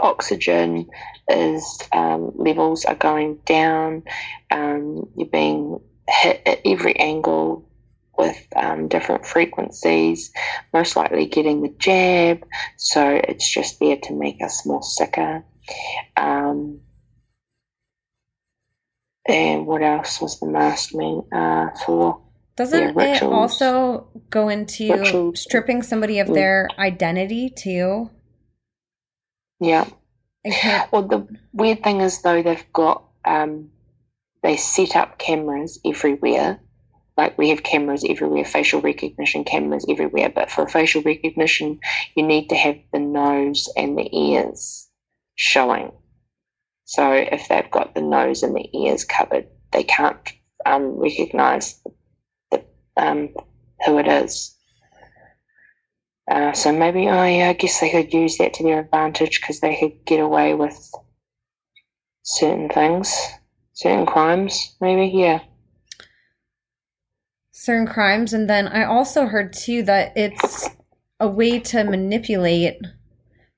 oxygen 0.00 0.88
is 1.28 1.78
um, 1.92 2.32
levels 2.34 2.84
are 2.84 2.94
going 2.94 3.38
down. 3.46 4.02
Um, 4.50 5.08
you're 5.16 5.28
being 5.28 5.80
hit 6.08 6.42
at 6.46 6.60
every 6.64 6.96
angle 6.96 7.68
with 8.16 8.46
um, 8.54 8.88
different 8.88 9.24
frequencies, 9.24 10.32
most 10.74 10.96
likely 10.96 11.26
getting 11.26 11.62
the 11.62 11.74
jab. 11.78 12.44
So 12.76 13.20
it's 13.24 13.48
just 13.48 13.80
there 13.80 13.96
to 14.04 14.14
make 14.14 14.42
us 14.42 14.66
more 14.66 14.82
sicker. 14.82 15.44
Um, 16.16 16.80
and 19.26 19.66
what 19.66 19.82
else 19.82 20.20
was 20.20 20.40
the 20.40 20.46
mask 20.46 20.94
mean 20.94 21.22
uh, 21.32 21.68
for? 21.84 22.20
Doesn't 22.56 22.98
yeah, 22.98 23.16
it 23.16 23.22
also 23.22 24.08
go 24.28 24.48
into 24.48 24.92
rituals. 24.92 25.40
stripping 25.40 25.82
somebody 25.82 26.18
of 26.18 26.28
mm. 26.28 26.34
their 26.34 26.68
identity 26.78 27.48
too? 27.48 28.10
Yeah. 29.60 29.88
Well, 30.90 31.02
the 31.06 31.26
weird 31.52 31.84
thing 31.84 32.00
is 32.00 32.22
though 32.22 32.42
they've 32.42 32.72
got 32.72 33.04
um, 33.24 33.70
they 34.42 34.56
set 34.56 34.96
up 34.96 35.18
cameras 35.18 35.78
everywhere. 35.84 36.60
Like 37.16 37.36
we 37.36 37.50
have 37.50 37.62
cameras 37.62 38.04
everywhere, 38.08 38.44
facial 38.44 38.80
recognition 38.80 39.44
cameras 39.44 39.84
everywhere. 39.88 40.30
But 40.30 40.50
for 40.50 40.66
facial 40.66 41.02
recognition, 41.02 41.80
you 42.14 42.22
need 42.22 42.48
to 42.48 42.56
have 42.56 42.78
the 42.92 42.98
nose 42.98 43.68
and 43.76 43.98
the 43.98 44.08
ears 44.16 44.88
showing. 45.34 45.92
So 46.84 47.12
if 47.12 47.48
they've 47.48 47.70
got 47.70 47.94
the 47.94 48.00
nose 48.00 48.42
and 48.42 48.56
the 48.56 48.68
ears 48.76 49.04
covered, 49.04 49.46
they 49.72 49.84
can't 49.84 50.32
um, 50.64 50.98
recognize 50.98 51.80
the, 52.50 52.64
um, 52.96 53.28
who 53.84 53.98
it 53.98 54.08
is. 54.08 54.56
Uh, 56.30 56.52
so 56.52 56.72
maybe 56.72 57.08
I, 57.08 57.48
I 57.48 57.52
guess 57.54 57.80
they 57.80 57.90
could 57.90 58.12
use 58.12 58.38
that 58.38 58.54
to 58.54 58.62
their 58.62 58.80
advantage 58.80 59.40
because 59.40 59.58
they 59.58 59.76
could 59.76 60.04
get 60.04 60.20
away 60.20 60.54
with 60.54 60.90
certain 62.22 62.68
things, 62.68 63.12
certain 63.72 64.06
crimes, 64.06 64.76
maybe. 64.80 65.08
Yeah. 65.08 65.40
Certain 67.50 67.86
crimes, 67.86 68.32
and 68.32 68.48
then 68.48 68.68
I 68.68 68.84
also 68.84 69.26
heard 69.26 69.52
too 69.52 69.82
that 69.82 70.12
it's 70.14 70.70
a 71.18 71.28
way 71.28 71.58
to 71.58 71.84
manipulate 71.84 72.78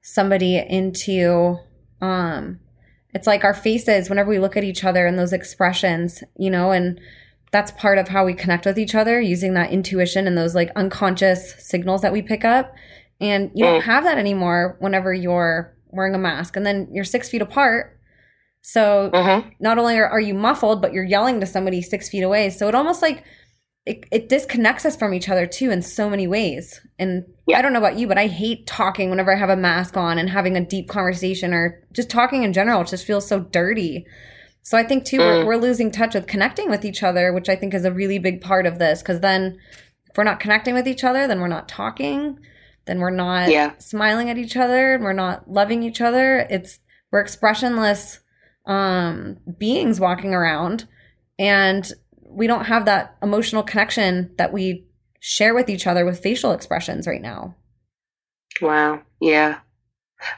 somebody 0.03 0.57
into 0.57 1.59
um 2.01 2.59
it's 3.15 3.27
like 3.27 3.45
our 3.45 3.55
faces 3.55 4.09
whenever 4.09 4.29
we 4.29 4.41
look 4.41 4.57
at 4.57 4.65
each 4.65 4.83
other 4.83 5.07
and 5.07 5.17
those 5.17 5.33
expressions 5.33 6.25
you 6.37 6.51
know 6.51 6.73
and 6.73 7.01
that's 7.53 7.71
part 7.73 7.99
of 7.99 8.09
how 8.09 8.25
we 8.25 8.35
connect 8.35 8.65
with 8.65 8.79
each 8.79 8.95
other 8.95 9.21
using 9.21 9.55
that 9.55 9.71
intuition 9.71 10.27
and 10.27 10.37
those 10.37 10.55
like 10.55 10.71
unconscious 10.75 11.55
signals 11.59 12.01
that 12.01 12.13
we 12.13 12.23
pick 12.23 12.45
up. 12.45 12.75
And 13.21 13.51
you 13.55 13.65
don't 13.65 13.83
mm. 13.83 13.85
have 13.85 14.05
that 14.05 14.19
anymore 14.19 14.77
whenever 14.81 15.15
you're 15.15 15.77
wearing 15.91 16.15
a 16.15 16.19
mask 16.19 16.57
and 16.57 16.67
then 16.67 16.89
you're 16.91 17.05
six 17.05 17.29
feet 17.29 17.43
apart. 17.43 18.01
So 18.63 19.11
uh-huh. 19.13 19.43
not 19.61 19.79
only 19.79 19.99
are, 19.99 20.09
are 20.09 20.21
you 20.21 20.35
muffled, 20.35 20.81
but 20.81 20.93
you're 20.93 21.05
yelling 21.05 21.41
to 21.41 21.47
somebody 21.47 21.83
six 21.83 22.09
feet 22.09 22.23
away. 22.23 22.49
So 22.51 22.69
it 22.69 22.75
almost 22.75 23.03
like 23.03 23.23
it, 23.85 24.07
it 24.11 24.29
disconnects 24.29 24.87
us 24.87 24.97
from 24.97 25.13
each 25.13 25.29
other 25.29 25.47
too 25.47 25.71
in 25.71 25.83
so 25.83 26.09
many 26.09 26.27
ways. 26.27 26.81
And 26.99 27.25
yeah. 27.47 27.59
I 27.59 27.63
don't 27.63 27.73
know 27.73 27.81
about 27.81 27.99
you, 27.99 28.07
but 28.07 28.19
I 28.19 28.29
hate 28.29 28.67
talking 28.67 29.11
whenever 29.11 29.35
I 29.35 29.39
have 29.39 29.51
a 29.51 29.57
mask 29.57 29.97
on 29.97 30.19
and 30.19 30.31
having 30.31 30.57
a 30.57 30.65
deep 30.65 30.89
conversation 30.89 31.53
or 31.53 31.87
just 31.93 32.09
talking 32.09 32.45
in 32.45 32.53
general. 32.53 32.81
It 32.81 32.89
just 32.89 33.05
feels 33.05 33.27
so 33.27 33.41
dirty. 33.41 34.07
So 34.63 34.79
I 34.79 34.85
think 34.85 35.05
too, 35.05 35.19
mm. 35.19 35.21
we're, 35.21 35.47
we're 35.47 35.57
losing 35.57 35.91
touch 35.91 36.15
with 36.15 36.27
connecting 36.27 36.71
with 36.71 36.85
each 36.85 37.03
other, 37.03 37.33
which 37.33 37.49
I 37.49 37.57
think 37.57 37.75
is 37.75 37.85
a 37.85 37.93
really 37.93 38.19
big 38.19 38.41
part 38.41 38.67
of 38.67 38.79
this. 38.79 39.03
Because 39.03 39.21
then, 39.21 39.59
if 40.09 40.17
we're 40.17 40.25
not 40.25 40.41
connecting 40.41 40.75
with 40.75 40.87
each 40.87 41.05
other, 41.05 41.27
then 41.27 41.41
we're 41.41 41.49
not 41.49 41.69
talking, 41.69 42.39
then 42.85 43.01
we're 43.01 43.11
not 43.11 43.51
yeah. 43.51 43.73
smiling 43.79 44.31
at 44.31 44.39
each 44.39 44.57
other, 44.57 44.95
and 44.95 45.05
we're 45.05 45.13
not 45.13 45.51
loving 45.51 45.83
each 45.83 46.01
other. 46.01 46.47
It's 46.51 46.79
we're 47.11 47.21
expressionless 47.21 48.21
um, 48.67 49.39
beings 49.59 49.99
walking 50.01 50.35
around, 50.35 50.87
and 51.39 51.91
we 52.21 52.47
don't 52.47 52.67
have 52.67 52.85
that 52.87 53.17
emotional 53.23 53.63
connection 53.63 54.33
that 54.39 54.53
we 54.53 54.87
share 55.21 55.55
with 55.55 55.69
each 55.69 55.87
other 55.87 56.05
with 56.05 56.21
facial 56.21 56.53
expressions 56.53 57.07
right 57.07 57.23
now. 57.23 57.55
Wow. 58.61 59.03
Yeah. 59.21 59.61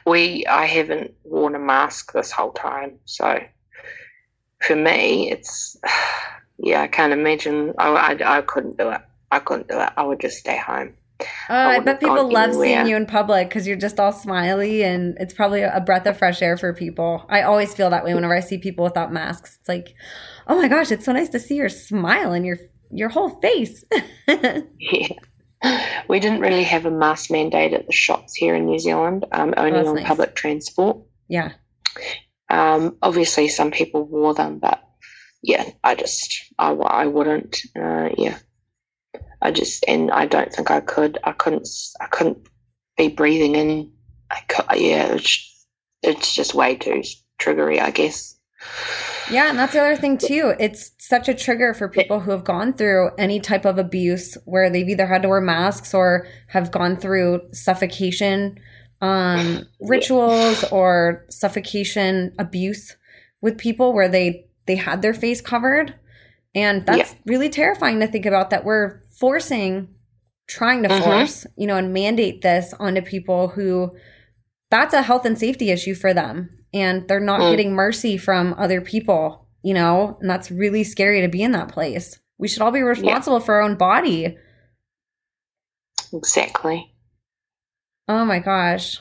We 0.05 0.45
I 0.45 0.65
haven't 0.65 1.13
worn 1.23 1.55
a 1.55 1.59
mask 1.59 2.11
this 2.13 2.31
whole 2.31 2.51
time, 2.51 2.99
so 3.05 3.39
for 4.65 4.75
me, 4.75 5.31
it's 5.31 5.77
yeah, 6.57 6.81
I 6.81 6.87
can't 6.87 7.13
imagine. 7.13 7.73
I, 7.77 7.89
I, 7.89 8.37
I 8.37 8.41
couldn't 8.41 8.77
do 8.77 8.89
it. 8.89 9.01
I 9.31 9.39
couldn't 9.39 9.67
do 9.67 9.79
it. 9.79 9.89
I 9.97 10.03
would 10.03 10.19
just 10.19 10.37
stay 10.37 10.57
home. 10.57 10.93
Uh, 11.49 11.53
I, 11.53 11.75
I 11.75 11.79
bet 11.79 11.99
people 11.99 12.29
love 12.29 12.49
anywhere. 12.49 12.65
seeing 12.65 12.87
you 12.87 12.95
in 12.97 13.05
public 13.05 13.47
because 13.47 13.65
you're 13.65 13.77
just 13.77 13.99
all 13.99 14.11
smiley 14.11 14.83
and 14.83 15.15
it's 15.19 15.33
probably 15.33 15.61
a 15.61 15.79
breath 15.79 16.05
of 16.05 16.17
fresh 16.17 16.41
air 16.41 16.57
for 16.57 16.73
people. 16.73 17.25
I 17.29 17.43
always 17.43 17.73
feel 17.73 17.89
that 17.89 18.03
way 18.03 18.13
whenever 18.13 18.35
I 18.35 18.41
see 18.41 18.57
people 18.57 18.83
without 18.83 19.13
masks. 19.13 19.57
It's 19.59 19.69
like, 19.69 19.95
oh 20.47 20.61
my 20.61 20.67
gosh, 20.67 20.91
it's 20.91 21.05
so 21.05 21.13
nice 21.13 21.29
to 21.29 21.39
see 21.39 21.55
your 21.55 21.69
smile 21.69 22.33
and 22.33 22.45
your 22.45 22.57
your 22.91 23.09
whole 23.09 23.29
face. 23.41 23.83
yeah. 24.27 25.07
We 26.07 26.19
didn't 26.19 26.41
really 26.41 26.63
have 26.63 26.85
a 26.85 26.91
mask 26.91 27.31
mandate 27.31 27.73
at 27.73 27.87
the 27.87 27.93
shops 27.93 28.35
here 28.35 28.53
in 28.55 28.65
New 28.65 28.77
Zealand, 28.77 29.25
um, 29.31 29.53
only 29.57 29.79
oh, 29.79 29.87
on 29.87 29.95
nice. 29.95 30.05
public 30.05 30.35
transport. 30.35 30.97
Yeah. 31.27 31.53
Um, 32.49 32.97
obviously, 33.01 33.47
some 33.47 33.71
people 33.71 34.03
wore 34.03 34.33
them, 34.33 34.59
but 34.59 34.81
yeah, 35.41 35.69
I 35.83 35.95
just 35.95 36.53
I, 36.57 36.71
I 36.71 37.05
wouldn't. 37.07 37.57
Uh, 37.75 38.09
yeah, 38.17 38.37
I 39.41 39.51
just 39.51 39.83
and 39.87 40.11
I 40.11 40.25
don't 40.25 40.51
think 40.53 40.71
I 40.71 40.81
could. 40.81 41.17
I 41.23 41.31
couldn't. 41.31 41.67
I 41.99 42.07
couldn't 42.07 42.47
be 42.97 43.09
breathing 43.09 43.55
in. 43.55 43.91
I 44.31 44.39
could, 44.47 44.65
yeah, 44.79 45.13
it's, 45.13 45.67
it's 46.01 46.35
just 46.35 46.55
way 46.55 46.75
too 46.75 47.03
triggery, 47.39 47.79
I 47.79 47.91
guess. 47.91 48.35
Yeah, 49.29 49.49
and 49.49 49.57
that's 49.57 49.73
the 49.73 49.81
other 49.81 49.95
thing 49.95 50.17
too. 50.17 50.53
It's 50.59 50.91
such 50.99 51.27
a 51.27 51.33
trigger 51.33 51.73
for 51.73 51.87
people 51.87 52.19
who 52.19 52.31
have 52.31 52.43
gone 52.43 52.73
through 52.73 53.11
any 53.17 53.39
type 53.39 53.65
of 53.65 53.77
abuse 53.77 54.37
where 54.45 54.69
they've 54.69 54.87
either 54.87 55.07
had 55.07 55.23
to 55.23 55.29
wear 55.29 55.41
masks 55.41 55.93
or 55.93 56.27
have 56.49 56.71
gone 56.71 56.95
through 56.95 57.41
suffocation 57.51 58.59
um, 59.05 59.67
rituals 59.81 60.63
or 60.65 61.25
suffocation 61.29 62.33
abuse 62.39 62.95
with 63.41 63.57
people 63.57 63.93
where 63.93 64.09
they 64.09 64.47
they 64.65 64.75
had 64.75 65.01
their 65.01 65.13
face 65.13 65.41
covered. 65.41 65.93
And 66.55 66.85
that's 66.85 67.11
yeah. 67.11 67.17
really 67.25 67.49
terrifying 67.49 67.99
to 67.99 68.07
think 68.07 68.25
about 68.25 68.49
that 68.49 68.65
we're 68.65 69.01
forcing 69.19 69.89
trying 70.47 70.83
to 70.83 70.89
mm-hmm. 70.89 71.03
force, 71.03 71.45
you 71.57 71.67
know, 71.67 71.75
and 71.75 71.93
mandate 71.93 72.41
this 72.41 72.73
onto 72.79 73.01
people 73.01 73.49
who 73.49 73.91
that's 74.71 74.93
a 74.93 75.01
health 75.01 75.25
and 75.25 75.37
safety 75.37 75.69
issue 75.69 75.95
for 75.95 76.13
them 76.13 76.49
and 76.73 77.07
they're 77.07 77.19
not 77.19 77.39
mm. 77.39 77.51
getting 77.51 77.73
mercy 77.73 78.17
from 78.17 78.53
other 78.57 78.81
people, 78.81 79.47
you 79.63 79.73
know, 79.73 80.17
and 80.19 80.29
that's 80.29 80.51
really 80.51 80.83
scary 80.83 81.21
to 81.21 81.27
be 81.27 81.41
in 81.41 81.51
that 81.51 81.69
place. 81.69 82.19
We 82.37 82.47
should 82.47 82.61
all 82.61 82.71
be 82.71 82.81
responsible 82.81 83.39
yeah. 83.39 83.45
for 83.45 83.55
our 83.55 83.61
own 83.61 83.75
body. 83.75 84.37
Exactly. 86.13 86.94
Oh 88.07 88.25
my 88.25 88.39
gosh. 88.39 88.99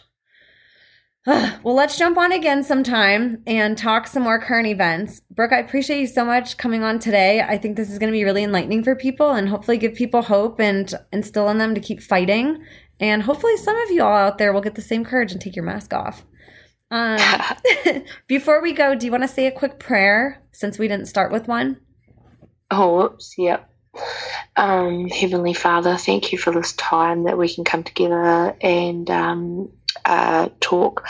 well, 1.27 1.75
let's 1.75 1.97
jump 1.97 2.19
on 2.19 2.33
again 2.33 2.63
sometime 2.63 3.43
and 3.47 3.79
talk 3.79 4.07
some 4.07 4.23
more 4.23 4.39
current 4.39 4.67
events. 4.67 5.21
Brooke, 5.31 5.53
I 5.53 5.59
appreciate 5.59 6.01
you 6.01 6.07
so 6.07 6.25
much 6.25 6.59
coming 6.59 6.83
on 6.83 6.99
today. 6.99 7.41
I 7.41 7.57
think 7.57 7.77
this 7.77 7.91
is 7.91 7.99
going 7.99 8.13
to 8.13 8.17
be 8.17 8.25
really 8.25 8.45
enlightening 8.45 8.85
for 8.85 8.95
people 8.95 9.33
and 9.33 9.49
hopefully 9.49 9.79
give 9.79 9.95
people 9.95 10.23
hope 10.23 10.61
and 10.61 10.93
instill 11.13 11.49
in 11.49 11.59
them 11.59 11.75
to 11.75 11.81
keep 11.81 12.03
fighting. 12.03 12.63
And 13.01 13.23
hopefully, 13.23 13.57
some 13.57 13.77
of 13.77 13.91
you 13.91 14.03
all 14.03 14.17
out 14.17 14.39
there 14.39 14.53
will 14.53 14.61
get 14.61 14.75
the 14.75 14.83
same 14.83 15.05
courage 15.05 15.33
and 15.33 15.41
take 15.41 15.57
your 15.57 15.65
mask 15.65 15.95
off. 15.95 16.25
Um, 16.91 17.19
before 18.27 18.61
we 18.61 18.73
go, 18.73 18.95
do 18.95 19.07
you 19.07 19.13
want 19.13 19.25
to 19.25 19.29
say 19.29 19.47
a 19.47 19.53
quick 19.53 19.79
prayer 19.79 20.43
since 20.53 20.79
we 20.79 20.89
didn't 20.89 21.07
start 21.07 21.33
with 21.33 21.49
one? 21.49 21.81
Oh, 22.71 22.97
whoops. 22.97 23.35
Yep. 23.39 23.69
Um, 24.57 25.09
Heavenly 25.09 25.55
Father, 25.55 25.97
thank 25.97 26.33
you 26.33 26.39
for 26.39 26.53
this 26.53 26.75
time 26.75 27.25
that 27.25 27.39
we 27.39 27.55
can 27.55 27.65
come 27.65 27.83
together 27.85 28.57
and 28.61 29.11
um, 29.11 29.73
uh, 30.05 30.49
talk 30.61 31.07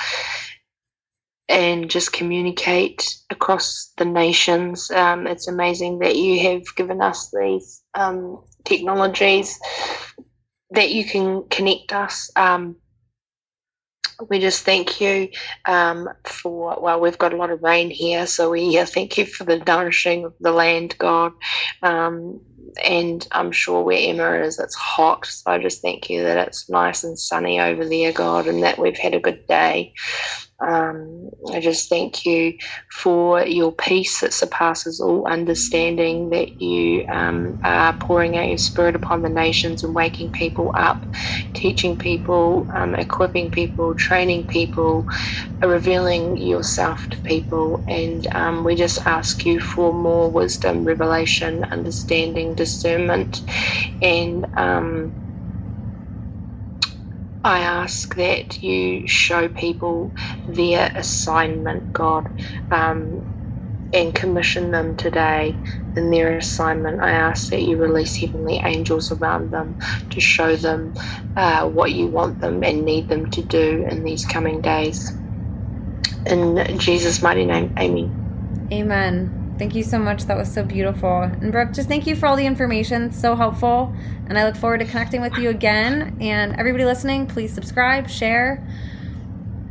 and 1.49 1.91
just 1.91 2.13
communicate 2.13 3.17
across 3.31 3.93
the 3.99 4.05
nations. 4.07 4.91
Um, 4.91 5.27
it's 5.27 5.49
amazing 5.49 6.01
that 6.01 6.17
you 6.17 6.41
have 6.51 6.63
given 6.77 7.03
us 7.03 7.31
these 7.39 7.83
um, 7.95 8.43
technologies 8.65 9.59
that 10.71 10.91
you 10.91 11.05
can 11.05 11.45
connect 11.51 11.93
us. 11.93 12.31
Um, 12.37 12.77
we 14.31 14.39
just 14.39 14.65
thank 14.65 15.01
you 15.01 15.29
um, 15.67 16.09
for, 16.25 16.79
well, 16.81 17.01
we've 17.01 17.19
got 17.19 17.35
a 17.35 17.37
lot 17.37 17.51
of 17.51 17.63
rain 17.63 17.91
here, 17.91 18.27
so 18.27 18.51
we 18.51 18.79
uh, 18.79 18.87
thank 18.87 19.19
you 19.19 19.27
for 19.27 19.45
the 19.45 19.59
nourishing 19.59 20.25
of 20.25 20.35
the 20.41 20.53
land, 20.53 20.97
God. 20.99 21.33
Um, 21.83 22.41
and 22.85 23.27
I'm 23.33 23.53
sure 23.53 23.83
where 23.83 23.99
Emma 23.99 24.33
is, 24.45 24.59
it's 24.59 24.75
hot. 24.75 25.27
So 25.27 25.51
I 25.51 25.59
just 25.59 25.83
thank 25.83 26.09
you 26.11 26.23
that 26.23 26.49
it's 26.49 26.69
nice 26.69 27.05
and 27.05 27.19
sunny 27.19 27.61
over 27.61 27.85
there, 27.87 28.13
God, 28.13 28.47
and 28.47 28.63
that 28.63 28.79
we've 28.79 28.97
had 28.97 29.15
a 29.15 29.21
good 29.21 29.47
day. 29.47 29.93
Um, 30.61 31.31
I 31.53 31.61
just 31.61 31.89
thank 31.89 32.27
you 32.27 32.55
for 32.91 33.43
your 33.47 33.73
peace 33.73 34.21
that 34.21 34.33
surpasses 34.35 35.01
all 35.01 35.27
understanding, 35.29 36.31
that 36.31 36.61
you 36.61 37.07
um, 37.09 37.59
are 37.65 37.95
pouring 37.95 38.37
out 38.39 38.49
your 38.49 38.59
spirit 38.59 38.97
upon 38.97 39.23
the 39.23 39.31
nations 39.31 39.85
and 39.85 39.95
waking 39.95 40.31
people 40.33 40.73
up, 40.77 41.07
teaching 41.55 41.97
people, 41.97 42.67
um, 42.75 42.95
equipping 42.97 43.51
people, 43.51 43.95
training 43.95 44.45
people, 44.47 45.07
revealing 45.65 46.37
yourself 46.39 47.09
to 47.11 47.19
people. 47.25 47.85
And 47.89 48.27
um, 48.35 48.65
we 48.65 48.77
just 48.77 49.07
ask 49.07 49.47
you 49.47 49.61
for 49.61 49.93
more 49.93 50.31
wisdom, 50.31 50.85
revelation, 50.85 51.65
understanding, 51.65 52.55
discernment, 52.55 53.43
and 54.03 54.47
um, 54.57 55.15
I 57.45 57.61
ask 57.61 58.15
that 58.17 58.63
you 58.63 59.09
show 59.09 59.49
people 59.49 60.15
their 60.49 60.93
assignment, 60.97 61.93
God, 61.93 62.29
um, 62.71 63.27
and 63.93 64.15
commission 64.15 64.73
them 64.73 64.97
today 64.97 65.61
in 65.97 66.11
their 66.11 66.37
assignment. 66.39 67.03
I 67.03 67.13
ask 67.13 67.51
that 67.51 67.63
you 67.63 67.79
release 67.79 68.17
heavenly 68.17 68.61
angels 68.65 69.13
around 69.13 69.51
them 69.53 69.79
to 70.11 70.21
show 70.21 70.57
them 70.57 70.95
uh, 71.37 71.69
what 71.69 71.93
you 71.93 72.09
want 72.09 72.41
them 72.41 72.65
and 72.65 72.85
need 72.87 73.09
them 73.09 73.27
to 73.29 73.43
do 73.45 73.87
in 73.91 74.05
these 74.05 74.27
coming 74.27 74.61
days. 74.63 75.13
In 76.27 76.79
Jesus' 76.79 77.23
mighty 77.23 77.47
name, 77.47 77.73
amen. 77.79 78.15
Amen. 78.73 79.35
Thank 79.59 79.75
you 79.75 79.83
so 79.83 79.99
much. 79.99 80.25
That 80.25 80.37
was 80.37 80.53
so 80.53 80.65
beautiful. 80.65 81.23
And 81.23 81.53
Brooke, 81.53 81.73
just 81.73 81.89
thank 81.89 82.07
you 82.07 82.17
for 82.17 82.27
all 82.27 82.37
the 82.37 82.47
information. 82.47 83.13
So 83.13 83.37
helpful. 83.37 83.95
And 84.29 84.37
I 84.37 84.45
look 84.45 84.57
forward 84.57 84.79
to 84.79 84.85
connecting 84.85 85.21
with 85.21 85.37
you 85.37 85.51
again. 85.51 86.17
And 86.21 86.57
everybody 86.57 86.85
listening, 86.85 87.27
please 87.27 87.53
subscribe, 87.53 88.09
share. 88.09 88.67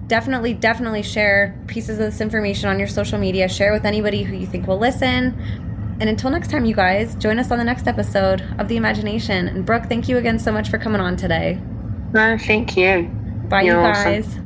Definitely, 0.07 0.53
definitely 0.53 1.03
share 1.03 1.59
pieces 1.67 1.99
of 1.99 2.05
this 2.05 2.21
information 2.21 2.69
on 2.69 2.79
your 2.79 2.87
social 2.87 3.19
media. 3.19 3.49
Share 3.49 3.73
with 3.73 3.85
anybody 3.85 4.23
who 4.23 4.35
you 4.35 4.45
think 4.45 4.67
will 4.67 4.79
listen. 4.79 5.37
And 5.99 6.09
until 6.09 6.29
next 6.29 6.49
time, 6.49 6.65
you 6.65 6.75
guys, 6.75 7.15
join 7.15 7.37
us 7.39 7.51
on 7.51 7.57
the 7.57 7.63
next 7.63 7.87
episode 7.87 8.41
of 8.57 8.67
The 8.67 8.77
Imagination. 8.77 9.47
And 9.47 9.65
Brooke, 9.65 9.85
thank 9.87 10.07
you 10.07 10.17
again 10.17 10.39
so 10.39 10.51
much 10.51 10.69
for 10.69 10.77
coming 10.77 11.01
on 11.01 11.17
today. 11.17 11.59
No, 12.13 12.37
thank 12.37 12.77
you. 12.77 13.03
Bye, 13.47 13.63
You're 13.63 13.77
you 13.77 13.93
guys. 13.93 14.27
Awesome. 14.27 14.41